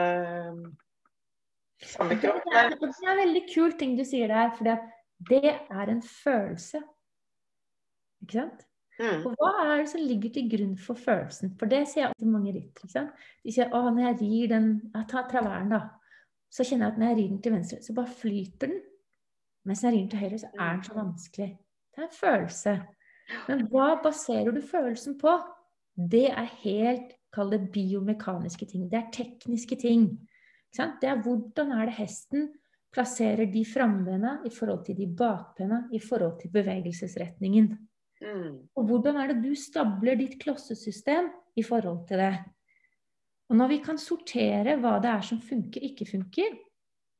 samme 1.85 2.17
kropp. 2.23 2.41
Det 2.47 2.63
er, 2.63 2.73
det 2.73 2.89
er 2.89 3.13
en 3.13 3.21
veldig 3.21 3.45
kul 3.53 3.77
ting 3.79 3.99
du 3.99 4.05
sier 4.09 4.33
der, 4.33 4.55
for 4.57 4.71
det 5.29 5.53
er 5.53 5.93
en 5.93 6.03
følelse. 6.03 6.81
Ikke 8.23 8.39
sant? 8.39 8.63
Mm. 9.01 9.25
Og 9.27 9.35
hva 9.41 9.51
er 9.65 9.81
det 9.81 9.89
som 9.91 10.05
ligger 10.05 10.33
til 10.35 10.49
grunn 10.53 10.77
for 10.79 10.99
følelsen? 10.99 11.55
For 11.59 11.71
det 11.71 11.83
sier 11.91 12.11
alltid 12.11 12.31
mange 12.31 12.55
ryttere. 12.55 13.07
De 13.43 13.55
sier 13.55 13.73
å, 13.73 13.83
når 13.89 14.07
jeg 14.07 14.19
rir 14.21 14.53
den 14.53 14.71
Jeg 14.93 15.09
tar 15.11 15.29
traversen, 15.31 15.73
da. 15.73 15.83
Så 16.53 16.67
kjenner 16.69 16.87
jeg 16.87 16.93
at 16.93 17.01
når 17.01 17.09
jeg 17.09 17.19
rir 17.19 17.31
den 17.31 17.43
til 17.43 17.57
venstre, 17.57 17.79
så 17.83 17.97
bare 17.97 18.17
flyter 18.21 18.73
den. 18.73 18.83
Mens 19.65 19.83
når 19.83 19.89
jeg 19.89 19.97
rir 19.97 20.03
den 20.03 20.13
til 20.13 20.23
høyre, 20.23 20.43
så 20.43 20.51
er 20.53 20.75
den 20.75 20.85
så 20.87 20.99
vanskelig. 20.99 21.51
Det 21.93 22.03
er 22.03 22.07
en 22.09 22.17
følelse. 22.19 22.77
Men 23.49 23.67
hva 23.73 23.89
baserer 24.05 24.53
du 24.53 24.61
følelsen 24.67 25.19
på? 25.21 25.35
Det 25.97 26.29
er 26.31 26.55
helt 26.63 27.19
Kall 27.33 27.49
det 27.49 27.71
biomekaniske 27.73 28.67
ting. 28.69 28.91
Det 28.93 28.99
er 28.99 29.13
tekniske 29.15 29.79
ting. 29.81 30.03
Det 30.77 31.09
er 31.09 31.23
hvordan 31.25 31.71
er 31.73 31.89
det 31.89 31.95
hesten 31.97 32.51
plasserer 32.93 33.49
de 33.49 33.63
frambena 33.65 34.35
i 34.45 34.51
forhold 34.53 34.85
til 34.85 34.99
de 34.99 35.07
bakbena, 35.17 35.79
i 35.93 36.01
forhold 36.01 36.41
til 36.43 36.53
bevegelsesretningen. 36.53 37.71
Mm. 38.23 38.69
Og 38.79 38.87
hvordan 38.87 39.19
er 39.19 39.33
det 39.33 39.43
du 39.43 39.53
stabler 39.59 40.19
ditt 40.21 40.39
klossesystem 40.43 41.31
i 41.59 41.65
forhold 41.67 42.07
til 42.09 42.23
det. 42.23 42.35
Og 43.51 43.59
når 43.59 43.73
vi 43.75 43.81
kan 43.85 43.99
sortere 44.01 44.79
hva 44.81 44.97
det 45.03 45.11
er 45.11 45.27
som 45.27 45.43
funker, 45.45 45.85
ikke 45.85 46.07
funker, 46.09 46.55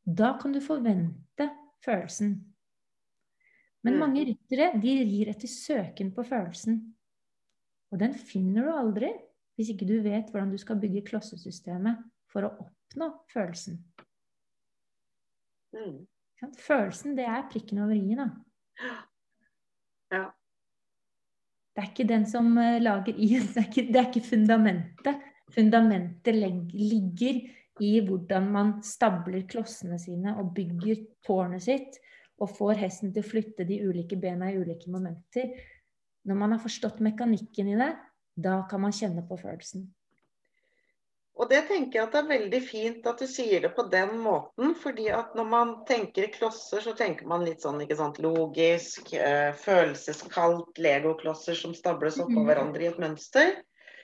da 0.03 0.33
kan 0.41 0.55
du 0.55 0.61
forvente 0.65 1.49
følelsen. 1.85 2.37
Men 3.83 3.95
mm. 3.95 4.01
mange 4.01 4.25
ryttere 4.31 4.71
de 4.81 4.95
rir 5.03 5.33
etter 5.35 5.51
søken 5.51 6.15
på 6.15 6.25
følelsen. 6.27 6.81
Og 7.93 8.01
den 8.01 8.15
finner 8.17 8.69
du 8.69 8.73
aldri 8.73 9.13
hvis 9.59 9.75
ikke 9.75 9.85
du 9.85 9.99
vet 10.01 10.31
hvordan 10.33 10.55
du 10.55 10.57
skal 10.57 10.79
bygge 10.81 11.05
klossesystemet 11.11 12.01
for 12.33 12.47
å 12.47 12.55
oppnå 12.65 13.11
følelsen. 13.35 13.83
Mm. 15.77 16.07
Følelsen, 16.59 17.19
det 17.19 17.27
er 17.29 17.45
prikken 17.53 17.83
over 17.85 17.95
i-en, 17.95 18.23
da. 18.23 18.95
Ja. 20.13 20.23
Det 21.73 21.81
er 21.83 21.89
ikke 21.89 22.09
den 22.09 22.25
som 22.29 22.53
lager 22.57 23.17
is, 23.17 23.55
det 23.55 23.63
er 23.63 23.69
ikke, 23.69 23.85
det, 23.89 23.99
er 24.01 24.09
ikke 24.11 24.27
fundamentet. 24.27 25.29
Fundamentet 25.53 26.37
ligger 26.37 27.41
i 27.81 27.93
hvordan 28.05 28.51
man 28.53 28.73
stabler 28.85 29.47
klossene 29.49 29.99
sine 30.01 30.35
og 30.39 30.53
bygger 30.57 31.01
tårnet 31.25 31.65
sitt 31.65 31.97
og 32.43 32.51
får 32.59 32.81
hesten 32.83 33.13
til 33.15 33.25
å 33.25 33.31
flytte 33.31 33.67
de 33.69 33.81
ulike 33.87 34.19
bena 34.21 34.51
i 34.51 34.59
ulike 34.59 34.91
momenter. 34.93 35.53
Når 36.29 36.39
man 36.39 36.55
har 36.55 36.63
forstått 36.63 37.01
mekanikken 37.05 37.73
i 37.73 37.79
det, 37.79 37.91
da 38.37 38.63
kan 38.71 38.83
man 38.85 38.95
kjenne 38.95 39.25
på 39.29 39.39
følelsen. 39.41 39.87
Og 41.41 41.49
det 41.49 41.63
tenker 41.69 41.97
jeg 41.97 42.05
at 42.05 42.13
det 42.13 42.21
er 42.21 42.29
veldig 42.29 42.59
fint 42.61 43.07
at 43.09 43.21
du 43.23 43.27
sier 43.31 43.63
det 43.65 43.71
på 43.77 43.87
den 43.93 44.19
måten. 44.21 44.75
fordi 44.77 45.09
at 45.09 45.33
når 45.35 45.47
man 45.49 45.71
tenker 45.89 46.27
i 46.27 46.33
klosser, 46.33 46.83
så 46.85 46.93
tenker 46.97 47.27
man 47.27 47.47
litt 47.47 47.65
sånn 47.65 47.81
ikke 47.81 47.97
sant, 47.97 48.21
logisk, 48.21 49.15
øh, 49.17 49.53
følelseskaldt, 49.65 50.79
legoklosser 50.79 51.57
som 51.57 51.73
stables 51.75 52.21
oppå 52.21 52.37
mm. 52.37 52.49
hverandre 52.49 52.85
i 52.85 52.91
et 52.91 53.01
mønster. 53.01 53.55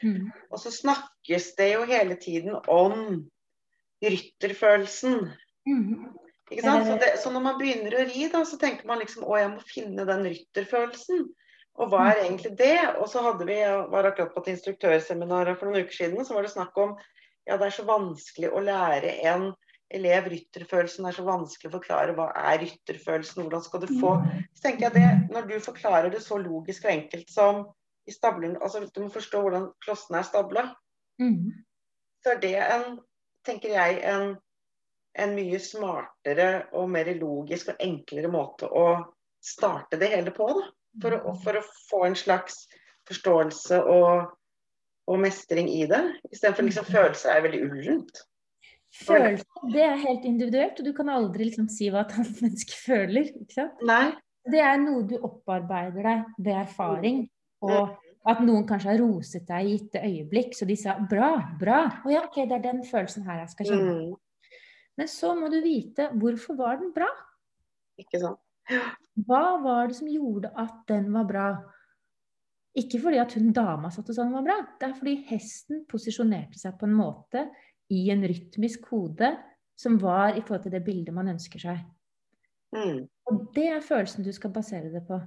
Mm. 0.00 0.30
Og 0.48 0.62
så 0.62 0.72
snakkes 0.72 1.50
det 1.58 1.72
jo 1.74 1.84
hele 1.90 2.16
tiden 2.20 2.56
om 2.64 3.28
rytterfølelsen. 4.04 5.28
Mm. 5.68 6.08
Så, 6.48 6.96
det, 6.96 7.10
så, 7.20 7.30
når 7.30 7.44
man 7.44 7.58
begynner 7.60 7.92
å 7.98 8.06
ri, 8.08 8.24
da, 8.32 8.40
så 8.48 8.56
tenker 8.56 8.88
man 8.88 9.02
liksom 9.02 9.26
å, 9.26 9.36
jeg 9.36 9.52
må 9.52 9.60
finne 9.68 10.08
den 10.08 10.24
rytterfølelsen. 10.30 11.26
Og 11.78 11.92
hva 11.92 12.08
er 12.08 12.24
egentlig 12.24 12.54
det? 12.58 12.78
Og 12.98 13.06
så 13.12 13.20
hadde 13.22 13.44
vi, 13.46 13.58
var 13.92 14.08
akkurat 14.08 14.32
på 14.34 14.42
et 14.42 14.54
instruktørseminar 14.54 15.52
for 15.58 15.68
noen 15.68 15.84
uker 15.84 15.94
siden, 15.94 16.24
så 16.26 16.34
var 16.34 16.46
det 16.46 16.54
snakk 16.56 16.80
om 16.80 16.96
ja, 17.48 17.56
det 17.56 17.68
er 17.68 17.76
så 17.78 17.86
vanskelig 17.88 18.52
å 18.52 18.62
lære 18.64 19.14
en 19.30 19.48
elev 19.94 20.28
rytterfølelsen. 20.28 21.06
Det 21.06 21.12
er 21.14 21.18
så 21.18 21.26
vanskelig 21.26 21.70
å 21.70 21.76
forklare 21.78 22.16
hva 22.16 22.28
er 22.36 22.60
rytterfølelsen, 22.62 23.46
hvordan 23.46 23.64
skal 23.64 23.84
du 23.84 23.92
få 24.02 24.18
Så 24.52 24.66
tenker 24.66 24.88
jeg 24.88 24.96
det, 24.98 25.12
Når 25.32 25.48
du 25.48 25.54
forklarer 25.64 26.12
det 26.12 26.20
så 26.24 26.38
logisk 26.42 26.84
og 26.84 26.92
enkelt 26.92 27.32
som 27.32 27.64
i 28.08 28.12
stablen, 28.12 28.56
altså 28.62 28.84
Du 28.84 29.00
må 29.02 29.08
forstå 29.12 29.40
hvordan 29.44 29.70
klossene 29.84 30.20
er 30.20 30.28
stabla. 30.28 30.66
Mm. 31.20 31.56
Så 32.24 32.34
er 32.34 32.44
det 32.44 32.54
en, 32.60 33.00
tenker 33.46 33.72
jeg, 33.74 33.98
en 34.04 34.36
en 35.18 35.34
mye 35.34 35.58
smartere 35.62 36.48
og 36.78 36.90
mer 36.92 37.10
logisk 37.18 37.72
og 37.72 37.82
enklere 37.82 38.30
måte 38.32 38.68
å 38.70 38.88
starte 39.44 39.98
det 40.00 40.12
hele 40.14 40.34
på. 40.34 40.48
Da. 40.54 40.66
For, 41.02 41.14
å, 41.14 41.34
for 41.44 41.58
å 41.58 41.64
få 41.88 42.04
en 42.08 42.16
slags 42.18 42.64
forståelse 43.08 43.80
og, 43.92 44.34
og 45.08 45.20
mestring 45.22 45.70
i 45.72 45.84
det. 45.88 46.00
Istedenfor 46.30 46.66
liksom 46.66 46.88
følelser 46.88 46.98
følelse 47.02 47.34
er 47.34 47.44
veldig 47.46 47.62
ullent. 47.68 48.20
Følelse 49.04 49.72
det 49.72 49.84
er 49.84 50.00
helt 50.00 50.26
individuelt, 50.28 50.80
og 50.80 50.86
du 50.86 50.92
kan 50.96 51.10
aldri 51.12 51.48
liksom 51.48 51.68
si 51.72 51.90
hva 51.92 52.04
et 52.04 52.14
annet 52.18 52.42
menneske 52.44 52.76
føler. 52.88 53.32
ikke 53.32 53.56
sant? 53.56 53.86
Nei. 53.88 54.12
Det 54.48 54.60
er 54.64 54.78
noe 54.80 55.04
du 55.04 55.16
opparbeider 55.18 56.06
deg 56.06 56.28
ved 56.38 56.60
erfaring. 56.62 57.24
Mm. 57.60 57.72
Og 57.72 58.28
at 58.28 58.40
noen 58.44 58.64
kanskje 58.68 58.92
har 58.92 59.00
roset 59.02 59.44
deg 59.48 59.66
i 59.66 59.74
gitte 59.74 60.02
øyeblikk, 60.04 60.54
så 60.56 60.66
de 60.68 60.76
sa 60.76 60.96
'bra, 61.00 61.30
bra'. 61.60 62.04
Å 62.04 62.12
ja, 62.12 62.24
ok, 62.28 62.42
det 62.48 62.58
er 62.58 62.64
den 62.64 62.82
følelsen 62.84 63.24
her 63.28 63.42
jeg 63.42 63.52
skal 63.54 63.70
kjenne. 63.70 63.94
Mm. 63.94 64.52
Men 64.98 65.08
så 65.08 65.32
må 65.38 65.48
du 65.52 65.60
vite 65.62 66.10
hvorfor 66.18 66.58
var 66.58 66.80
den 66.80 66.92
bra? 66.92 67.08
Ikke 68.00 68.20
sant. 68.20 68.40
Hva 69.28 69.58
var 69.62 69.88
det 69.88 69.96
som 69.96 70.10
gjorde 70.10 70.50
at 70.60 70.80
den 70.90 71.08
var 71.14 71.28
bra? 71.28 71.48
Ikke 72.78 73.00
fordi 73.02 73.18
at 73.20 73.34
hun 73.34 73.52
dama 73.54 73.90
satt 73.90 74.10
og 74.10 74.16
sa 74.16 74.24
den 74.24 74.36
var 74.36 74.46
bra, 74.46 74.58
det 74.78 74.88
er 74.88 74.96
fordi 74.98 75.14
hesten 75.30 75.84
posisjonerte 75.90 76.60
seg 76.60 76.76
på 76.78 76.86
en 76.86 76.96
måte 76.98 77.48
i 77.94 78.04
en 78.12 78.22
rytmisk 78.28 78.84
kode 78.90 79.32
som 79.78 79.96
var 80.02 80.36
i 80.36 80.42
forhold 80.42 80.66
til 80.66 80.74
det 80.74 80.84
bildet 80.86 81.14
man 81.14 81.30
ønsker 81.32 81.62
seg. 81.62 81.80
Mm. 82.74 83.06
Og 83.30 83.40
det 83.56 83.68
er 83.72 83.84
følelsen 83.84 84.26
du 84.26 84.30
skal 84.34 84.52
basere 84.54 84.92
det 84.92 85.04
på. 85.08 85.18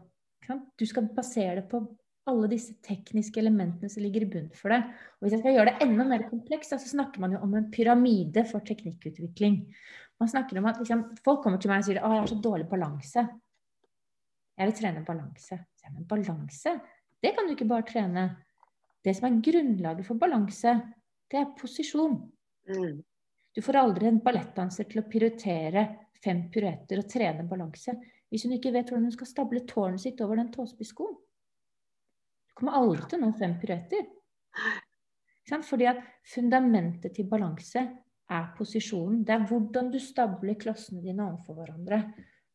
Du 0.79 0.85
skal 0.89 1.09
basere 1.15 1.61
det 1.61 1.67
på 1.71 1.81
alle 2.29 2.49
disse 2.51 2.75
tekniske 2.85 3.39
elementene 3.41 3.89
som 3.89 4.03
ligger 4.03 4.25
i 4.25 4.29
bunnen 4.29 4.53
for 4.57 4.73
det. 4.73 4.81
Og 5.17 5.25
hvis 5.25 5.35
jeg 5.35 5.43
skal 5.43 5.55
gjøre 5.57 5.71
det 5.71 5.87
enda 5.87 6.05
mer 6.07 6.27
komplekst, 6.29 6.75
så 6.75 6.91
snakker 6.91 7.23
man 7.23 7.33
jo 7.35 7.41
om 7.45 7.55
en 7.57 7.69
pyramide 7.73 8.43
for 8.49 8.63
teknikkutvikling. 8.67 9.63
Man 10.21 10.29
snakker 10.29 10.59
om 10.59 10.67
at 10.69 10.81
liksom, 10.81 11.07
Folk 11.25 11.41
kommer 11.43 11.61
til 11.61 11.71
meg 11.71 11.81
og 11.81 11.87
sier 11.87 12.01
at 12.01 12.05
jeg 12.05 12.21
har 12.21 12.29
så 12.29 12.39
dårlig 12.43 12.67
balanse. 12.69 13.25
Jeg 14.59 14.69
vil 14.69 14.77
trene 14.77 15.05
balanse. 15.07 15.57
Men 15.91 16.05
balanse, 16.07 16.75
det 17.21 17.35
kan 17.35 17.47
du 17.47 17.53
ikke 17.55 17.69
bare 17.69 17.87
trene. 17.87 18.25
Det 19.01 19.13
som 19.17 19.27
er 19.27 19.41
grunnlaget 19.45 20.05
for 20.05 20.19
balanse, 20.21 20.75
det 21.31 21.39
er 21.39 21.53
posisjon. 21.57 22.17
Mm. 22.69 23.01
Du 23.55 23.61
får 23.63 23.79
aldri 23.81 24.07
en 24.07 24.21
ballettdanser 24.23 24.87
til 24.89 25.01
å 25.01 25.07
prioritere 25.09 25.85
fem 26.21 26.45
piruetter 26.53 27.01
og 27.01 27.09
trene 27.09 27.47
balanse 27.49 27.95
hvis 28.31 28.45
hun 28.45 28.55
ikke 28.55 28.71
vet 28.71 28.87
hvordan 28.87 29.09
hun 29.09 29.15
skal 29.15 29.27
stable 29.27 29.63
tårnet 29.67 30.03
sitt 30.03 30.21
over 30.23 30.39
den 30.39 30.51
tåspisskoen. 30.53 31.17
Du 32.47 32.53
kommer 32.55 32.77
aldri 32.79 33.09
til 33.09 33.19
å 33.19 33.25
nå 33.25 33.31
fem 33.39 33.57
piruetter. 33.59 34.05
Fordi 35.67 35.87
at 35.89 35.99
fundamentet 36.31 37.11
til 37.17 37.27
balanse 37.27 37.81
er 38.31 38.45
posisjonen. 38.55 39.25
Det 39.27 39.35
er 39.35 39.47
hvordan 39.49 39.89
du 39.91 39.99
stabler 39.99 40.55
klossene 40.59 41.03
dine 41.03 41.25
overfor 41.25 41.59
hverandre. 41.59 42.05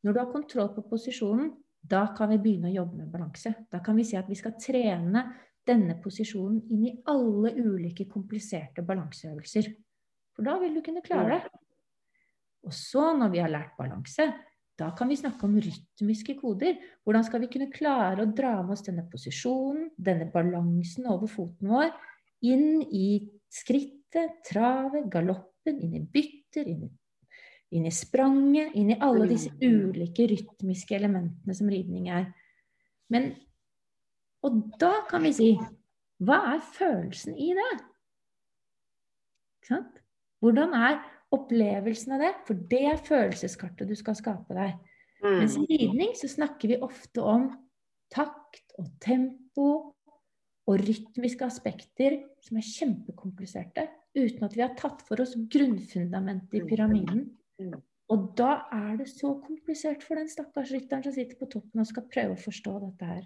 Når 0.07 0.15
du 0.15 0.21
har 0.23 0.33
kontroll 0.33 0.71
på 0.73 0.87
posisjonen, 0.89 1.51
da 1.89 2.07
kan 2.17 2.31
vi 2.33 2.39
begynne 2.43 2.71
å 2.71 2.77
jobbe 2.81 3.03
med 3.03 3.13
balanse. 3.13 3.53
Da 3.71 3.81
kan 3.85 3.97
vi 3.99 4.05
si 4.07 4.17
at 4.19 4.29
vi 4.31 4.39
skal 4.39 4.57
trene 4.61 5.23
denne 5.67 5.97
posisjonen 6.03 6.61
inn 6.73 6.85
i 6.87 6.95
alle 7.11 7.53
ulike 7.59 8.07
kompliserte 8.11 8.85
balanseøvelser. 8.87 9.71
For 10.37 10.47
da 10.47 10.59
vil 10.63 10.77
du 10.77 10.83
kunne 10.85 11.05
klare 11.05 11.41
det. 11.41 11.63
Og 12.67 12.75
så, 12.75 13.13
når 13.17 13.33
vi 13.33 13.41
har 13.43 13.53
lært 13.53 13.77
balanse, 13.79 14.27
da 14.77 14.91
kan 14.97 15.09
vi 15.09 15.17
snakke 15.17 15.47
om 15.47 15.57
rytmiske 15.63 16.37
koder. 16.41 16.77
Hvordan 17.07 17.25
skal 17.25 17.43
vi 17.45 17.51
kunne 17.53 17.71
klare 17.73 18.27
å 18.27 18.31
dra 18.37 18.59
med 18.61 18.75
oss 18.75 18.85
denne 18.85 19.07
posisjonen, 19.11 19.91
denne 19.97 20.29
balansen 20.33 21.09
over 21.09 21.31
foten 21.31 21.71
vår, 21.73 21.95
inn 22.45 22.83
i 22.85 23.09
skrittet, 23.53 24.43
travet, 24.47 25.07
galoppen, 25.13 25.81
inn 25.81 25.97
i 25.97 26.03
bytter, 26.05 26.69
inn 26.69 26.85
i, 26.89 26.91
inn 27.75 27.87
i 27.89 27.93
spranget, 27.95 28.75
inn 28.79 28.93
i 28.95 28.99
alle 29.03 29.27
disse 29.31 29.51
ulike 29.63 30.29
rytmiske 30.31 30.95
elementene 30.97 31.57
som 31.57 31.71
ridning 31.71 32.09
er. 32.13 32.29
Men, 33.13 33.33
og 34.47 34.63
da 34.81 34.93
kan 35.11 35.27
vi 35.27 35.35
si 35.35 35.51
hva 36.23 36.39
er 36.55 36.63
følelsen 36.63 37.37
i 37.37 37.51
det? 37.57 37.73
Ikke 39.59 39.73
sant? 39.75 40.01
Hvordan 40.41 40.77
er 40.79 41.01
opplevelsen 41.35 42.15
av 42.17 42.23
det? 42.23 42.33
For 42.47 42.67
det 42.71 42.83
er 42.93 43.03
følelseskartet 43.03 43.91
du 43.91 43.97
skal 43.99 44.17
skape 44.19 44.57
deg. 44.57 44.77
Mm. 45.25 45.39
Mens 45.43 45.57
i 45.59 45.67
ridning 45.83 46.15
så 46.17 46.31
snakker 46.31 46.73
vi 46.73 46.81
ofte 46.85 47.25
om 47.25 47.51
takt 48.13 48.77
og 48.79 48.89
tempo 49.03 49.69
og 50.67 50.83
rytmiske 50.83 51.47
aspekter 51.47 52.21
som 52.43 52.59
er 52.59 52.67
kjempekompliserte, 52.67 53.87
uten 54.17 54.47
at 54.47 54.57
vi 54.57 54.65
har 54.65 54.75
tatt 54.79 55.03
for 55.07 55.21
oss 55.23 55.35
grunnfundamentet 55.53 56.59
i 56.59 56.65
pyramiden. 56.67 57.27
Mm. 57.63 57.81
Og 58.13 58.29
da 58.39 58.53
er 58.75 59.01
det 59.01 59.09
så 59.11 59.33
komplisert 59.43 60.05
for 60.07 60.19
den 60.21 60.29
stakkars 60.31 60.71
rytteren 60.75 61.03
som 61.03 61.15
sitter 61.15 61.39
på 61.41 61.49
toppen 61.51 61.83
og 61.83 61.89
skal 61.89 62.07
prøve 62.13 62.37
å 62.37 62.45
forstå 62.45 62.77
dette 62.85 63.11
her. 63.11 63.25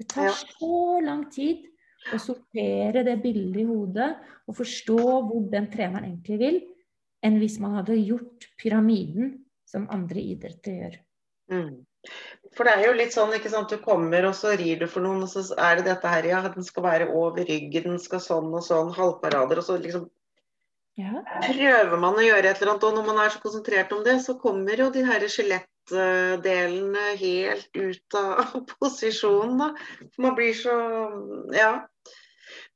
Det 0.00 0.08
tar 0.08 0.32
så 0.32 1.00
lang 1.04 1.26
tid 1.32 1.68
å 2.12 2.18
sortere 2.18 3.04
det 3.06 3.18
bildet 3.22 3.62
i 3.62 3.68
hodet 3.68 4.08
og 4.48 4.56
forstå 4.58 4.98
hvor 4.98 5.44
den 5.52 5.68
treneren 5.70 6.08
egentlig 6.08 6.38
vil, 6.40 6.60
enn 7.22 7.38
hvis 7.38 7.58
man 7.62 7.76
hadde 7.78 8.00
gjort 8.00 8.48
pyramiden 8.58 9.36
som 9.68 9.90
andre 9.92 10.24
idretter 10.32 10.78
gjør. 10.78 10.96
Mm. 11.52 11.74
For 12.56 12.66
det 12.66 12.72
er 12.74 12.86
jo 12.88 12.96
litt 12.96 13.14
sånn, 13.14 13.34
ikke 13.36 13.52
sant, 13.52 13.70
du 13.70 13.78
kommer 13.84 14.24
og 14.26 14.34
så 14.34 14.56
rir 14.58 14.80
du 14.80 14.88
for 14.90 15.04
noen, 15.04 15.22
og 15.22 15.30
så 15.30 15.44
er 15.54 15.78
det 15.78 15.86
dette 15.86 16.10
her, 16.10 16.26
ja, 16.32 16.40
den 16.48 16.66
skal 16.66 16.86
være 16.88 17.12
over 17.14 17.46
ryggen, 17.46 17.92
den 17.92 18.02
skal 18.02 18.22
sånn 18.24 18.50
og 18.50 18.64
sånn, 18.66 18.90
halvparader, 18.96 19.60
og 19.60 19.68
så 19.68 19.78
liksom 19.78 20.08
ja. 21.00 21.22
prøver 21.46 22.00
man 22.00 22.18
å 22.18 22.24
gjøre 22.24 22.50
et 22.50 22.58
eller 22.60 22.74
annet, 22.74 22.88
og 22.88 22.96
når 22.96 23.06
man 23.08 23.20
er 23.22 23.32
så 23.32 23.40
konsentrert 23.42 23.94
om 23.96 24.02
det, 24.06 24.18
så 24.24 24.36
kommer 24.40 24.82
jo 24.84 24.90
de 24.92 25.04
her 25.06 25.24
skjelettdelene 25.34 27.06
helt 27.20 27.78
ut 27.78 28.18
av 28.18 28.58
posisjonen, 28.74 29.56
da. 29.62 29.70
Man 30.22 30.36
blir 30.38 30.54
så 30.58 30.76
Ja. 31.56 31.72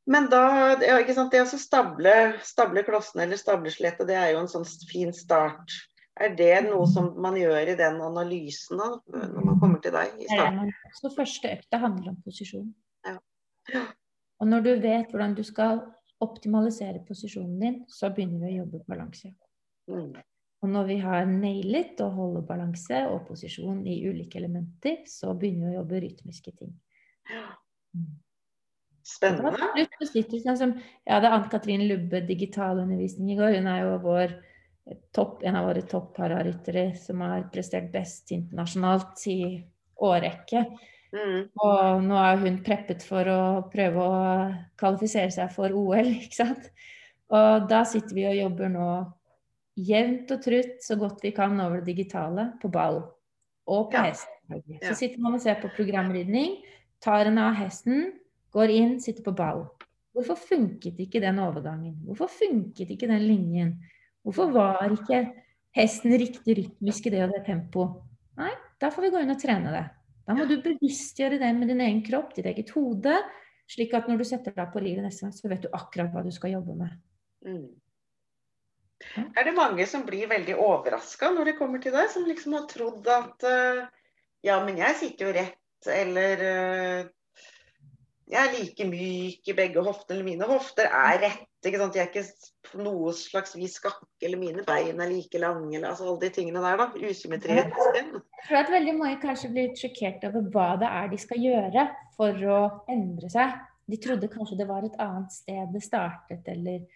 Men 0.06 0.28
da, 0.30 0.40
ja, 0.86 1.00
ikke 1.02 1.16
sant, 1.16 1.32
det 1.34 1.40
å 1.42 1.58
stable, 1.58 2.12
stable 2.46 2.84
klossene 2.86 3.24
eller 3.24 3.40
stable 3.40 3.72
skjelettet, 3.74 4.06
det 4.06 4.14
er 4.14 4.28
jo 4.36 4.44
en 4.44 4.52
sånn 4.52 4.66
fin 4.86 5.10
start. 5.10 5.74
Er 6.16 6.36
det 6.38 6.52
noe 6.68 6.86
som 6.88 7.10
man 7.20 7.34
gjør 7.36 7.72
i 7.72 7.74
den 7.76 7.98
analysen 8.00 8.78
da, 8.78 8.86
når 9.10 9.48
man 9.50 9.58
kommer 9.60 9.82
til 9.82 9.96
deg? 9.96 10.14
i 10.22 10.28
starten? 10.30 10.70
Så 10.96 11.10
første 11.12 11.50
økta 11.58 11.80
handler 11.82 12.14
om 12.14 12.20
posisjon. 12.22 12.70
Ja. 13.04 13.18
Og 14.40 14.48
når 14.48 14.64
du 14.64 14.72
vet 14.86 15.10
hvordan 15.10 15.34
du 15.36 15.42
skal 15.44 15.82
optimalisere 16.24 17.02
posisjonen 17.06 17.58
din, 17.60 17.78
så 17.88 18.10
begynner 18.14 18.46
vi 18.46 18.54
å 18.54 18.62
jobbe 18.62 18.82
balanse. 18.88 19.32
Mm. 19.90 20.14
Og 20.64 20.70
når 20.72 20.86
vi 20.88 20.96
har 21.02 21.26
nailet 21.28 22.00
å 22.00 22.08
holde 22.14 22.42
balanse 22.48 23.02
og 23.10 23.26
posisjon 23.28 23.82
i 23.86 23.98
ulike 24.08 24.40
elementer, 24.40 25.02
så 25.08 25.34
begynner 25.36 25.70
vi 25.70 25.76
å 25.76 25.82
jobbe 25.82 26.00
rytmiske 26.06 26.54
ting. 26.56 26.72
Mm. 27.94 28.14
Spennende. 29.06 29.52
Sånn 30.02 30.72
jeg 30.80 31.12
hadde 31.12 31.30
Ann-Katrin 31.30 31.84
Lubbe 31.86 32.24
digitalundervisning 32.26 33.30
i 33.34 33.38
går. 33.38 33.60
Hun 33.60 33.68
er 33.70 33.84
jo 33.84 33.92
vår 34.02 34.34
topp, 35.14 35.44
en 35.46 35.58
av 35.60 35.68
våre 35.68 35.84
topp-pararyttere 35.86 36.88
som 36.98 37.22
har 37.22 37.46
prestert 37.52 37.92
best 37.92 38.32
internasjonalt 38.34 39.22
i 39.30 39.40
årrekke. 40.02 40.64
Mm. 41.14 41.48
Og 41.62 42.04
nå 42.04 42.16
er 42.20 42.40
hun 42.42 42.60
preppet 42.66 43.04
for 43.06 43.28
å 43.30 43.40
prøve 43.72 44.06
å 44.06 44.20
kvalifisere 44.80 45.32
seg 45.34 45.52
for 45.54 45.74
OL, 45.74 46.12
ikke 46.24 46.40
sant. 46.40 46.70
Og 47.34 47.66
da 47.70 47.82
sitter 47.88 48.14
vi 48.16 48.26
og 48.30 48.38
jobber 48.38 48.72
nå 48.72 48.90
jevnt 49.76 50.30
og 50.32 50.44
trutt 50.44 50.78
så 50.84 50.96
godt 50.98 51.24
vi 51.24 51.34
kan 51.36 51.58
over 51.60 51.82
det 51.82 51.92
digitale 51.92 52.52
på 52.62 52.70
ball 52.72 53.02
og 53.66 53.90
på 53.90 53.98
ja. 53.98 54.06
hest. 54.08 54.30
Så 54.86 54.94
sitter 54.94 55.18
man 55.20 55.34
og 55.36 55.42
ser 55.42 55.58
på 55.58 55.72
programridning, 55.74 56.60
tar 57.02 57.26
en 57.28 57.42
av 57.42 57.58
hesten, 57.58 58.14
Går 58.56 58.72
inn, 58.72 58.92
sitter 59.04 59.24
på 59.26 59.34
ball. 59.36 59.66
Hvorfor 60.16 60.38
funket 60.40 60.96
ikke 61.02 61.20
den 61.20 61.36
overgangen? 61.44 61.98
Hvorfor 62.06 62.30
funket 62.32 62.94
ikke 62.94 63.08
den 63.10 63.26
linjen? 63.28 63.74
Hvorfor 64.24 64.48
var 64.54 64.94
ikke 64.94 65.26
hesten 65.76 66.14
riktig 66.16 66.56
rytmisk 66.56 67.10
i 67.10 67.12
det 67.12 67.20
og 67.26 67.34
det 67.34 67.42
tempoet? 67.44 67.98
Nei, 68.40 68.54
da 68.80 68.88
får 68.92 69.04
vi 69.04 69.10
gå 69.12 69.20
inn 69.20 69.34
og 69.34 69.42
trene 69.42 69.74
det. 69.74 69.84
Da 70.26 70.34
må 70.34 70.46
du 70.50 70.56
bevisstgjøre 70.62 71.38
det 71.38 71.50
med 71.54 71.70
din 71.70 71.82
egen 71.84 72.02
kropp, 72.06 72.32
ditt 72.34 72.48
eget 72.50 72.72
hode, 72.74 73.14
slik 73.70 73.94
at 73.94 74.08
når 74.10 74.20
du 74.20 74.26
setter 74.26 74.54
deg 74.54 74.70
på 74.72 74.82
livet 74.82 75.06
neste 75.06 75.26
gang, 75.26 75.34
så 75.34 75.50
vet 75.50 75.66
du 75.66 75.74
akkurat 75.74 76.10
hva 76.14 76.24
du 76.26 76.32
skal 76.34 76.56
jobbe 76.56 76.74
med. 76.78 76.96
Mm. 77.46 77.68
Er 79.36 79.44
det 79.46 79.54
mange 79.54 79.84
som 79.86 80.06
blir 80.06 80.28
veldig 80.30 80.56
overraska 80.62 81.30
når 81.34 81.50
de 81.50 81.56
kommer 81.58 81.82
til 81.82 81.94
deg, 81.94 82.08
som 82.10 82.26
liksom 82.26 82.56
har 82.56 82.66
trodd 82.70 83.06
at 83.12 83.46
uh, 83.46 83.84
ja, 84.46 84.56
men 84.64 84.80
jeg 84.80 84.98
sitter 84.98 85.28
jo 85.28 85.34
rett, 85.36 85.90
eller 85.92 86.44
uh, 86.46 87.10
jeg 88.26 88.40
er 88.42 88.54
like 88.56 88.84
myk 88.90 89.48
i 89.48 89.54
begge 89.54 89.82
hoftene. 89.86 90.16
eller 90.16 90.24
Mine 90.26 90.48
hofter 90.50 90.88
er 90.90 91.20
rette. 91.22 91.46
ikke 91.66 91.78
sant? 91.78 91.94
Jeg 91.98 92.04
er 92.04 92.10
ikke 92.10 92.24
på 92.70 92.82
noe 92.82 93.12
slags 93.14 93.54
vis 93.58 93.76
skakke, 93.78 94.06
eller 94.22 94.38
mine 94.38 94.64
bein 94.66 95.00
er 95.00 95.10
like 95.10 95.38
lange. 95.38 95.76
eller 95.76 95.88
altså 95.92 96.08
Alle 96.08 96.20
de 96.24 96.30
tingene 96.34 96.62
der. 96.62 96.76
da, 96.76 96.86
Usymmetri. 97.10 97.52
Jeg 97.54 97.72
tror 97.72 98.58
at 98.60 98.70
veldig 98.72 98.94
mange 98.98 99.20
kanskje 99.22 99.50
blir 99.54 99.72
sjokkert 99.78 100.26
over 100.28 100.46
hva 100.54 100.68
det 100.82 100.90
er 100.90 101.08
de 101.10 101.18
skal 101.22 101.42
gjøre 101.42 101.88
for 102.16 102.46
å 102.56 102.60
endre 102.90 103.30
seg. 103.30 103.56
De 103.86 103.96
trodde 104.02 104.28
kanskje 104.28 104.58
det 104.58 104.66
var 104.68 104.82
et 104.86 104.96
annet 104.98 105.30
sted 105.32 105.68
det 105.72 105.82
startet, 105.82 106.48
eller 106.48 106.86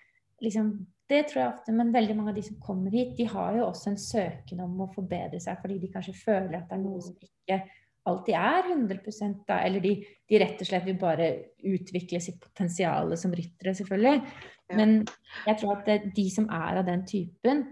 liksom 0.42 0.86
Det 1.10 1.24
tror 1.26 1.40
jeg 1.42 1.50
ofte, 1.50 1.72
men 1.74 1.88
veldig 1.92 2.14
mange 2.14 2.30
av 2.30 2.36
de 2.36 2.42
som 2.46 2.60
kommer 2.62 2.90
hit, 2.94 3.16
de 3.18 3.24
har 3.26 3.56
jo 3.56 3.64
også 3.66 3.88
en 3.90 3.96
søken 3.98 4.60
om 4.62 4.76
å 4.84 4.92
forbedre 4.94 5.40
seg, 5.42 5.56
fordi 5.58 5.80
de 5.82 5.88
kanskje 5.90 6.14
føler 6.14 6.54
at 6.60 6.68
det 6.70 6.76
er 6.76 6.84
noe 6.84 7.00
som 7.02 7.16
ikke 7.18 7.56
alltid 8.08 8.34
er 8.34 8.70
100 8.72 8.98
da, 9.46 9.60
eller 9.60 9.80
de, 9.84 9.92
de, 10.28 10.38
rett 10.40 10.62
og 10.62 10.68
slett 10.68 10.86
vil 10.86 10.98
bare 11.00 11.28
utvikle 11.68 12.20
sitt 12.22 12.40
potensial 12.40 13.12
som 13.20 13.34
ryttere, 13.36 13.74
selvfølgelig. 13.76 14.22
Ja. 14.70 14.78
Men 14.78 14.96
jeg 15.46 15.60
tror 15.60 15.76
at 15.76 15.88
det, 15.88 16.14
de 16.16 16.26
som 16.32 16.48
er 16.54 16.80
av 16.80 16.86
den 16.88 17.04
typen, 17.08 17.66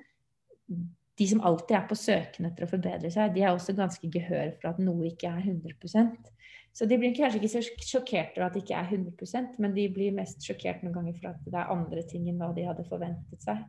de 1.18 1.28
som 1.28 1.40
alltid 1.46 1.76
er 1.76 1.86
på 1.90 1.98
søken 1.98 2.48
etter 2.48 2.66
å 2.66 2.70
forbedre 2.70 3.10
seg, 3.10 3.32
de 3.34 3.44
er 3.44 3.54
også 3.54 3.74
ganske 3.78 4.10
gehør 4.12 4.52
for 4.60 4.72
at 4.72 4.82
noe 4.82 5.08
ikke 5.08 5.30
er 5.30 5.48
100% 5.48 6.28
Så 6.76 6.86
de 6.86 6.98
blir 7.00 7.16
kanskje 7.16 7.40
ikke 7.40 7.50
så 7.50 7.62
sjokkert 7.64 8.36
over 8.36 8.46
at 8.46 8.54
det 8.54 8.62
ikke 8.62 8.78
er 8.78 8.92
100% 8.92 9.58
men 9.58 9.74
de 9.74 9.88
blir 9.90 10.14
mest 10.14 10.44
sjokkert 10.46 10.84
noen 10.84 10.94
ganger 10.94 11.16
for 11.18 11.32
at 11.32 11.48
det 11.48 11.58
er 11.58 11.74
andre 11.74 12.04
ting 12.06 12.28
enn 12.30 12.38
hva 12.38 12.52
de 12.54 12.68
hadde 12.68 12.86
forventet 12.86 13.42
seg. 13.42 13.64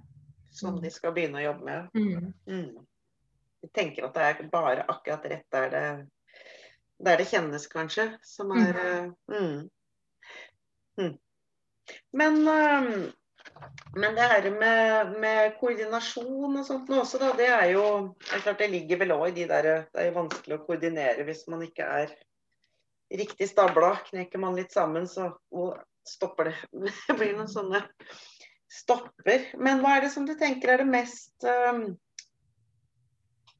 Som 0.53 0.77
de 0.83 0.91
skal 0.93 1.15
begynne 1.15 1.41
å 1.41 1.47
jobbe 1.47 1.65
med. 1.65 1.97
Mm. 1.97 2.29
Mm. 2.49 2.85
De 3.63 3.71
tenker 3.73 4.05
at 4.05 4.17
det 4.17 4.27
er 4.27 4.53
bare 4.53 4.85
akkurat 4.91 5.25
rett 5.31 5.49
der 5.55 5.73
det 5.73 5.85
der 6.99 7.21
det 7.21 7.29
kjennes, 7.29 7.67
kanskje, 7.71 8.09
som 8.25 8.51
er 8.57 8.75
mm. 8.75 9.13
Mm. 9.31 9.69
mm. 10.99 11.15
Men, 12.13 12.39
um, 12.47 13.11
men 13.95 14.15
det 14.15 14.27
her 14.31 14.49
med, 14.51 15.13
med, 15.19 15.53
koordinasjon 15.59 16.59
og 16.59 16.65
sånt 16.67 16.89
nå 16.91 17.01
også, 17.01 17.21
da, 17.21 17.31
det 17.37 17.47
er 17.49 17.69
jo 17.73 17.85
det 18.19 18.33
er 18.35 18.43
klart 18.45 18.63
det 18.63 18.71
ligger 18.73 18.99
vel 19.01 19.15
òg 19.15 19.29
i 19.31 19.37
de 19.39 19.47
der 19.49 19.69
Det 19.89 20.03
er 20.03 20.17
vanskelig 20.17 20.59
å 20.59 20.65
koordinere 20.67 21.25
hvis 21.27 21.45
man 21.51 21.63
ikke 21.65 21.87
er 22.01 22.13
riktig 23.09 23.49
stabla. 23.49 23.95
Knekker 24.09 24.41
man 24.41 24.57
litt 24.59 24.75
sammen, 24.75 25.07
så 25.09 25.31
stopper 26.07 26.51
det. 26.51 26.57
Det 27.07 27.17
blir 27.17 27.33
noen 27.37 27.49
sånne 27.49 27.81
stopper. 28.69 29.49
Men 29.57 29.81
hva 29.81 29.97
er 29.97 30.05
det 30.05 30.13
som 30.13 30.27
du 30.27 30.35
tenker 30.37 30.75
er 30.75 30.83
det 30.83 30.91
mest 30.91 31.47
um, 31.47 31.87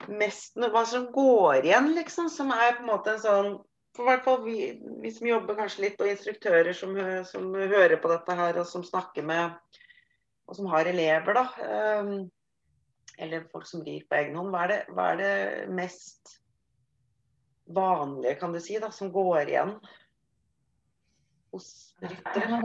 mest 0.08 0.58
hva 0.60 0.86
som 0.88 1.10
går 1.14 1.66
igjen, 1.66 1.92
liksom. 1.98 2.30
Som 2.32 2.54
er 2.56 2.78
på 2.78 2.86
en 2.86 2.92
måte 2.94 3.16
en 3.16 3.26
sånn 3.26 3.52
For 3.98 4.06
hvert 4.06 4.24
fall 4.24 4.44
vi, 4.46 4.72
vi 5.02 5.12
som 5.12 5.28
jobber 5.28 5.58
kanskje 5.58 5.88
litt, 5.88 6.02
og 6.02 6.12
instruktører 6.12 6.76
som, 6.78 6.94
som, 7.28 7.50
hører 7.54 7.98
på 8.00 8.12
dette 8.12 8.36
her, 8.38 8.60
og 8.62 8.68
som 8.70 8.86
snakker 8.86 9.26
med 9.26 9.56
Og 10.48 10.56
som 10.58 10.70
har 10.72 10.88
elever, 10.90 11.36
da. 11.36 11.46
Um, 12.00 12.30
eller 13.20 13.50
folk 13.52 13.68
som 13.68 13.84
rir 13.84 14.06
på 14.08 14.16
egen 14.16 14.38
hånd. 14.40 14.54
Hva 14.54 14.64
er 14.66 14.72
det, 14.72 14.80
hva 14.96 15.08
er 15.12 15.20
det 15.20 15.74
mest 15.76 16.38
vanlige, 17.70 18.38
kan 18.40 18.56
du 18.56 18.62
si, 18.64 18.80
da, 18.82 18.90
som 18.94 19.12
går 19.14 19.52
igjen 19.52 19.76
hos 21.54 21.70
ryttere? 22.04 22.60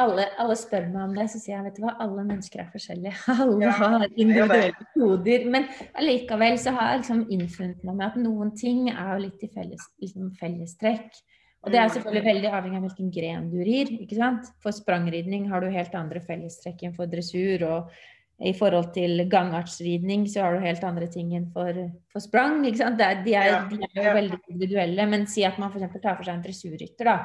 Alle, 0.00 0.26
alle, 0.40 0.56
spør 0.58 0.88
meg 0.92 1.00
om 1.04 1.16
det, 1.16 1.28
så 1.32 1.40
sier 1.42 1.56
jeg 1.56 1.66
vet 1.68 1.78
du 1.78 1.84
hva, 1.84 1.94
alle 2.04 2.24
mennesker 2.26 2.62
er 2.64 2.68
forskjellige. 2.74 3.14
Alle 3.44 3.72
har 3.80 4.06
individuelle 4.08 4.90
koder. 4.94 5.48
Men 5.54 5.66
allikevel 5.98 6.58
så 6.60 6.74
har 6.76 6.92
jeg 6.92 7.02
liksom 7.02 7.24
innfunnet 7.34 7.82
meg 7.86 7.98
med 7.98 8.06
at 8.10 8.20
noen 8.22 8.54
ting 8.58 8.86
er 8.92 9.14
jo 9.14 9.24
litt 9.26 9.42
i 9.44 9.50
felles, 9.54 9.88
liksom 10.02 10.30
fellestrekk. 10.40 11.22
Og 11.66 11.74
det 11.74 11.80
er 11.80 11.90
selvfølgelig 11.90 12.26
veldig 12.28 12.50
avhengig 12.54 12.78
av 12.78 12.84
hvilken 12.86 13.08
gren 13.12 13.48
du 13.50 13.58
rir. 13.66 13.90
ikke 13.98 14.16
sant? 14.18 14.46
For 14.62 14.74
sprangridning 14.74 15.48
har 15.50 15.64
du 15.64 15.72
helt 15.74 15.96
andre 15.98 16.22
fellestrekk 16.24 16.86
enn 16.86 16.94
for 16.96 17.10
dressur. 17.10 17.66
og 17.66 17.90
i 18.38 18.52
forhold 18.54 18.92
til 18.94 19.24
gangartsridning 19.30 20.28
så 20.30 20.44
har 20.44 20.54
du 20.54 20.62
helt 20.62 20.84
andre 20.86 21.08
ting 21.10 21.32
enn 21.34 21.48
for, 21.50 21.74
for 22.12 22.22
sprang. 22.22 22.60
ikke 22.68 22.78
sant? 22.78 23.00
De, 23.00 23.06
er, 23.06 23.24
de, 23.24 23.34
er, 23.34 24.04
jo 24.04 24.14
veldig 24.14 24.38
individuelle. 24.52 25.06
Men 25.10 25.26
si 25.30 25.42
at 25.46 25.58
man 25.58 25.72
f.eks. 25.72 25.98
tar 25.98 26.14
for 26.14 26.26
seg 26.28 26.36
en 26.36 26.44
dressurrytter, 26.44 27.10
da. 27.10 27.16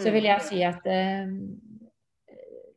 Så 0.00 0.14
vil 0.14 0.30
jeg 0.30 0.46
si 0.46 0.62
at 0.64 0.88
eh, 0.88 1.28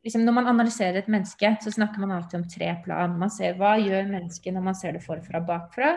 liksom 0.04 0.26
når 0.26 0.36
man 0.36 0.52
analyserer 0.52 1.00
et 1.00 1.08
menneske, 1.12 1.54
så 1.64 1.72
snakker 1.72 2.04
man 2.04 2.12
alltid 2.18 2.42
om 2.42 2.48
tre 2.52 2.74
plan. 2.84 3.16
Man 3.20 3.32
ser 3.32 3.56
hva 3.56 3.78
gjør 3.80 4.12
mennesket 4.12 4.56
når 4.56 4.68
man 4.68 4.76
ser 4.76 4.98
det 4.98 5.04
forfra 5.06 5.40
bakfra. 5.48 5.96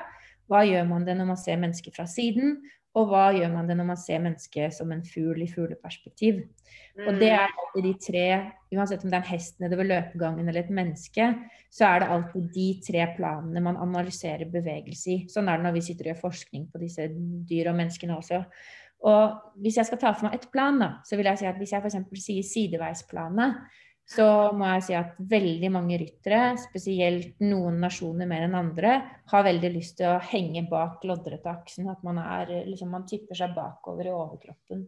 Hva 0.52 0.64
gjør 0.68 0.88
man 0.88 1.04
det 1.08 1.18
når 1.20 1.34
man 1.34 1.40
ser 1.40 1.60
mennesket 1.60 1.96
fra 1.96 2.08
siden? 2.08 2.62
Og 3.00 3.08
hva 3.08 3.30
gjør 3.32 3.54
man 3.54 3.70
det 3.70 3.78
når 3.80 3.88
man 3.88 4.00
ser 4.00 4.20
mennesket 4.20 4.76
som 4.76 4.90
en 4.92 5.04
fugl 5.08 5.40
i 5.46 5.48
fugleperspektiv? 5.48 6.42
Og 7.06 7.16
det 7.22 7.30
er 7.32 7.46
alltid 7.46 7.86
de 7.88 7.94
tre, 8.04 8.26
uansett 8.76 9.06
om 9.06 9.12
det 9.12 9.16
er 9.16 9.24
en 9.24 9.32
hest 9.32 9.62
nedover 9.64 9.88
løpegangen 9.88 10.50
eller 10.50 10.66
et 10.66 10.74
menneske, 10.76 11.30
så 11.72 11.88
er 11.88 12.04
det 12.04 12.10
alltid 12.12 12.50
de 12.52 12.68
tre 12.84 13.06
planene 13.16 13.64
man 13.64 13.80
analyserer 13.80 14.52
bevegelse 14.52 15.14
i. 15.14 15.18
Sånn 15.32 15.48
er 15.48 15.60
det 15.60 15.70
når 15.70 15.78
vi 15.78 15.86
sitter 15.88 16.10
og 16.10 16.12
gjør 16.12 16.24
forskning 16.26 16.68
på 16.74 16.82
disse 16.84 17.08
dyr 17.48 17.72
og 17.72 17.80
menneskene 17.80 18.18
også. 18.18 18.42
Og 19.08 19.56
hvis 19.64 19.80
jeg 19.80 19.88
skal 19.88 20.02
ta 20.02 20.12
for 20.12 20.28
meg 20.28 20.36
et 20.38 20.50
plan, 20.54 20.78
da, 20.82 20.92
så 21.08 21.18
vil 21.18 21.32
jeg 21.32 21.42
si 21.42 21.48
at 21.50 21.58
hvis 21.58 21.72
jeg 21.74 21.82
f.eks. 21.82 22.26
sier 22.26 22.46
sideveisplanet, 22.46 23.64
så 24.10 24.26
må 24.58 24.68
jeg 24.74 24.84
si 24.86 24.96
at 24.98 25.16
veldig 25.32 25.70
mange 25.72 25.98
ryttere, 26.02 26.58
spesielt 26.60 27.40
noen 27.46 27.78
nasjoner 27.80 28.28
mer 28.28 28.44
enn 28.48 28.58
andre, 28.60 28.96
har 29.32 29.46
veldig 29.48 29.72
lyst 29.72 30.00
til 30.02 30.10
å 30.12 30.22
henge 30.32 30.66
bak 30.72 31.06
loddretaksen. 31.08 31.88
At 31.92 32.02
man, 32.04 32.20
er, 32.20 32.52
liksom, 32.68 32.92
man 32.92 33.06
tipper 33.08 33.40
seg 33.40 33.56
bakover 33.56 34.10
i 34.10 34.16
overkroppen. 34.16 34.88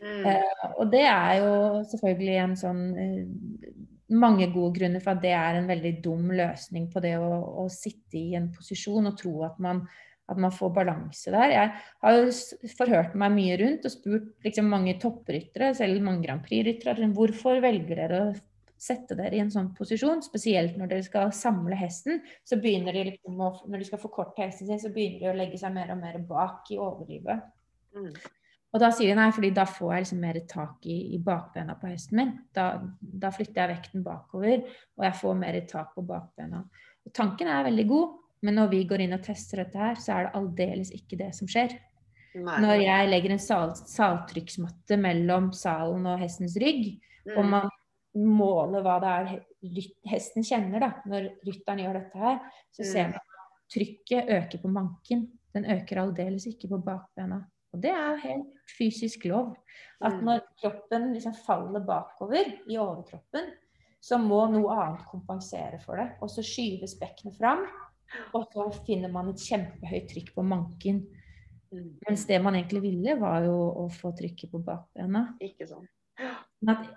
Mm. 0.00 0.20
Eh, 0.30 0.68
og 0.76 0.92
det 0.92 1.06
er 1.08 1.40
jo 1.42 1.54
selvfølgelig 1.90 2.36
en 2.40 2.54
sånn 2.56 2.84
eh, 2.96 3.72
Mange 4.16 4.46
gode 4.50 4.72
grunner 4.78 5.02
for 5.04 5.12
at 5.12 5.20
det 5.22 5.34
er 5.36 5.58
en 5.58 5.68
veldig 5.68 5.90
dum 6.02 6.32
løsning 6.34 6.88
på 6.90 7.02
det 7.04 7.12
å, 7.22 7.28
å 7.62 7.66
sitte 7.70 8.18
i 8.18 8.32
en 8.34 8.48
posisjon 8.50 9.06
og 9.06 9.14
tro 9.20 9.34
at 9.46 9.60
man, 9.62 9.84
at 10.26 10.40
man 10.40 10.50
får 10.50 10.72
balanse 10.74 11.30
der. 11.30 11.52
Jeg 11.54 11.70
har 12.02 12.16
jo 12.16 12.72
forhørt 12.74 13.14
meg 13.22 13.36
mye 13.36 13.58
rundt 13.60 13.86
og 13.86 13.94
spurt 13.94 14.32
liksom, 14.42 14.66
mange 14.72 14.96
toppryttere, 14.98 15.70
selv 15.78 16.02
mange 16.02 16.24
Grand 16.26 16.42
Prix-ryttere, 16.42 17.06
hvorfor 17.14 17.62
velger 17.62 18.02
dere 18.02 18.22
å 18.24 18.32
sette 18.80 19.16
dere 19.18 19.36
i 19.36 19.42
en 19.42 19.52
sånn 19.52 19.70
posisjon, 19.76 20.22
spesielt 20.24 20.78
når 20.80 20.92
dere 20.94 21.04
skal 21.04 21.32
samle 21.36 21.76
hesten, 21.76 22.22
så 22.48 22.56
begynner 22.60 22.96
de 22.96 23.06
liksom 23.10 23.40
å, 23.44 23.52
når 23.68 23.82
de 23.82 23.88
skal 23.90 24.00
forkorte 24.00 24.42
hesten 24.42 24.70
sin, 24.70 24.80
så 24.80 24.92
begynner 24.94 25.20
de 25.20 25.32
å 25.32 25.36
legge 25.36 25.60
seg 25.60 25.74
mer 25.74 25.92
og 25.92 26.00
mer 26.00 26.16
bak 26.28 26.70
i 26.72 26.78
overlivet. 26.80 27.42
Mm. 27.96 28.12
Og 28.70 28.78
da 28.78 28.92
sier 28.94 29.10
de 29.10 29.18
nei, 29.18 29.28
fordi 29.34 29.50
da 29.54 29.64
får 29.66 29.92
jeg 29.92 30.04
liksom 30.04 30.22
mer 30.22 30.38
tak 30.48 30.86
i, 30.86 30.96
i 31.16 31.18
bakbena 31.26 31.74
på 31.78 31.90
hesten 31.90 32.20
min. 32.20 32.32
Da, 32.54 32.70
da, 33.00 33.32
flytter 33.34 33.64
jeg 33.64 33.72
vekten 33.74 34.04
bakover, 34.06 34.62
og 34.96 35.06
jeg 35.08 35.18
får 35.18 35.38
mer 35.40 35.58
tak 35.70 35.92
på 35.96 36.06
bakbena. 36.06 36.62
Og 37.04 37.14
tanken 37.16 37.50
er 37.50 37.66
veldig 37.66 37.86
god, 37.90 38.16
men 38.46 38.56
når 38.56 38.70
vi 38.72 38.84
går 38.88 39.04
inn 39.04 39.16
og 39.16 39.24
tester 39.26 39.64
dette 39.64 39.80
her, 39.80 39.98
så 40.00 40.14
er 40.14 40.28
det 40.28 40.36
aldeles 40.38 40.94
ikke 40.96 41.18
det 41.20 41.32
som 41.36 41.50
skjer. 41.50 41.74
Nei. 42.38 42.60
Når 42.62 42.76
jeg 42.84 43.10
legger 43.10 43.34
en 43.34 43.42
sal, 43.42 43.74
saltrykksmatte 43.74 44.96
mellom 45.02 45.50
salen 45.56 46.06
og 46.06 46.22
hestens 46.22 46.54
rygg, 46.62 46.92
mm. 47.26 47.34
og 47.34 47.48
man 47.50 47.70
måle 48.18 48.80
hva 48.82 48.96
det 49.02 49.10
er 49.10 49.30
hesten 50.10 50.46
kjenner 50.46 50.82
da, 50.82 50.90
når 51.08 51.28
rytteren 51.46 51.82
gjør 51.84 51.98
dette 52.00 52.22
her, 52.24 52.40
så 52.74 52.86
ser 52.86 53.10
mm. 53.10 53.14
man 53.14 53.44
at 53.44 53.74
trykket 53.74 54.34
øker 54.36 54.62
på 54.62 54.72
manken. 54.74 55.24
Den 55.54 55.66
øker 55.74 56.02
aldeles 56.02 56.46
ikke 56.50 56.70
på 56.72 56.80
bakbena. 56.86 57.40
Og 57.70 57.82
det 57.82 57.90
er 57.94 58.22
helt 58.24 58.70
fysisk 58.78 59.26
lov. 59.30 59.52
At 60.02 60.16
mm. 60.18 60.24
når 60.26 60.42
kroppen 60.62 61.12
liksom 61.14 61.36
faller 61.46 61.84
bakover 61.86 62.50
i 62.70 62.78
overkroppen, 62.80 63.52
så 64.00 64.18
må 64.18 64.40
noe 64.50 64.74
annet 64.74 65.06
kompensere 65.10 65.78
for 65.82 66.00
det. 66.00 66.08
Og 66.24 66.32
så 66.32 66.42
skyves 66.46 66.96
bekkenet 66.98 67.36
fram, 67.38 67.66
og 68.34 68.46
så 68.50 68.66
finner 68.86 69.12
man 69.12 69.30
et 69.30 69.42
kjempehøyt 69.44 70.08
trykk 70.10 70.32
på 70.34 70.46
manken. 70.46 71.04
Mm. 71.70 71.92
Mens 72.08 72.24
det 72.26 72.40
man 72.42 72.56
egentlig 72.58 72.82
ville, 72.88 73.14
var 73.20 73.44
jo 73.46 73.54
å 73.84 73.86
få 73.94 74.10
trykket 74.18 74.50
på 74.50 74.62
bakbena. 74.66 75.28
Ikke 75.44 75.68
sånn. 75.70 75.86
Men 76.64 76.74
at 76.74 76.88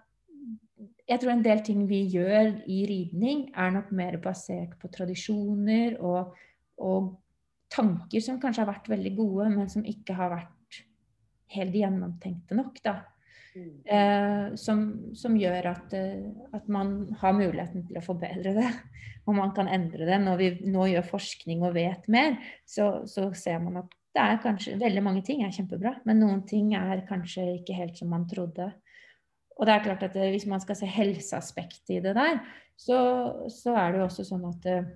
jeg 1.10 1.20
tror 1.20 1.34
en 1.34 1.44
del 1.44 1.62
ting 1.66 1.84
vi 1.90 2.04
gjør 2.14 2.54
i 2.72 2.84
ridning, 2.88 3.48
er 3.56 3.74
nok 3.76 3.92
mer 3.96 4.18
basert 4.24 4.78
på 4.80 4.90
tradisjoner 4.94 6.00
og, 6.00 6.34
og, 6.80 7.14
tanker 7.74 8.22
som 8.22 8.38
kanskje 8.38 8.62
har 8.62 8.70
vært 8.70 8.90
veldig 8.92 9.12
gode, 9.18 9.48
men 9.50 9.70
som 9.72 9.82
ikke 9.90 10.14
har 10.14 10.30
vært 10.30 10.78
helt 11.56 11.74
gjennomtenkte 11.74 12.54
nok. 12.54 12.76
da. 12.86 13.00
Mm. 13.54 13.72
Eh, 13.86 14.56
som, 14.62 14.84
som, 15.18 15.34
gjør 15.38 15.72
at, 15.72 15.96
eh, 15.98 16.28
at, 16.54 16.68
man 16.70 17.16
har 17.18 17.34
muligheten 17.34 17.88
til 17.88 17.98
å 17.98 18.06
forbedre 18.06 18.54
det. 18.60 18.70
Og 19.26 19.34
man 19.40 19.56
kan 19.58 19.72
endre 19.72 20.06
det. 20.06 20.20
Når 20.22 20.38
vi 20.38 20.52
nå 20.70 20.86
gjør 20.92 21.10
forskning 21.16 21.66
og 21.66 21.74
vet 21.80 22.06
mer, 22.14 22.38
så, 22.62 23.08
så 23.10 23.32
ser 23.38 23.62
man 23.64 23.82
at 23.82 23.98
det 24.14 24.22
er 24.22 24.42
kanskje 24.44 24.78
veldig 24.78 25.02
mange 25.02 25.24
ting 25.26 25.42
er 25.42 25.54
kjempebra, 25.56 25.96
men 26.06 26.20
noen 26.22 26.44
ting 26.46 26.76
er 26.78 27.02
kanskje 27.10 27.48
ikke 27.56 27.78
helt 27.80 27.98
som 27.98 28.12
man 28.14 28.28
trodde. 28.30 28.70
Og 29.58 29.68
det 29.68 29.74
er 29.74 29.86
klart 29.86 30.04
at 30.08 30.16
Hvis 30.18 30.48
man 30.50 30.62
skal 30.62 30.78
se 30.80 30.90
helseaspektet 30.90 31.98
i 31.98 32.02
det 32.04 32.16
der, 32.18 32.42
så, 32.78 32.98
så, 33.54 33.76
er 33.78 33.92
det 33.92 34.02
jo 34.02 34.06
også 34.08 34.26
sånn 34.28 34.46
at, 34.50 34.68
eh, 34.70 34.88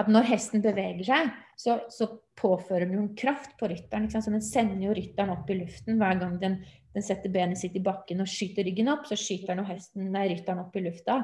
at 0.00 0.08
når 0.08 0.28
hesten 0.30 0.62
beveger 0.64 1.04
seg, 1.06 1.32
så, 1.60 1.76
så 1.92 2.08
påfører 2.40 2.86
den 2.86 2.96
jo 2.96 3.02
en 3.04 3.16
kraft 3.18 3.54
på 3.60 3.68
rytteren. 3.70 4.08
Så 4.10 4.32
den 4.32 4.44
sender 4.44 4.86
jo 4.88 4.94
rytteren 4.96 5.34
opp 5.34 5.50
i 5.52 5.58
luften 5.60 6.00
hver 6.00 6.20
gang 6.22 6.38
den, 6.40 6.60
den, 6.94 7.04
setter 7.04 7.32
benet 7.32 7.60
sitt 7.60 7.76
i 7.76 7.84
bakken 7.84 8.24
og 8.24 8.30
skyter 8.30 8.66
ryggen 8.66 8.90
opp. 8.92 9.04
Så 9.08 9.18
skyter 9.20 9.54
den 9.54 9.68
hesten, 9.68 10.08
nei, 10.14 10.28
rytteren 10.32 10.64
opp 10.64 10.78
i 10.78 10.84
lufta. 10.86 11.20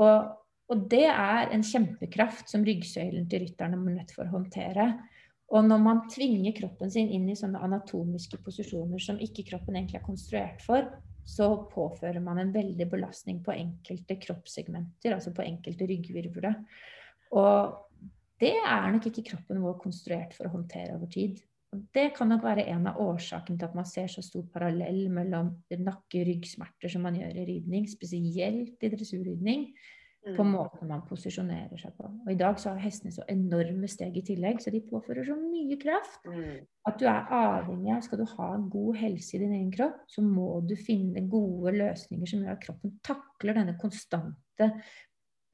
Og, 0.00 0.32
og 0.72 0.86
det 0.90 1.04
er 1.10 1.52
en 1.52 1.64
kjempekraft 1.66 2.48
som 2.50 2.64
ryggsøylen 2.66 3.28
til 3.30 3.44
rytteren 3.44 3.76
er 3.76 3.98
nødt 4.00 4.16
for 4.16 4.24
å 4.24 4.38
håndtere. 4.38 4.88
Og 5.52 5.66
når 5.68 5.80
man 5.84 6.02
tvinger 6.08 6.54
kroppen 6.56 6.90
sin 6.92 7.10
inn 7.12 7.28
i 7.28 7.36
sånne 7.36 7.60
anatomiske 7.60 8.40
posisjoner 8.44 9.02
som 9.02 9.20
ikke 9.20 9.44
kroppen 9.50 9.76
egentlig 9.76 10.00
er 10.00 10.06
konstruert 10.06 10.64
for, 10.64 10.88
så 11.28 11.48
påfører 11.70 12.22
man 12.24 12.40
en 12.40 12.52
veldig 12.54 12.88
belastning 12.90 13.42
på 13.44 13.54
enkelte 13.54 14.16
kroppssegmenter, 14.24 15.14
altså 15.14 15.34
på 15.36 15.44
enkelte 15.44 15.86
ryggvirvler. 15.86 16.56
Og 17.38 18.08
det 18.42 18.56
er 18.58 18.88
nok 18.90 19.06
ikke 19.10 19.26
kroppen 19.28 19.62
vår 19.62 19.76
konstruert 19.82 20.34
for 20.34 20.48
å 20.48 20.54
håndtere 20.56 20.96
over 20.96 21.10
tid. 21.12 21.38
Og 21.72 21.84
det 21.94 22.10
kan 22.16 22.28
nok 22.32 22.42
være 22.44 22.66
en 22.72 22.88
av 22.90 22.98
årsakene 23.00 23.60
til 23.60 23.68
at 23.68 23.76
man 23.76 23.86
ser 23.88 24.10
så 24.12 24.24
stor 24.24 24.44
parallell 24.52 25.06
mellom 25.12 25.54
nakke-ryggsmerter 25.72 26.92
som 26.92 27.06
man 27.06 27.16
gjør 27.16 27.38
i 27.38 27.46
ridning, 27.48 27.86
spesielt 27.88 28.82
i 28.82 28.90
dressurridning, 28.92 29.68
på 30.22 30.44
mm. 30.44 30.50
måten 30.54 30.90
man 30.90 31.02
posisjonerer 31.08 31.80
seg 31.80 31.94
på. 31.98 32.06
Og 32.06 32.30
I 32.30 32.38
dag 32.38 32.58
så 32.60 32.72
har 32.72 32.82
hestene 32.84 33.14
så 33.14 33.24
enorme 33.30 33.88
steg 33.90 34.16
i 34.18 34.24
tillegg, 34.26 34.60
så 34.62 34.70
de 34.70 34.82
påfører 34.86 35.26
så 35.26 35.34
mye 35.38 35.78
kraft 35.82 36.28
mm. 36.30 36.60
at 36.88 37.00
du 37.00 37.06
er 37.10 37.32
avhengig 37.38 37.94
av 37.96 38.04
Skal 38.06 38.22
du 38.22 38.26
ha 38.36 38.50
god 38.70 39.00
helse 39.02 39.36
i 39.36 39.42
din 39.42 39.56
egen 39.58 39.72
kropp, 39.74 39.98
så 40.10 40.22
må 40.22 40.60
du 40.68 40.76
finne 40.78 41.24
gode 41.30 41.74
løsninger 41.74 42.30
som 42.30 42.44
gjør 42.44 42.54
at 42.54 42.62
kroppen 42.66 42.94
takler 43.02 43.58
denne 43.58 43.74
konstante 43.80 44.70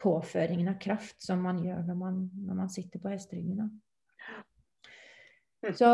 påføringen 0.03 0.71
av 0.71 0.79
kraft 0.83 1.23
som 1.25 1.41
man 1.43 1.63
gjør 1.65 1.83
når 1.89 1.99
man, 1.99 2.23
når 2.47 2.61
man 2.63 2.73
sitter 2.73 3.03
på 3.03 3.11
hesteryggen. 3.11 3.71
Så 5.59 5.89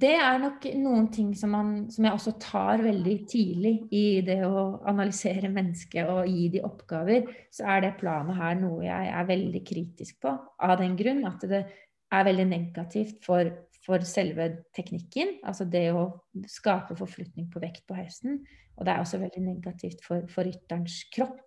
det 0.00 0.16
er 0.18 0.40
nok 0.42 0.64
noen 0.74 1.04
ting 1.14 1.30
som, 1.38 1.52
man, 1.54 1.68
som, 1.92 2.02
jeg 2.02 2.16
også 2.16 2.32
tar 2.42 2.82
veldig 2.82 3.14
tidlig 3.30 3.74
i 3.94 4.20
det 4.26 4.40
å 4.42 4.64
analysere 4.90 5.50
mennesket 5.54 6.08
og 6.10 6.26
gi 6.26 6.48
de 6.56 6.64
oppgaver. 6.66 7.28
Så 7.54 7.68
er 7.70 7.84
det 7.84 7.92
planet 8.00 8.40
her 8.40 8.56
noe 8.58 8.82
jeg 8.82 9.12
er 9.14 9.28
veldig 9.28 9.62
kritisk 9.68 10.18
på, 10.24 10.32
av 10.34 10.74
den 10.82 10.96
grunn 10.98 11.22
at 11.30 11.46
det 11.46 11.62
er 12.10 12.26
veldig 12.26 12.48
negativt 12.50 13.22
for, 13.22 13.52
for 13.86 14.02
selve 14.02 14.48
teknikken. 14.74 15.36
Altså 15.46 15.68
det 15.70 15.86
å 15.94 16.08
skape 16.50 16.98
forflytning 16.98 17.46
på 17.52 17.62
vekt 17.62 17.86
på 17.86 18.00
hesten. 18.00 18.42
Og 18.78 18.82
det 18.82 18.96
er 18.96 19.04
også 19.04 19.22
veldig 19.22 19.44
negativt 19.46 20.02
for, 20.02 20.26
for 20.32 20.48
rytterens 20.48 21.04
kropp. 21.14 21.46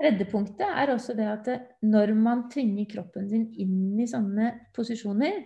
Reddepunktet 0.00 0.64
er 0.64 0.94
også 0.94 1.12
det 1.18 1.28
at 1.28 1.48
når 1.84 2.16
man 2.16 2.46
tvinger 2.52 2.88
kroppen 2.88 3.28
sin 3.28 3.48
inn 3.58 4.00
i 4.00 4.08
sånne 4.08 4.52
posisjoner, 4.76 5.42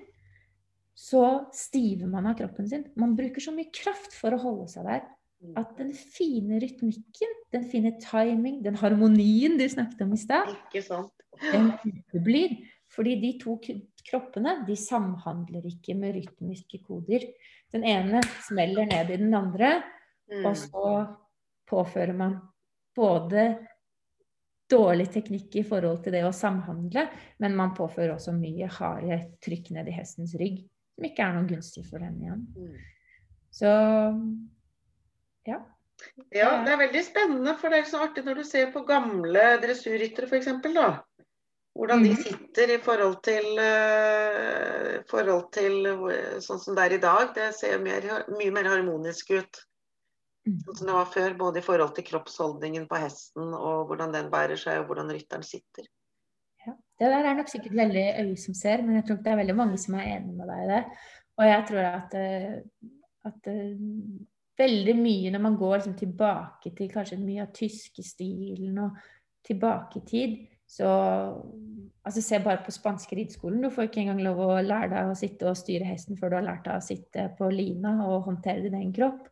så 0.94 1.50
stiver 1.52 2.06
man 2.06 2.26
av 2.26 2.36
kroppen 2.38 2.68
sin. 2.68 2.84
Man 2.96 3.16
bruker 3.16 3.40
så 3.40 3.52
mye 3.54 3.72
kraft 3.72 4.14
for 4.16 4.34
å 4.34 4.40
holde 4.42 4.68
seg 4.72 4.86
der 4.88 5.00
mm. 5.04 5.54
at 5.60 5.72
den 5.78 5.92
fine 5.96 6.60
rytmikken, 6.62 7.32
den 7.54 7.64
fine 7.70 7.94
timing, 8.02 8.60
den 8.64 8.76
harmonien 8.80 9.56
du 9.60 9.64
snakket 9.68 10.04
om 10.04 10.12
i 10.16 10.20
stad, 10.20 10.52
den 10.74 11.72
uteblir. 11.86 12.58
Fordi 12.92 13.16
de 13.22 13.32
to 13.40 13.56
kroppene 14.04 14.58
de 14.66 14.76
samhandler 14.76 15.64
ikke 15.70 15.96
med 15.96 16.18
rytmiske 16.18 16.82
koder. 16.84 17.24
Den 17.72 17.86
ene 17.88 18.20
smeller 18.44 18.84
ned 18.90 19.14
i 19.14 19.20
den 19.22 19.32
andre, 19.32 19.78
mm. 20.28 20.42
og 20.44 20.58
så 20.60 20.90
påfører 21.72 22.12
man 22.18 22.36
både 22.92 23.46
dårlig 24.68 25.06
teknikk 25.14 25.56
i 25.56 25.64
forhold 25.64 26.02
til 26.04 26.12
det 26.12 26.20
å 26.26 26.34
samhandle, 26.36 27.06
men 27.40 27.56
man 27.56 27.72
påfører 27.76 28.12
også 28.18 28.36
mye 28.36 28.68
harde 28.76 29.18
trykk 29.44 29.72
ned 29.72 29.88
i 29.88 29.96
hestens 29.96 30.36
rygg 30.36 30.60
som 31.02 31.10
ikke 31.10 31.26
er 31.26 31.34
noe 31.34 31.50
gunstig 31.50 31.82
for 31.90 32.02
henne 32.02 32.22
igjen. 32.22 32.42
Mm. 32.54 32.74
Så 33.52 33.70
ja. 35.48 35.58
Ja, 36.32 36.50
det 36.64 36.72
er 36.72 36.80
veldig 36.80 37.02
spennende, 37.06 37.54
for 37.58 37.72
det 37.72 37.82
er 37.82 37.88
så 37.90 38.04
artig 38.06 38.24
når 38.26 38.40
du 38.40 38.44
ser 38.46 38.70
på 38.74 38.84
gamle 38.86 39.42
dressurryttere 39.62 40.28
f.eks. 40.30 40.48
da. 40.62 40.86
Hvordan 41.78 42.02
de 42.04 42.12
mm. 42.12 42.22
sitter 42.22 42.74
i 42.74 42.78
forhold 42.84 43.18
til, 43.24 43.46
uh, 43.58 45.02
forhold 45.08 45.46
til 45.56 45.86
uh, 45.88 46.38
sånn 46.44 46.60
som 46.60 46.76
det 46.76 46.84
er 46.84 46.96
i 46.98 47.02
dag. 47.02 47.30
Det 47.34 47.48
ser 47.56 47.80
mer, 47.82 48.08
mye 48.34 48.52
mer 48.54 48.68
harmonisk 48.68 49.32
ut. 49.32 49.62
Mm. 50.46 50.58
Sånn 50.66 50.78
som 50.82 50.90
det 50.90 50.98
var 50.98 51.08
før, 51.14 51.38
både 51.38 51.62
i 51.62 51.66
forhold 51.66 51.94
til 51.96 52.06
kroppsholdningen 52.10 52.86
på 52.90 53.00
hesten 53.00 53.54
og 53.56 53.88
hvordan 53.88 54.14
den 54.14 54.30
bærer 54.30 54.60
seg, 54.60 54.82
og 54.82 54.90
hvordan 54.90 55.14
rytteren 55.14 55.46
sitter. 55.46 55.88
Det 57.02 57.10
der 57.10 57.26
er 57.26 57.38
nok 57.38 57.50
sikkert 57.50 57.74
veldig 57.74 58.04
øye 58.22 58.36
som 58.38 58.54
ser, 58.54 58.84
men 58.86 59.00
jeg 59.00 59.08
tror 59.08 59.22
det 59.24 59.32
er 59.32 59.40
veldig 59.42 59.56
mange 59.58 59.80
som 59.82 59.96
er 59.98 60.12
enig 60.14 60.36
med 60.36 60.52
deg 60.52 60.62
i 60.62 60.70
det. 60.70 60.82
Og 61.40 61.48
jeg 61.48 61.64
tror 61.68 61.88
at, 61.88 62.14
at 63.26 63.50
veldig 64.62 64.94
mye 65.00 65.32
når 65.34 65.42
man 65.42 65.58
går 65.58 65.76
liksom 65.76 65.98
tilbake 65.98 66.72
til 66.76 66.90
kanskje 66.92 67.18
mye 67.18 67.42
av 67.42 67.52
tyskestilen 67.56 68.78
og 68.84 69.02
tilbake 69.46 69.98
i 69.98 70.06
tid, 70.06 70.36
så 70.72 70.88
altså 72.02 72.22
Se 72.24 72.38
bare 72.42 72.62
på 72.64 72.72
spanske 72.74 73.16
rideskolen. 73.16 73.62
Du 73.62 73.70
får 73.70 73.86
ikke 73.86 74.00
engang 74.02 74.22
lov 74.24 74.40
å 74.42 74.62
lære 74.64 74.90
deg 74.94 75.10
å 75.10 75.18
sitte 75.18 75.46
og 75.50 75.58
styre 75.58 75.86
hesten 75.86 76.18
før 76.18 76.32
du 76.32 76.38
har 76.38 76.46
lært 76.46 76.64
deg 76.66 76.78
å 76.78 76.86
sitte 76.86 77.26
på 77.38 77.50
lina 77.52 77.92
og 78.08 78.24
håndtere 78.26 78.64
din 78.64 78.78
egen 78.78 78.94
kropp. 78.96 79.28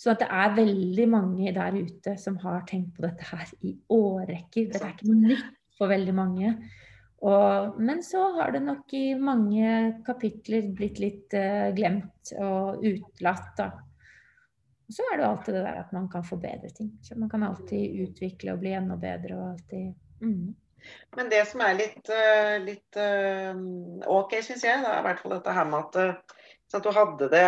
Så 0.00 0.12
at 0.14 0.22
det 0.22 0.30
er 0.30 0.56
veldig 0.56 1.06
mange 1.10 1.52
der 1.54 1.76
ute 1.76 2.16
som 2.20 2.38
har 2.42 2.64
tenkt 2.68 2.94
på 2.96 3.04
dette 3.04 3.26
her 3.28 3.50
i 3.66 3.74
årrekker. 3.92 4.70
Dette 4.72 4.86
er 4.86 4.96
ikke 4.96 5.10
noe 5.10 5.34
nytt 5.34 5.52
for 5.78 5.92
veldig 5.92 6.14
mange. 6.16 6.54
Og, 7.24 7.78
men 7.80 8.02
så 8.04 8.20
har 8.36 8.52
det 8.52 8.60
nok 8.66 8.92
i 8.92 9.14
mange 9.16 9.68
kapitler 10.04 10.68
blitt 10.76 11.00
litt 11.00 11.36
uh, 11.38 11.70
glemt 11.76 12.34
og 12.36 12.84
utelatt. 12.84 13.62
Så 14.92 15.06
er 15.08 15.16
det 15.16 15.24
jo 15.24 15.30
alltid 15.30 15.56
det 15.56 15.62
der 15.64 15.78
at 15.80 15.94
man 15.96 16.10
kan 16.12 16.26
forbedre 16.26 16.68
ting. 16.76 16.90
Så 17.02 17.16
man 17.16 17.30
kan 17.32 17.46
alltid 17.46 18.02
utvikle 18.04 18.52
og 18.52 18.60
bli 18.60 18.74
enda 18.76 18.98
bedre 19.00 19.38
og 19.38 19.46
alltid 19.54 19.94
mm. 20.20 20.52
Men 21.16 21.30
det 21.32 21.40
som 21.48 21.62
er 21.64 21.78
litt, 21.78 22.10
uh, 22.12 22.56
litt 22.60 22.98
uh, 23.00 23.54
OK, 24.12 24.36
syns 24.44 24.66
jeg, 24.66 24.82
da, 24.84 24.92
er 24.92 25.00
i 25.00 25.06
hvert 25.06 25.22
fall 25.22 25.32
dette 25.38 25.54
her 25.56 25.70
med 25.70 25.96
at, 25.96 26.36
at, 26.74 26.84
du 26.84 26.90
hadde 26.92 27.30
det 27.32 27.46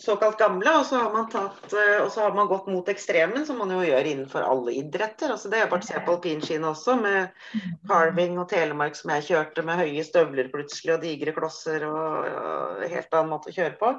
såkalt 0.00 0.38
gamle, 0.38 0.72
og 0.78 0.86
så, 0.86 0.98
har 0.98 1.12
man 1.12 1.28
tatt, 1.30 1.66
og 2.02 2.08
så 2.12 2.24
har 2.24 2.34
man 2.34 2.48
gått 2.50 2.66
mot 2.66 2.88
ekstremen, 2.90 3.44
som 3.46 3.60
man 3.62 3.70
jo 3.70 3.82
gjør 3.86 4.08
innenfor 4.10 4.46
alle 4.46 4.74
idretter. 4.80 5.30
Altså, 5.30 5.50
det 5.52 5.62
bare 5.70 5.84
å 5.84 5.86
se 5.86 6.00
på 6.02 6.16
alpinskiene 6.16 6.70
også, 6.70 6.96
med 7.00 7.60
carving 7.88 8.40
og 8.42 8.48
Telemark 8.50 8.98
som 8.98 9.14
jeg 9.14 9.28
kjørte, 9.28 9.64
med 9.66 9.78
høye 9.82 10.06
støvler 10.06 10.50
plutselig 10.52 10.96
og 10.96 11.06
digre 11.06 11.36
klosser 11.36 11.86
og, 11.86 12.26
og 12.26 12.82
helt 12.90 13.14
annen 13.14 13.32
måte 13.36 13.52
å 13.52 13.56
kjøre 13.56 13.78
på. 13.80 13.94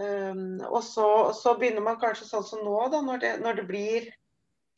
Um, 0.00 0.62
og 0.70 0.80
så, 0.86 1.08
så, 1.36 1.56
begynner 1.58 1.82
man 1.84 1.98
kanskje 2.00 2.28
sånn 2.28 2.46
som 2.46 2.62
nå, 2.64 2.78
da, 2.92 3.02
når 3.04 3.20
det, 3.20 3.34
når 3.42 3.58
det 3.58 3.66
blir 3.68 4.08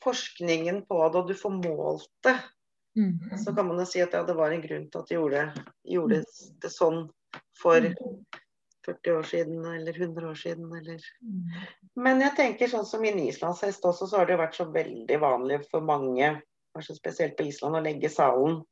forskningen 0.02 0.82
på 0.88 1.02
det, 1.04 1.20
og 1.20 1.28
du 1.28 1.36
får 1.38 1.58
målt 1.60 2.10
det. 2.26 2.38
Mm. 2.98 3.36
Så 3.40 3.52
kan 3.56 3.68
man 3.68 3.78
jo 3.80 3.86
si 3.88 4.00
at 4.04 4.16
ja, 4.16 4.24
det 4.26 4.34
var 4.36 4.52
en 4.52 4.64
grunn 4.64 4.88
til 4.88 5.00
at 5.00 5.12
de 5.12 5.16
gjorde, 5.16 5.44
gjorde 5.88 6.22
det 6.64 6.72
sånn 6.72 7.04
for 7.60 7.84
40 8.86 9.10
mm. 9.10 9.18
år 9.18 9.28
siden 9.30 9.66
eller 9.74 10.00
100 10.00 10.28
år 10.30 10.40
siden. 10.42 10.72
Eller. 10.78 11.06
Mm. 11.22 11.62
Men 12.06 12.24
jeg 12.24 12.36
tenker 12.38 12.72
sånn 12.72 12.88
som 12.88 13.04
i 13.04 13.12
en 13.12 13.22
islandshest 13.24 13.84
også, 13.88 14.08
så 14.10 14.20
har 14.20 14.28
det 14.28 14.36
jo 14.36 14.42
vært 14.42 14.58
så 14.58 14.68
veldig 14.74 15.20
vanlig 15.22 15.62
for 15.70 15.84
mange, 15.86 16.34
kanskje 16.76 16.98
spesielt 16.98 17.38
på 17.38 17.48
Island, 17.50 17.78
å 17.78 17.84
legge 17.84 18.10
salen 18.12 18.62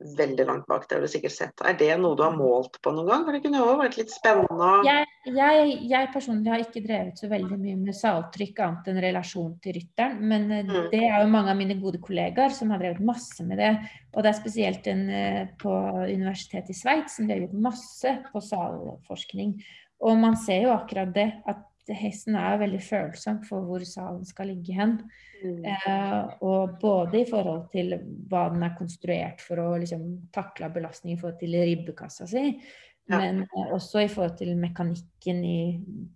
veldig 0.00 0.46
langt 0.48 0.66
bak. 0.66 0.86
Det 0.88 0.96
har 0.96 1.04
du 1.04 1.10
sikkert 1.10 1.34
sett. 1.34 1.62
Er 1.66 1.76
det 1.78 1.90
noe 2.00 2.16
du 2.16 2.22
har 2.24 2.36
målt 2.36 2.78
på 2.82 2.92
noen 2.94 3.08
gang? 3.08 3.24
For 3.26 3.36
det 3.36 3.42
kunne 3.44 3.60
jo 3.60 3.76
vært 3.80 3.98
litt 4.00 4.12
spennende. 4.12 4.70
Jeg, 4.86 5.08
jeg, 5.28 5.74
jeg, 5.90 6.10
personlig 6.14 6.52
har 6.52 6.64
ikke 6.64 6.84
drevet 6.84 7.20
så 7.20 7.30
veldig 7.30 7.58
mye 7.60 7.78
med 7.80 7.96
saltrykk 7.96 8.62
annet 8.64 8.90
enn 8.92 9.02
relasjon 9.04 9.52
til 9.64 9.76
rytteren. 9.76 10.18
Men 10.32 10.48
eh, 10.48 10.64
mm. 10.68 10.90
det 10.94 11.02
er 11.04 11.16
jo 11.24 11.32
mange 11.34 11.54
av 11.54 11.60
mine 11.60 11.78
gode 11.82 12.02
kollegaer 12.04 12.54
som 12.56 12.72
har 12.74 12.82
drevet 12.82 13.04
masse 13.04 13.44
med 13.46 13.60
det. 13.60 13.72
Og 14.14 14.24
det 14.24 14.32
er 14.32 14.40
spesielt 14.40 14.90
en 14.90 15.06
eh, 15.14 15.42
på 15.60 15.74
universitetet 16.08 16.72
i 16.72 16.80
Sveits 16.80 17.20
som 17.20 17.30
gjort 17.30 17.56
masse 17.68 18.16
på 18.32 18.44
salforskning. 18.44 19.58
Og 20.00 20.16
man 20.16 20.38
ser 20.40 20.64
jo 20.64 20.72
akkurat 20.72 21.12
det, 21.12 21.28
at 21.48 21.66
hesten 21.96 22.36
er 22.38 22.60
veldig 22.60 22.80
følsom 22.84 23.40
for 23.46 23.66
hvor 23.66 23.84
salen 23.88 24.26
skal 24.28 24.50
ligge 24.52 24.76
hen. 24.76 24.98
Mm. 25.40 25.64
Eh, 25.64 26.36
og 26.44 26.76
både 26.82 27.22
i 27.22 27.26
forhold 27.28 27.70
til 27.72 27.96
hva 28.30 28.48
den 28.52 28.66
er 28.66 28.76
konstruert 28.78 29.42
for 29.44 29.62
å 29.62 29.72
liksom, 29.80 30.06
takle 30.34 30.68
belastning 30.74 31.16
i 31.16 31.20
forhold 31.20 31.40
til 31.40 31.56
ribbekassa 31.56 32.28
si, 32.28 32.44
ja. 32.52 33.16
men 33.16 33.42
eh, 33.46 33.72
også 33.72 34.04
i 34.04 34.10
forhold 34.12 34.36
til 34.40 34.52
mekanikken 34.60 35.42
i 35.46 35.60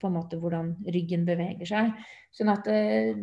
på 0.01 0.11
en 0.11 0.17
måte 0.19 0.41
hvordan 0.41 0.75
ryggen 0.85 1.25
beveger 1.29 1.71
seg. 1.73 1.93
Sånn 2.35 2.53
at 2.53 2.69
eh, 2.73 3.15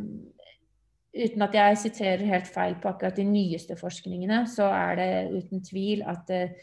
uten 1.11 1.45
at 1.45 1.55
jeg 1.55 1.79
siterer 1.85 2.27
helt 2.29 2.49
feil 2.49 2.77
på 2.81 2.91
akkurat 2.91 3.17
de 3.19 3.27
nyeste 3.27 3.75
forskningene, 3.79 4.45
så 4.49 4.69
er 4.71 4.99
det 4.99 5.09
uten 5.35 5.63
tvil 5.67 6.05
at, 6.07 6.29
eh, 6.33 6.55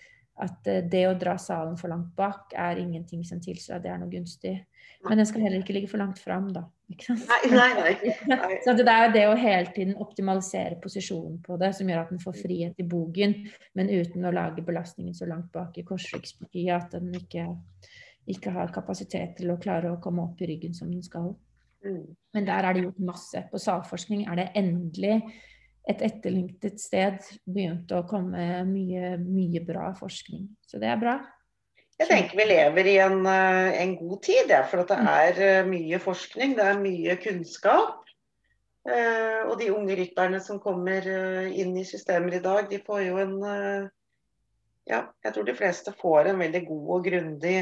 at 0.45 0.69
eh, 0.71 0.85
det 0.91 1.05
å 1.09 1.17
dra 1.19 1.37
salen 1.41 1.77
for 1.81 1.91
langt 1.93 2.15
bak 2.19 2.55
er 2.57 2.81
ingenting 2.81 3.25
som 3.27 3.41
tilsier 3.43 3.79
at 3.79 3.85
det 3.85 3.93
er 3.93 4.01
noe 4.01 4.13
gunstig. 4.13 4.55
Men 5.07 5.21
den 5.21 5.29
skal 5.29 5.45
heller 5.45 5.63
ikke 5.63 5.77
ligge 5.77 5.91
for 5.91 6.03
langt 6.03 6.19
fram, 6.19 6.49
da. 6.55 6.65
Nei, 6.89 7.51
nei, 7.53 7.69
nei. 7.77 8.13
nei. 8.31 8.57
Så 8.65 8.73
det 8.79 8.87
er 8.89 9.13
det 9.15 9.25
å 9.29 9.37
hele 9.39 9.71
tiden 9.75 9.99
optimalisere 10.01 10.79
posisjonen 10.83 11.37
på 11.45 11.59
det, 11.61 11.71
som 11.77 11.91
gjør 11.91 12.03
at 12.03 12.13
den 12.15 12.23
får 12.23 12.39
frihet 12.41 12.81
i 12.81 12.87
bogen, 12.89 13.37
men 13.79 13.93
uten 13.93 14.25
å 14.27 14.35
lage 14.35 14.65
belastningen 14.67 15.15
så 15.15 15.29
langt 15.29 15.53
bak 15.55 15.77
i 15.79 15.85
korsryggspartiet 15.87 16.73
at 16.75 16.97
den 16.97 17.13
ikke, 17.19 17.45
ikke, 18.27 18.55
har 18.57 18.73
kapasitet 18.75 19.37
til 19.39 19.53
å 19.53 19.61
klare 19.61 19.93
å 19.93 20.01
komme 20.03 20.25
opp 20.25 20.41
i 20.43 20.51
ryggen 20.51 20.75
som 20.75 20.91
den 20.91 21.05
skal. 21.07 21.35
Mm. 21.85 22.03
Men 22.35 22.49
der 22.49 22.67
er 22.67 22.75
det 22.75 22.89
gjort 22.89 23.07
masse. 23.13 23.45
På 23.53 23.61
salforskning 23.63 24.25
er 24.27 24.41
det 24.41 24.51
endelig 24.59 25.21
et 25.89 26.05
etterlengtet 26.05 26.81
sted 26.83 27.25
begynt 27.49 27.93
å 27.97 28.05
komme 28.09 28.63
mye, 28.69 29.17
mye 29.23 29.63
bra 29.65 29.89
forskning. 29.97 30.45
Så 30.69 30.81
det 30.83 30.91
er 30.93 31.01
bra. 31.01 31.17
Jeg 31.99 32.07
tenker 32.13 32.39
vi 32.39 32.45
lever 32.47 32.89
i 32.93 32.99
en, 33.03 33.25
eh, 33.27 33.81
en 33.83 33.97
god 33.99 34.21
tid, 34.23 34.53
ja, 34.53 34.61
for 34.71 34.85
det 34.87 34.99
mm. 35.01 35.09
er 35.11 35.41
eh, 35.43 35.65
mye 35.67 35.99
forskning, 35.99 36.55
det 36.55 36.67
er 36.71 36.83
mye 36.83 37.17
kunnskap. 37.19 38.05
Eh, 38.89 39.41
og 39.49 39.57
de 39.59 39.73
unge 39.75 39.97
rytterne 39.99 40.39
som 40.41 40.61
kommer 40.63 41.09
inn 41.51 41.75
i 41.77 41.87
systemer 41.89 42.39
i 42.39 42.45
dag, 42.45 42.69
de 42.71 42.83
får 42.85 43.03
jo 43.09 43.23
en 43.25 43.39
Ja, 44.89 45.03
jeg 45.21 45.35
tror 45.35 45.45
de 45.45 45.53
fleste 45.53 45.93
får 46.01 46.31
en 46.31 46.39
veldig 46.41 46.63
god 46.65 46.87
og 46.95 47.03
grundig 47.05 47.57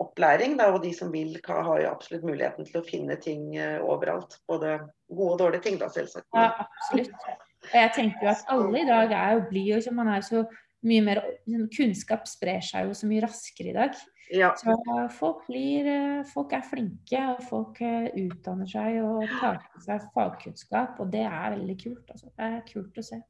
opplæring. 0.00 0.54
Da, 0.56 0.70
og 0.72 0.80
de 0.80 0.94
som 0.96 1.10
vil, 1.12 1.34
har 1.44 1.80
jo 1.82 1.90
absolutt 1.90 2.24
muligheten 2.24 2.64
til 2.64 2.78
å 2.80 2.86
finne 2.86 3.18
ting 3.20 3.50
overalt. 3.84 4.38
Både 4.48 4.78
gode 5.16 5.36
og 5.36 5.42
dårlige 5.44 5.66
ting, 5.66 5.78
da, 5.80 5.88
selvsagt. 5.92 6.26
Ja, 6.34 6.50
absolutt. 6.66 7.28
Og 7.64 7.78
jeg 7.80 7.92
tenker 7.96 8.26
jo 8.26 8.32
at 8.34 8.50
alle 8.52 8.82
i 8.82 8.88
dag 8.88 9.14
er 9.16 9.36
jo 9.38 9.46
blide, 9.50 9.80
og 9.88 9.96
man 9.96 10.12
er 10.14 10.24
så 10.26 10.44
mye 10.84 11.04
mer 11.04 11.22
liksom, 11.46 11.68
Kunnskap 11.72 12.26
sprer 12.28 12.64
seg 12.64 12.88
jo 12.88 12.96
så 12.98 13.08
mye 13.08 13.24
raskere 13.24 13.72
i 13.72 13.76
dag. 13.76 14.02
Ja. 14.34 14.50
Så 14.56 14.74
folk, 15.18 15.44
blir, 15.48 15.86
eh, 15.88 16.24
folk 16.28 16.52
er 16.56 16.64
flinke, 16.66 17.20
og 17.34 17.42
folk 17.48 17.80
eh, 17.84 18.08
utdanner 18.24 18.68
seg 18.68 19.00
og 19.04 19.24
tar 19.40 19.60
til 19.62 19.84
seg 19.84 20.08
fagkunnskap. 20.16 20.98
Og 21.00 21.12
det 21.12 21.24
er 21.28 21.54
veldig 21.56 21.76
kult. 21.82 22.04
Altså. 22.08 22.32
Det 22.32 22.50
er 22.50 22.66
kult 22.70 23.00
å 23.00 23.04
se. 23.04 23.20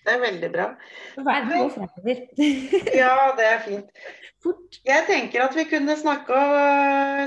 Det 0.00 0.12
er 0.14 0.20
veldig 0.22 0.48
bra. 0.54 0.66
Verden 1.16 1.50
går 1.52 1.70
fremover. 1.74 2.20
ja, 3.02 3.14
det 3.36 3.46
er 3.46 3.58
fint. 3.66 4.04
Fort. 4.40 4.78
Jeg 4.88 5.04
tenker 5.04 5.42
at 5.44 5.56
vi 5.56 5.66
kunne 5.68 5.96
snakke, 6.00 6.38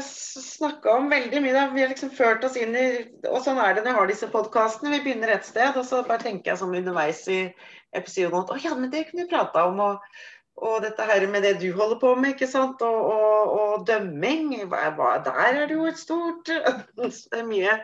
snakke 0.02 0.96
om 0.98 1.12
veldig 1.12 1.42
mye. 1.44 1.66
Vi 1.76 1.84
har 1.84 1.92
liksom 1.92 2.14
ført 2.18 2.46
oss 2.48 2.58
inn 2.58 2.74
i 2.74 2.86
Og 3.30 3.44
sånn 3.46 3.62
er 3.62 3.76
det 3.76 3.84
når 3.84 3.92
jeg 3.92 4.00
har 4.00 4.10
disse 4.10 4.30
podkastene. 4.34 4.96
Vi 4.96 5.04
begynner 5.06 5.36
et 5.36 5.46
sted, 5.46 5.78
og 5.78 5.86
så 5.86 6.02
bare 6.08 6.26
tenker 6.26 6.54
jeg 6.54 6.64
sånn 6.64 6.74
underveis 6.80 7.22
i 7.30 7.44
episoden 7.94 8.40
at 8.42 8.56
å 8.56 8.58
ja, 8.64 8.74
men 8.80 8.90
det 8.90 9.06
kunne 9.12 9.28
vi 9.28 9.36
prata 9.36 9.68
om. 9.70 9.78
Og, 9.86 10.18
og, 10.64 10.80
dette 10.82 11.06
her 11.06 11.28
med 11.30 11.46
det 11.46 11.60
du 11.62 11.70
holder 11.78 12.02
på 12.02 12.16
med, 12.18 12.34
ikke 12.34 12.50
sant. 12.50 12.82
Og, 12.82 13.14
og, 13.14 13.54
og 13.60 13.86
dømming. 13.86 14.56
Hva, 14.74 15.14
der 15.22 15.46
er 15.46 15.62
det 15.70 15.78
jo 15.78 15.86
et 15.92 16.02
stort 16.02 16.50
Det 16.98 17.14
er 17.38 17.46
mye, 17.46 17.78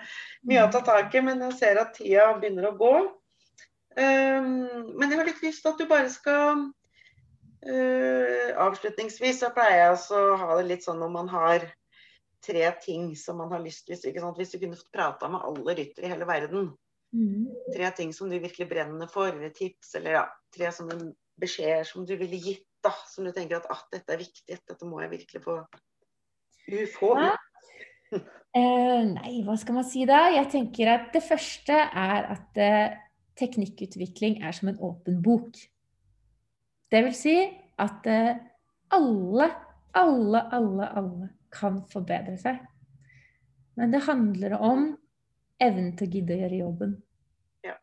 mye 0.50 0.66
å 0.66 0.74
ta 0.74 0.82
tak 0.90 1.14
i. 1.14 1.26
Men 1.30 1.46
jeg 1.52 1.60
ser 1.62 1.86
at 1.86 1.94
tida 2.02 2.32
begynner 2.42 2.72
å 2.72 2.78
gå. 2.82 2.96
Um, 4.00 4.94
men 4.96 5.10
jeg 5.10 5.20
har 5.20 5.28
litt 5.28 5.42
lyst 5.44 5.64
til 5.66 5.74
at 5.74 5.82
du 5.82 5.88
bare 5.90 6.08
skal 6.14 6.62
uh, 7.68 8.50
Avslutningsvis 8.64 9.42
så 9.42 9.50
pleier 9.52 9.82
jeg 9.82 9.98
å 10.16 10.38
ha 10.40 10.60
det 10.60 10.68
litt 10.70 10.86
sånn 10.86 11.02
når 11.02 11.12
man 11.12 11.32
har 11.34 11.66
tre 12.46 12.70
ting 12.80 13.10
som 13.20 13.42
man 13.42 13.52
har 13.52 13.60
lyst 13.60 13.90
til 13.90 13.98
Hvis 13.98 14.54
du 14.54 14.60
kunne 14.62 14.80
fått 14.80 14.96
prata 14.96 15.28
med 15.28 15.44
alle 15.44 15.76
ryttere 15.76 16.08
i 16.08 16.14
hele 16.14 16.30
verden, 16.30 16.70
Mm. 17.14 17.50
Tre 17.74 17.92
ting 17.98 18.14
som 18.14 18.30
du 18.30 18.38
virkelig 18.40 18.70
brenner 18.70 19.10
for, 19.10 19.32
eller 19.34 19.50
tips, 19.50 19.96
eller 19.98 20.20
ja, 20.20 20.26
tre 20.56 20.70
sånne 20.74 21.14
beskjeder 21.42 21.88
som 21.88 22.06
du 22.06 22.16
ville 22.20 22.38
gitt, 22.38 22.66
da, 22.86 22.94
som 23.10 23.26
du 23.26 23.34
tenker 23.36 23.60
at 23.60 23.70
ah, 23.74 23.82
dette 23.92 24.14
er 24.14 24.22
viktig, 24.22 24.60
dette 24.70 24.88
må 24.88 25.02
jeg 25.04 25.14
virkelig 25.16 25.42
få, 25.44 25.58
få 26.94 27.10
ja. 27.20 27.34
eh, 28.14 29.02
nei, 29.10 29.34
hva 29.48 29.58
skal 29.60 29.80
man 29.80 29.88
si 29.88 30.06
da? 30.08 30.28
Jeg 30.36 30.52
tenker 30.54 30.94
at 30.94 31.10
det 31.16 31.26
første 31.26 31.76
er 31.76 32.30
at 32.36 32.62
uh, 32.62 33.00
teknikkutvikling 33.40 34.42
er 34.44 34.56
som 34.56 34.72
en 34.72 34.80
åpen 34.84 35.22
bok. 35.24 35.58
Det 36.92 37.04
vil 37.06 37.16
si 37.16 37.36
at 37.80 38.08
uh, 38.10 38.40
alle, 38.96 39.50
alle, 39.94 40.42
alle, 40.54 40.90
alle 40.98 41.30
kan 41.54 41.82
forbedre 41.92 42.38
seg. 42.42 42.60
Men 43.80 43.94
det 43.94 44.06
handler 44.08 44.58
om 44.60 44.90
evnen 45.62 45.94
til 45.98 46.08
å 46.08 46.14
gidde 46.14 46.36
å 46.36 46.40
gjøre 46.42 46.64
jobben. 46.64 46.96
Ja. 47.66 47.76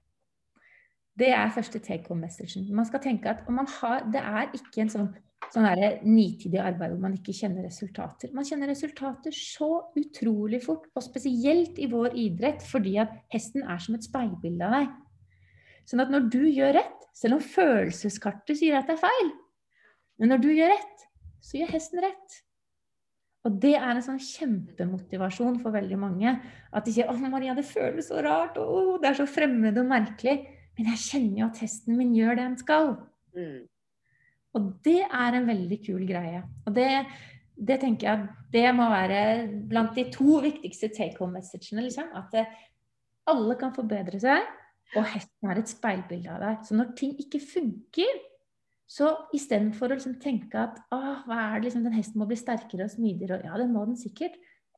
Det 1.19 1.31
er 1.33 1.55
første 1.55 1.81
take 1.85 2.11
home-messagen. 2.11 2.67
Man 2.75 2.89
skal 2.89 3.03
tenke 3.05 3.33
at 3.33 3.47
har, 3.81 4.05
Det 4.13 4.21
er 4.21 4.51
ikke 4.53 4.85
en 4.85 4.93
sånn, 4.93 5.09
sånn 5.55 5.69
nitidig 6.05 6.61
arbeid 6.61 6.93
hvor 6.93 7.03
man 7.07 7.17
ikke 7.17 7.37
kjenner 7.37 7.65
resultater. 7.65 8.33
Man 8.35 8.45
kjenner 8.45 8.69
resultater 8.69 9.33
så 9.33 9.89
utrolig 9.97 10.63
fort, 10.65 10.89
og 10.95 11.03
spesielt 11.05 11.79
i 11.79 11.89
vår 11.91 12.17
idrett, 12.17 12.63
fordi 12.63 12.99
at 12.99 13.17
hesten 13.33 13.65
er 13.65 13.79
som 13.83 13.97
et 13.97 14.07
speilbilde 14.07 14.69
av 14.69 14.81
deg. 14.81 14.95
Sånn 15.87 16.03
at 16.03 16.11
når 16.13 16.31
du 16.33 16.43
gjør 16.51 16.75
rett, 16.81 17.05
selv 17.17 17.39
om 17.39 17.45
følelseskartet 17.45 18.59
sier 18.59 18.77
at 18.79 18.91
det 18.91 18.97
er 18.97 19.05
feil, 19.07 19.31
men 20.21 20.33
når 20.33 20.43
du 20.43 20.51
gjør 20.53 20.73
rett, 20.75 21.07
så 21.45 21.61
gjør 21.61 21.73
hesten 21.77 22.03
rett. 22.03 22.41
Og 23.47 23.61
det 23.63 23.77
er 23.79 23.93
en 23.93 24.03
sånn 24.03 24.19
kjempemotivasjon 24.19 25.61
for 25.63 25.75
veldig 25.77 25.99
mange. 26.03 26.33
At 26.75 26.87
de 26.87 26.97
sier 26.97 27.07
'Å, 27.07 27.15
Maria, 27.31 27.55
det 27.55 27.65
føles 27.69 28.09
så 28.11 28.19
rart. 28.25 28.59
Å, 28.59 28.99
det 28.99 29.13
er 29.13 29.21
så 29.21 29.27
fremmed 29.27 29.79
og 29.79 29.87
merkelig.' 29.87 30.53
Men 30.77 30.91
jeg 30.93 31.05
kjenner 31.07 31.39
jo 31.41 31.47
at 31.47 31.61
hesten 31.63 31.97
min 31.97 32.13
gjør 32.13 32.37
det 32.37 32.45
den 32.45 32.59
skal. 32.61 32.91
Mm. 33.33 33.65
Og 34.57 34.67
det 34.85 35.03
er 35.05 35.37
en 35.37 35.49
veldig 35.49 35.79
kul 35.87 36.03
greie. 36.09 36.43
Og 36.67 36.75
det, 36.77 36.91
det, 37.57 37.79
tenker 37.81 38.11
jeg 38.11 38.27
det 38.53 38.67
må 38.77 38.89
være 38.91 39.23
blant 39.71 39.97
de 39.97 40.05
to 40.13 40.41
viktigste 40.45 40.91
take 40.93 41.17
home-messagene. 41.17 41.87
Liksom. 41.87 42.11
At 42.13 42.35
eh, 42.37 42.53
alle 43.33 43.57
kan 43.61 43.73
forbedre 43.77 44.21
seg, 44.21 44.45
og 44.95 45.07
hesten 45.11 45.51
er 45.51 45.61
et 45.61 45.71
speilbilde 45.71 46.33
av 46.33 46.43
deg. 46.45 46.65
Så 46.67 46.77
når 46.79 46.95
ting 46.99 47.15
ikke 47.21 47.41
funker, 47.43 48.21
så 48.87 49.11
istedenfor 49.35 49.91
å 49.91 49.97
liksom 49.97 50.19
tenke 50.23 50.61
at 50.63 50.79
hva 50.93 51.39
er 51.49 51.57
det 51.59 51.67
liksom, 51.67 51.87
den 51.89 51.97
hesten 51.97 52.23
må 52.23 52.29
bli 52.31 52.39
sterkere 52.39 52.87
og 52.87 52.93
smidigere, 52.93 53.41
og 53.41 53.49
ja, 53.49 53.57
det 53.59 53.71
må 53.73 53.83
den 53.89 53.99
sikkert, 53.99 54.37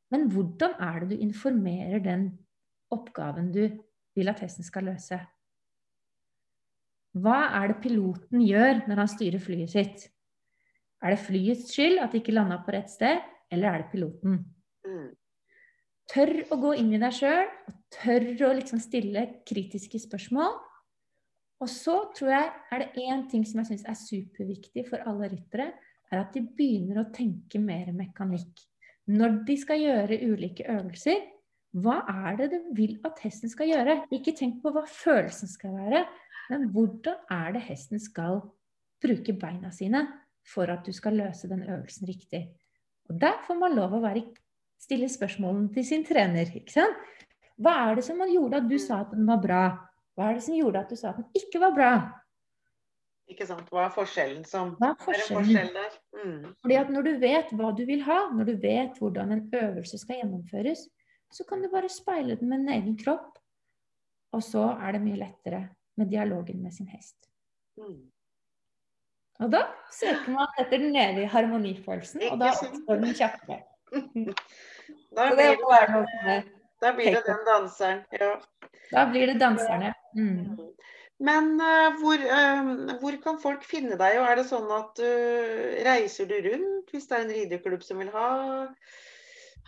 men 0.09 0.31
hvordan 0.33 0.79
er 0.81 1.03
det 1.03 1.11
du 1.11 1.25
informerer 1.27 2.01
den 2.01 2.31
oppgaven 2.95 3.51
du 3.53 3.67
vil 4.17 4.33
at 4.33 4.41
hesten 4.41 4.65
skal 4.65 4.89
løse? 4.89 5.21
Hva 7.19 7.39
er 7.59 7.73
det 7.73 7.83
piloten 7.85 8.41
gjør 8.45 8.87
når 8.89 9.03
han 9.03 9.11
styrer 9.13 9.43
flyet 9.43 9.75
sitt? 9.75 10.07
Er 11.05 11.15
det 11.15 11.25
flyets 11.27 11.69
skyld 11.75 12.01
at 12.03 12.15
det 12.15 12.23
ikke 12.23 12.35
landa 12.35 12.63
på 12.65 12.73
rett 12.75 12.91
sted, 12.91 13.21
eller 13.53 13.71
er 13.71 13.85
det 13.85 13.93
piloten? 13.93 14.41
Tør 16.09 16.33
å 16.55 16.57
gå 16.61 16.73
inn 16.81 16.95
i 16.97 17.01
deg 17.01 17.13
sjøl, 17.13 17.51
og 17.69 17.75
tør 17.93 18.27
å 18.49 18.55
liksom 18.57 18.81
stille 18.81 19.27
kritiske 19.49 20.01
spørsmål. 20.01 20.57
Og 21.59 21.71
så 21.71 21.97
tror 22.17 22.33
jeg 22.33 22.51
er 22.73 22.85
det 22.85 23.03
én 23.03 23.25
ting 23.31 23.45
som 23.47 23.61
jeg 23.61 23.73
syns 23.73 23.87
er 23.91 23.99
superviktig 23.99 24.87
for 24.89 25.03
alle 25.11 25.29
ryttere, 25.33 25.73
er 26.09 26.23
at 26.23 26.33
de 26.33 26.45
begynner 26.57 27.03
å 27.03 27.11
tenke 27.13 27.61
mer 27.61 27.91
mekanikk. 27.93 28.63
Når 29.09 29.43
de 29.49 29.57
skal 29.61 29.83
gjøre 29.83 30.21
ulike 30.29 30.65
øvelser, 30.69 31.27
hva 31.77 31.99
er 32.09 32.39
det 32.39 32.49
du 32.55 32.71
vil 32.77 32.97
at 33.05 33.21
hesten 33.21 33.51
skal 33.53 33.69
gjøre? 33.69 33.99
Ikke 34.15 34.33
tenk 34.37 34.63
på 34.63 34.73
hva 34.73 34.87
følelsen 34.89 35.51
skal 35.51 35.75
være, 35.77 36.07
men 36.49 36.71
hvordan 36.73 37.21
er 37.35 37.53
det 37.57 37.67
hesten 37.67 38.01
skal 38.01 38.41
bruke 39.03 39.35
beina 39.37 39.71
sine 39.75 40.07
for 40.49 40.71
at 40.73 40.87
du 40.87 40.95
skal 40.97 41.19
løse 41.21 41.51
den 41.51 41.67
øvelsen 41.67 42.09
riktig. 42.09 42.47
Og 43.09 43.21
Der 43.21 43.37
får 43.47 43.59
man 43.61 43.77
lov 43.77 43.97
å 43.97 44.05
være, 44.05 44.25
stille 44.79 45.09
spørsmålene 45.11 45.73
til 45.75 45.87
sin 45.87 46.05
trener. 46.07 46.49
ikke 46.55 46.73
sant? 46.73 46.97
Hva 47.59 47.75
er 47.89 47.99
det 47.99 48.05
som 48.07 48.23
gjorde 48.23 48.61
at 48.61 48.71
du 48.71 48.79
sa 48.79 49.03
at 49.03 49.13
den 49.15 49.27
var 49.27 49.41
bra? 49.43 49.65
Hva 50.15 50.31
er 50.31 50.39
det 50.39 50.45
som 50.47 50.55
gjorde 50.55 50.85
at 50.85 50.91
du 50.91 50.99
sa 50.99 51.11
at 51.11 51.21
den 51.21 51.29
ikke 51.39 51.61
var 51.63 51.75
bra? 51.75 51.93
Ikke 53.29 53.47
sant? 53.47 53.67
Hva 53.71 53.85
er 53.87 53.95
forskjellen 53.95 54.45
som 54.49 54.77
Hva 54.79 54.93
er 54.95 55.01
forskjellen? 55.03 55.41
forskjell 55.43 55.73
der? 55.75 55.97
Mm. 56.17 56.45
Fordi 56.63 56.79
at 56.81 56.93
når 56.95 57.09
du 57.09 57.11
vet 57.23 57.51
hva 57.59 57.73
du 57.77 57.83
vil 57.89 58.05
ha, 58.07 58.21
når 58.35 58.49
du 58.49 58.55
vet 58.63 59.01
hvordan 59.03 59.35
en 59.35 59.43
øvelse 59.61 59.99
skal 60.01 60.23
gjennomføres, 60.23 60.87
så 61.35 61.45
kan 61.49 61.63
du 61.63 61.69
bare 61.73 61.91
speile 61.93 62.39
den 62.41 62.49
med 62.49 62.63
en 62.63 62.73
egen 62.79 62.97
kropp. 62.99 63.37
Og 64.33 64.43
så 64.45 64.65
er 64.81 64.95
det 64.97 65.03
mye 65.05 65.21
lettere 65.21 65.67
med 65.99 66.11
dialogen 66.13 66.63
med 66.63 66.73
sin 66.73 66.89
hest. 66.89 67.17
Mm. 67.77 68.07
Og 69.45 69.53
da 69.53 69.61
søker 69.95 70.33
man 70.35 70.59
etter 70.59 70.81
den 70.83 70.97
evige 70.99 71.31
harmonifølelsen, 71.31 72.25
og 72.33 72.41
da 72.41 72.51
oppstår 72.55 73.03
den 73.05 73.15
kjappere. 73.15 73.61
da 75.17 75.29
blir 75.35 75.57
det, 75.57 76.39
da 76.83 76.93
blir 76.95 77.13
det 77.17 77.23
den 77.27 77.45
danseren, 77.49 78.03
ja. 78.15 78.33
Da 78.93 79.05
blir 79.11 79.27
det 79.27 79.39
danserne. 79.41 79.93
Mm. 80.17 80.57
Men 81.19 81.51
uh, 81.61 81.99
hvor, 81.99 82.21
uh, 82.23 82.99
hvor, 83.01 83.17
kan 83.23 83.41
folk 83.43 83.65
finne 83.67 83.99
deg? 83.99 84.21
Og 84.21 84.29
er 84.29 84.39
det 84.39 84.47
sånn 84.49 84.69
at 84.71 85.01
uh, 85.03 85.83
reiser 85.87 86.31
du 86.31 86.37
rundt 86.45 86.93
hvis 86.95 87.09
det 87.11 87.17
er 87.17 87.25
en 87.25 87.35
rideklubb 87.35 87.83
som 87.85 87.99
vil 88.03 88.13
ha, 88.15 88.29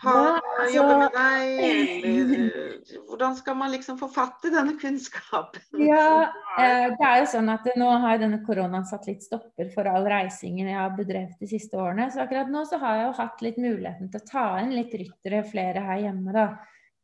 ha 0.01 0.13
ja, 0.17 0.39
altså, 0.41 0.75
jobbe 0.75 0.97
med 1.01 1.15
deg? 1.15 1.51
Eller 1.65 3.03
hvordan 3.07 3.35
skal 3.37 3.57
man 3.59 3.71
liksom 3.73 3.99
få 3.99 4.09
fatt 4.11 4.47
i 4.47 4.51
denne 4.53 4.73
kunnskapen? 4.81 5.63
Ja, 5.85 6.31
det 6.57 7.05
er 7.07 7.21
jo 7.21 7.29
sånn 7.35 7.51
at 7.53 7.67
nå 7.77 7.89
har 8.03 8.21
denne 8.21 8.41
koronaen 8.45 8.87
satt 8.89 9.07
litt 9.09 9.23
stopper 9.25 9.69
for 9.75 9.89
all 9.91 10.07
reisingen 10.09 10.71
jeg 10.71 10.79
har 10.79 10.97
bedrevet 10.97 11.37
de 11.39 11.49
siste 11.51 11.77
årene. 11.77 12.09
Så 12.11 12.23
akkurat 12.25 12.49
nå 12.51 12.65
så 12.69 12.81
har 12.81 12.97
jeg 12.97 13.07
jo 13.07 13.15
hatt 13.21 13.45
litt 13.45 13.61
muligheten 13.61 14.11
til 14.11 14.23
å 14.23 14.29
ta 14.31 14.45
inn 14.63 14.75
litt 14.75 14.95
ryttere, 14.97 15.45
flere 15.47 15.85
her 15.85 16.05
hjemme, 16.07 16.35
da. 16.35 16.47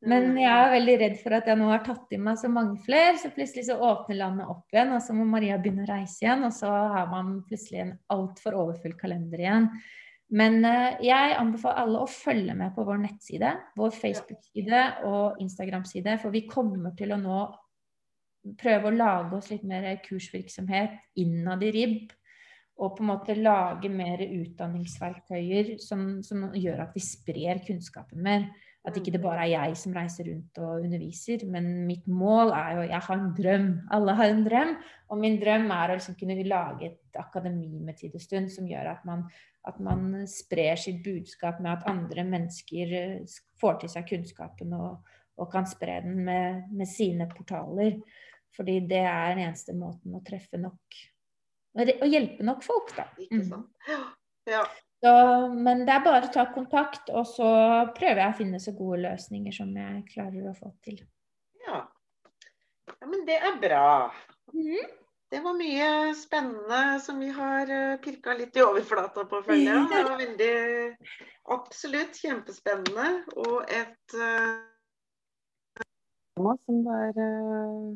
Men 0.05 0.35
jeg 0.37 0.53
er 0.53 0.73
veldig 0.75 0.95
redd 1.01 1.15
for 1.23 1.33
at 1.33 1.47
jeg 1.49 1.57
nå 1.57 1.71
har 1.71 1.79
tatt 1.85 2.11
i 2.13 2.19
meg 2.21 2.37
så 2.37 2.49
mange 2.53 2.77
flere, 2.85 3.15
så 3.17 3.31
plutselig 3.33 3.65
så 3.65 3.79
åpner 3.81 4.19
landet 4.19 4.49
opp 4.51 4.73
igjen, 4.73 4.93
og 4.93 5.01
så 5.01 5.15
må 5.17 5.25
Maria 5.25 5.57
begynne 5.57 5.87
å 5.87 5.89
reise 5.89 6.21
igjen, 6.21 6.45
og 6.45 6.53
så 6.53 6.69
har 6.69 7.07
man 7.09 7.39
plutselig 7.47 7.81
en 7.81 7.95
altfor 8.13 8.59
overfull 8.59 8.93
kalender 8.99 9.41
igjen. 9.41 9.71
Men 10.35 10.59
uh, 10.65 10.97
jeg 11.03 11.35
anbefaler 11.39 11.85
alle 11.85 12.01
å 12.03 12.09
følge 12.11 12.55
med 12.57 12.73
på 12.75 12.83
vår 12.87 12.99
nettside, 13.05 13.53
vår 13.79 13.93
Facebook-side 13.95 14.83
og 15.07 15.39
Instagram-side, 15.43 16.17
for 16.19 16.35
vi 16.35 16.43
kommer 16.49 16.95
til 16.99 17.15
å 17.15 17.21
nå 17.21 17.39
prøve 18.59 18.89
å 18.89 18.95
lage 18.95 19.37
oss 19.37 19.49
litt 19.51 19.65
mer 19.67 19.87
kursvirksomhet 20.05 21.19
innad 21.23 21.63
i 21.63 21.71
RIB. 21.75 22.15
Og 22.77 22.93
på 22.93 23.01
en 23.01 23.09
måte 23.09 23.33
lage 23.39 23.89
mer 23.89 24.21
utdanningsverktøyer 24.21 25.77
som, 25.81 26.19
som 26.21 26.43
gjør 26.53 26.83
at 26.83 26.93
vi 26.93 27.01
sprer 27.01 27.63
kunnskapen 27.65 28.21
mer. 28.21 28.45
At 28.87 28.95
ikke 28.95 29.11
det 29.11 29.19
bare 29.19 29.43
er 29.43 29.51
jeg 29.51 29.75
som 29.81 29.95
reiser 29.95 30.29
rundt 30.29 30.59
og 30.63 30.85
underviser. 30.85 31.43
Men 31.51 31.65
mitt 31.89 32.05
mål 32.07 32.53
er 32.55 32.69
jo 32.77 32.85
Jeg 32.87 33.01
har 33.07 33.17
en 33.17 33.33
drøm. 33.35 33.67
Alle 33.91 34.15
har 34.15 34.31
en 34.31 34.45
drøm. 34.45 34.71
Og 35.11 35.19
min 35.19 35.35
drøm 35.41 35.67
er 35.75 35.91
å 35.91 35.97
liksom 35.97 36.15
kunne 36.19 36.37
lage 36.47 36.87
et 36.87 37.19
akademi 37.19 37.81
med 37.83 37.97
tid 37.99 38.15
og 38.15 38.23
stund 38.23 38.47
som 38.53 38.69
gjør 38.69 38.93
at 38.93 39.03
man, 39.07 39.25
at 39.67 39.81
man 39.83 40.23
sprer 40.31 40.79
sitt 40.79 41.03
budskap 41.03 41.59
med 41.59 41.73
at 41.73 41.89
andre 41.91 42.23
mennesker 42.23 42.95
eh, 42.95 43.37
får 43.59 43.81
til 43.81 43.91
seg 43.91 44.07
kunnskapen 44.07 44.73
og, 44.77 45.03
og 45.35 45.51
kan 45.51 45.67
spre 45.67 45.99
den 46.05 46.23
med, 46.23 46.71
med, 46.71 46.87
sine 46.87 47.27
portaler. 47.33 47.99
Fordi 48.55 48.79
det 48.87 49.03
er 49.03 49.35
den 49.35 49.43
eneste 49.49 49.75
måten 49.75 50.15
å 50.15 50.23
treffe 50.25 50.57
nok 50.61 51.03
Å 51.77 52.07
hjelpe 52.09 52.41
nok 52.41 52.63
folk, 52.65 52.95
da. 52.95 53.03
Ikke 53.21 53.43
mm. 53.43 53.49
sant. 53.51 53.89
Ja. 54.47 54.63
Så, 55.03 55.13
men 55.53 55.83
det 55.85 55.93
er 55.93 56.05
bare 56.05 56.25
å 56.25 56.33
ta 56.33 56.47
kontakt, 56.49 57.11
og 57.13 57.27
så 57.29 57.49
prøver 57.97 58.23
jeg 58.23 58.33
å 58.33 58.37
finne 58.39 58.61
så 58.61 58.73
gode 58.77 59.03
løsninger 59.03 59.53
som 59.53 59.75
jeg 59.77 60.05
klarer 60.09 60.49
å 60.49 60.55
få 60.57 60.71
til. 60.85 61.03
Ja, 61.67 61.83
ja 62.95 63.09
men 63.11 63.27
det 63.27 63.37
er 63.37 63.59
bra. 63.61 63.89
Mm. 64.55 64.95
Det 65.27 65.41
var 65.43 65.57
mye 65.59 66.15
spennende 66.15 66.81
som 67.03 67.19
vi 67.19 67.27
har 67.35 67.67
eh, 67.67 67.97
pirka 67.99 68.31
litt 68.37 68.55
i 68.55 68.63
overflata 68.63 69.25
på, 69.27 69.41
føler 69.43 69.65
jeg. 69.65 69.87
Det 69.91 70.03
var 70.07 70.21
veldig 70.21 70.51
Absolutt 71.51 72.15
kjempespennende. 72.19 73.07
Og 73.39 73.57
et 73.67 74.15
uh, 74.15 74.59
som 76.37 76.79
det 76.83 76.95
er 77.07 77.19
uh, 77.19 77.91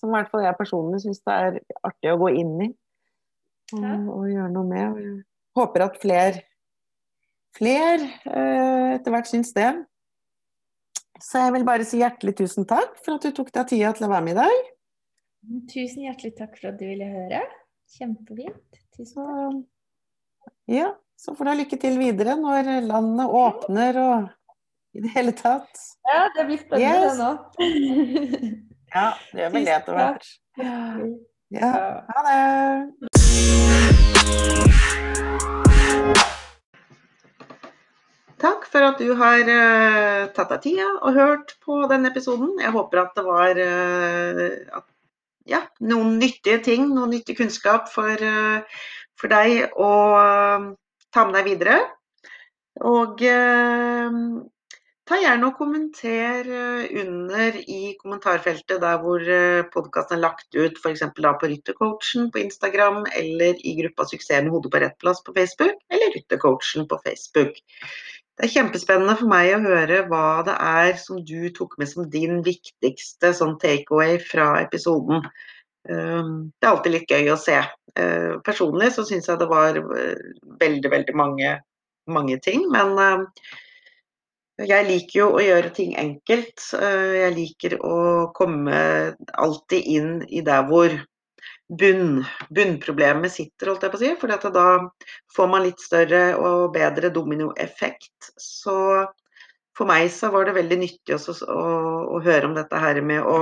Som 0.00 0.10
i 0.10 0.16
hvert 0.16 0.30
fall 0.30 0.44
jeg 0.46 0.58
personlig 0.58 1.00
syns 1.04 1.22
det 1.22 1.38
er 1.46 1.60
artig 1.86 2.12
å 2.12 2.18
gå 2.20 2.32
inn 2.34 2.56
i 2.66 2.68
og, 3.74 4.10
og 4.12 4.26
gjøre 4.28 4.50
noe 4.52 4.68
med 4.68 4.98
håper 5.58 5.86
at 5.86 5.98
flere 6.02 6.44
fler, 7.54 8.02
uh, 8.26 8.94
etter 8.96 9.14
hvert 9.14 9.30
syns 9.30 9.52
det. 9.56 9.70
Så 11.22 11.44
jeg 11.44 11.54
vil 11.54 11.66
bare 11.66 11.86
si 11.86 12.00
hjertelig 12.02 12.34
tusen 12.40 12.66
takk 12.68 12.96
for 13.04 13.16
at 13.16 13.26
du 13.26 13.34
tok 13.36 13.52
deg 13.54 13.68
tida 13.70 13.92
til 13.94 14.08
å 14.08 14.12
være 14.12 14.26
med 14.26 14.34
i 14.34 14.40
dag. 14.42 14.72
Tusen 15.70 16.08
hjertelig 16.08 16.34
takk 16.38 16.58
for 16.58 16.72
at 16.72 16.80
du 16.80 16.86
ville 16.88 17.06
høre. 17.06 17.44
Kjempefint. 17.94 18.80
Tusen 18.96 19.22
takk. 19.22 19.62
Ja, 20.68 20.90
så 21.20 21.34
får 21.36 21.44
du 21.44 21.50
ha 21.52 21.56
lykke 21.60 21.78
til 21.80 21.98
videre 22.00 22.34
når 22.40 22.70
landet 22.88 23.36
åpner 23.38 24.00
og 24.00 24.30
i 24.94 25.02
det 25.04 25.10
hele 25.14 25.32
tatt. 25.36 25.80
Ja, 26.08 26.28
det 26.36 26.46
blir 26.48 26.60
spennende 26.60 27.08
yes. 27.08 27.18
nå. 27.18 27.30
ja, 28.96 29.08
det 29.32 29.42
gjør 29.42 29.50
vel 29.56 29.66
det 29.68 29.74
etter 29.78 29.92
hvert. 29.98 30.24
Ja. 31.54 31.72
Ha 32.10 32.18
det. 32.28 32.38
Takk 38.44 38.66
for 38.68 38.84
at 38.84 38.98
du 39.00 39.14
har 39.16 39.40
uh, 39.48 40.26
tatt 40.36 40.50
deg 40.52 40.64
tida 40.66 40.88
og 41.00 41.16
hørt 41.16 41.54
på 41.64 41.78
denne 41.88 42.10
episoden. 42.12 42.50
Jeg 42.60 42.74
håper 42.74 43.00
at 43.00 43.14
det 43.16 43.24
var 43.24 43.56
uh, 43.56 44.80
at, 44.80 44.86
ja, 45.48 45.62
noen 45.80 46.18
nyttige 46.20 46.58
ting, 46.66 46.90
noen 46.92 47.14
nyttig 47.14 47.38
kunnskap 47.38 47.88
for, 47.92 48.20
uh, 48.20 48.82
for 49.16 49.32
deg 49.32 49.70
å 49.80 49.92
ta 51.14 51.24
med 51.24 51.38
deg 51.38 51.48
videre. 51.54 51.78
Og 52.84 53.22
ta 55.06 55.18
gjerne 55.20 55.46
og 55.46 55.60
kommenter 55.60 56.48
under 57.04 57.58
i 57.60 57.94
kommentarfeltet 58.00 58.80
der 58.82 58.98
hvor 58.98 59.22
podkasten 59.70 60.16
er 60.16 60.24
lagt 60.24 60.58
ut, 60.58 60.80
f.eks. 60.82 61.04
på 61.14 61.50
Ryttercoachen 61.52 62.32
på 62.34 62.42
Instagram, 62.42 63.04
eller 63.14 63.62
i 63.62 63.76
gruppa 63.78 64.08
Suksess 64.10 64.42
med 64.42 64.50
hodet 64.56 64.72
på 64.74 64.82
rett 64.82 64.98
plass 64.98 65.22
på 65.22 65.36
Facebook, 65.38 65.78
eller 65.86 66.18
Ryttercoachen 66.18 66.90
på 66.90 66.98
Facebook. 67.06 67.62
Det 68.34 68.48
er 68.48 68.54
kjempespennende 68.54 69.14
for 69.18 69.30
meg 69.30 69.52
å 69.54 69.62
høre 69.62 70.00
hva 70.10 70.42
det 70.46 70.54
er 70.58 70.96
som 70.98 71.20
du 71.22 71.50
tok 71.54 71.76
med 71.78 71.90
som 71.90 72.08
din 72.10 72.40
viktigste 72.46 73.30
sånn 73.36 73.54
takeaway 73.62 74.18
fra 74.22 74.48
episoden. 74.62 75.22
Ehm, 75.88 76.50
det 76.58 76.66
er 76.66 76.72
alltid 76.72 76.96
litt 76.96 77.14
gøy 77.14 77.30
å 77.30 77.38
se. 77.38 77.60
Ehm, 77.94 78.40
personlig 78.46 78.90
så 78.96 79.04
syns 79.06 79.30
jeg 79.30 79.38
det 79.38 79.50
var 79.52 79.78
eh, 79.78 80.26
veldig, 80.62 80.90
veldig 80.96 81.14
mange 81.20 81.54
mange 82.06 82.38
ting. 82.44 82.66
Men 82.72 83.26
jeg 84.60 84.86
liker 84.88 85.18
jo 85.18 85.28
å 85.34 85.42
gjøre 85.42 85.72
ting 85.74 85.94
enkelt. 85.98 86.66
Jeg 86.74 87.34
liker 87.36 87.78
å 87.84 87.96
komme 88.36 88.76
alltid 89.34 89.90
inn 89.96 90.12
i 90.28 90.44
der 90.46 90.66
hvor 90.68 90.94
bunn, 91.68 92.22
bunnproblemet 92.54 93.32
sitter, 93.32 93.70
holdt 93.70 93.86
jeg 93.86 93.92
på 93.92 94.00
å 94.00 94.02
si. 94.02 94.12
For 94.20 94.50
da 94.54 94.68
får 95.36 95.50
man 95.50 95.66
litt 95.66 95.82
større 95.82 96.24
og 96.38 96.72
bedre 96.74 97.12
dominoeffekt. 97.14 98.32
Så 98.40 98.76
for 99.74 99.90
meg 99.90 100.10
så 100.14 100.30
var 100.34 100.46
det 100.46 100.58
veldig 100.58 100.78
nyttig 100.80 101.16
også 101.16 101.36
å, 101.50 101.62
å 102.14 102.22
høre 102.24 102.50
om 102.50 102.56
dette 102.56 102.78
her 102.78 103.00
med 103.02 103.26
å, 103.26 103.38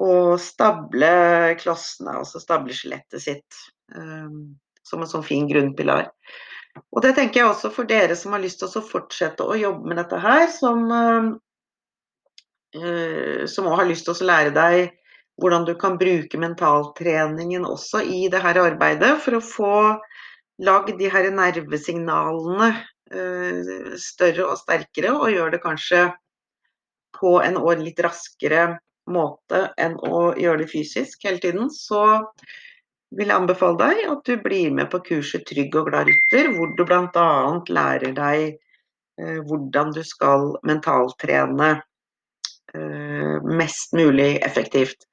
å 0.00 0.12
stable 0.40 1.12
klossene, 1.60 2.16
altså 2.22 2.40
stable 2.40 2.76
skjelettet 2.76 3.24
sitt. 3.24 3.62
Um, 3.92 4.56
som 4.82 5.02
en 5.02 5.10
sånn 5.10 5.24
fin 5.24 5.46
grunnpilar. 5.48 6.08
Og 6.92 7.02
det 7.04 7.12
tenker 7.16 7.42
jeg 7.42 7.50
også 7.50 7.70
for 7.74 7.88
dere 7.88 8.16
som 8.18 8.32
har 8.34 8.42
lyst 8.42 8.58
til 8.62 8.68
å 8.70 8.84
fortsette 8.84 9.44
å 9.44 9.58
jobbe 9.60 9.88
med 9.90 10.00
dette 10.00 10.18
her, 10.20 10.46
som, 10.52 10.78
uh, 12.72 13.44
som 13.46 13.68
også 13.68 13.78
har 13.82 13.88
lyst 13.90 14.08
til 14.08 14.16
å 14.16 14.28
lære 14.30 14.52
deg 14.56 14.76
hvordan 15.42 15.66
du 15.66 15.74
kan 15.78 15.98
bruke 15.98 16.38
mentaltreningen 16.38 17.66
også 17.66 18.04
i 18.06 18.24
det 18.30 18.42
her 18.44 18.60
arbeidet 18.62 19.16
for 19.24 19.38
å 19.38 19.44
få 19.44 19.76
lagd 20.62 20.94
de 21.00 21.10
her 21.10 21.26
nervesignalene 21.34 22.70
uh, 23.14 23.94
større 23.98 24.46
og 24.52 24.60
sterkere, 24.60 25.10
og 25.16 25.32
gjøre 25.32 25.56
det 25.56 25.62
kanskje 25.64 26.04
på 27.18 27.36
en 27.42 27.58
år 27.58 27.82
litt 27.82 28.00
raskere 28.02 28.76
måte 29.10 29.66
enn 29.80 29.96
å 30.06 30.32
gjøre 30.38 30.62
det 30.62 30.70
fysisk 30.70 31.26
hele 31.26 31.42
tiden, 31.42 31.70
så 31.74 32.22
vil 33.12 33.28
jeg 33.28 33.36
anbefale 33.36 33.78
deg 33.80 34.02
at 34.08 34.22
du 34.28 34.36
blir 34.40 34.72
med 34.74 34.88
på 34.92 35.02
kurset 35.10 35.44
Trygg 35.48 35.74
og 35.76 35.90
glad 35.90 36.08
rytter, 36.08 36.52
hvor 36.54 36.70
du 36.78 36.84
bl.a. 36.88 37.26
lærer 37.68 38.14
deg 38.16 38.44
eh, 39.20 39.40
hvordan 39.48 39.92
du 39.92 40.00
skal 40.06 40.54
mentaltrene 40.68 41.72
eh, 41.74 41.82
mest 42.72 43.92
mulig 43.96 44.36
effektivt. 44.46 45.08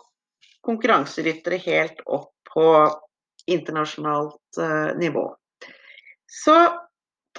konkurranseryttere 0.65 1.61
helt 1.67 2.01
opp 2.09 2.34
på 2.49 2.65
internasjonalt 3.55 4.59
eh, 4.61 4.91
nivå. 4.99 5.25
Så 6.29 6.57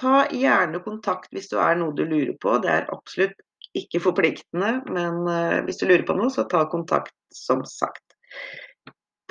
ta 0.01 0.25
gjerne 0.33 0.81
kontakt 0.83 1.31
hvis 1.35 1.49
du 1.51 1.57
er 1.61 1.77
noe 1.79 1.95
du 1.95 2.03
lurer 2.05 2.35
på. 2.41 2.57
Det 2.63 2.71
er 2.71 2.91
absolutt 2.93 3.37
ikke 3.77 4.01
forpliktende, 4.03 4.81
men 4.91 5.27
eh, 5.31 5.61
hvis 5.67 5.79
du 5.81 5.87
lurer 5.87 6.05
på 6.07 6.17
noe, 6.17 6.31
så 6.33 6.47
ta 6.49 6.65
kontakt, 6.71 7.15
som 7.35 7.63
sagt. 7.67 8.03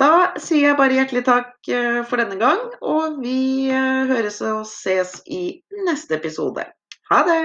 Da 0.01 0.33
sier 0.41 0.71
jeg 0.71 0.79
bare 0.79 0.97
hjertelig 0.97 1.25
takk 1.27 1.53
eh, 1.69 2.01
for 2.09 2.17
denne 2.21 2.39
gang, 2.41 2.63
og 2.81 3.21
vi 3.21 3.69
høres 3.69 4.41
og 4.45 4.65
ses 4.69 5.19
i 5.29 5.61
neste 5.85 6.17
episode. 6.17 6.65
Ha 7.11 7.19
det! 7.27 7.41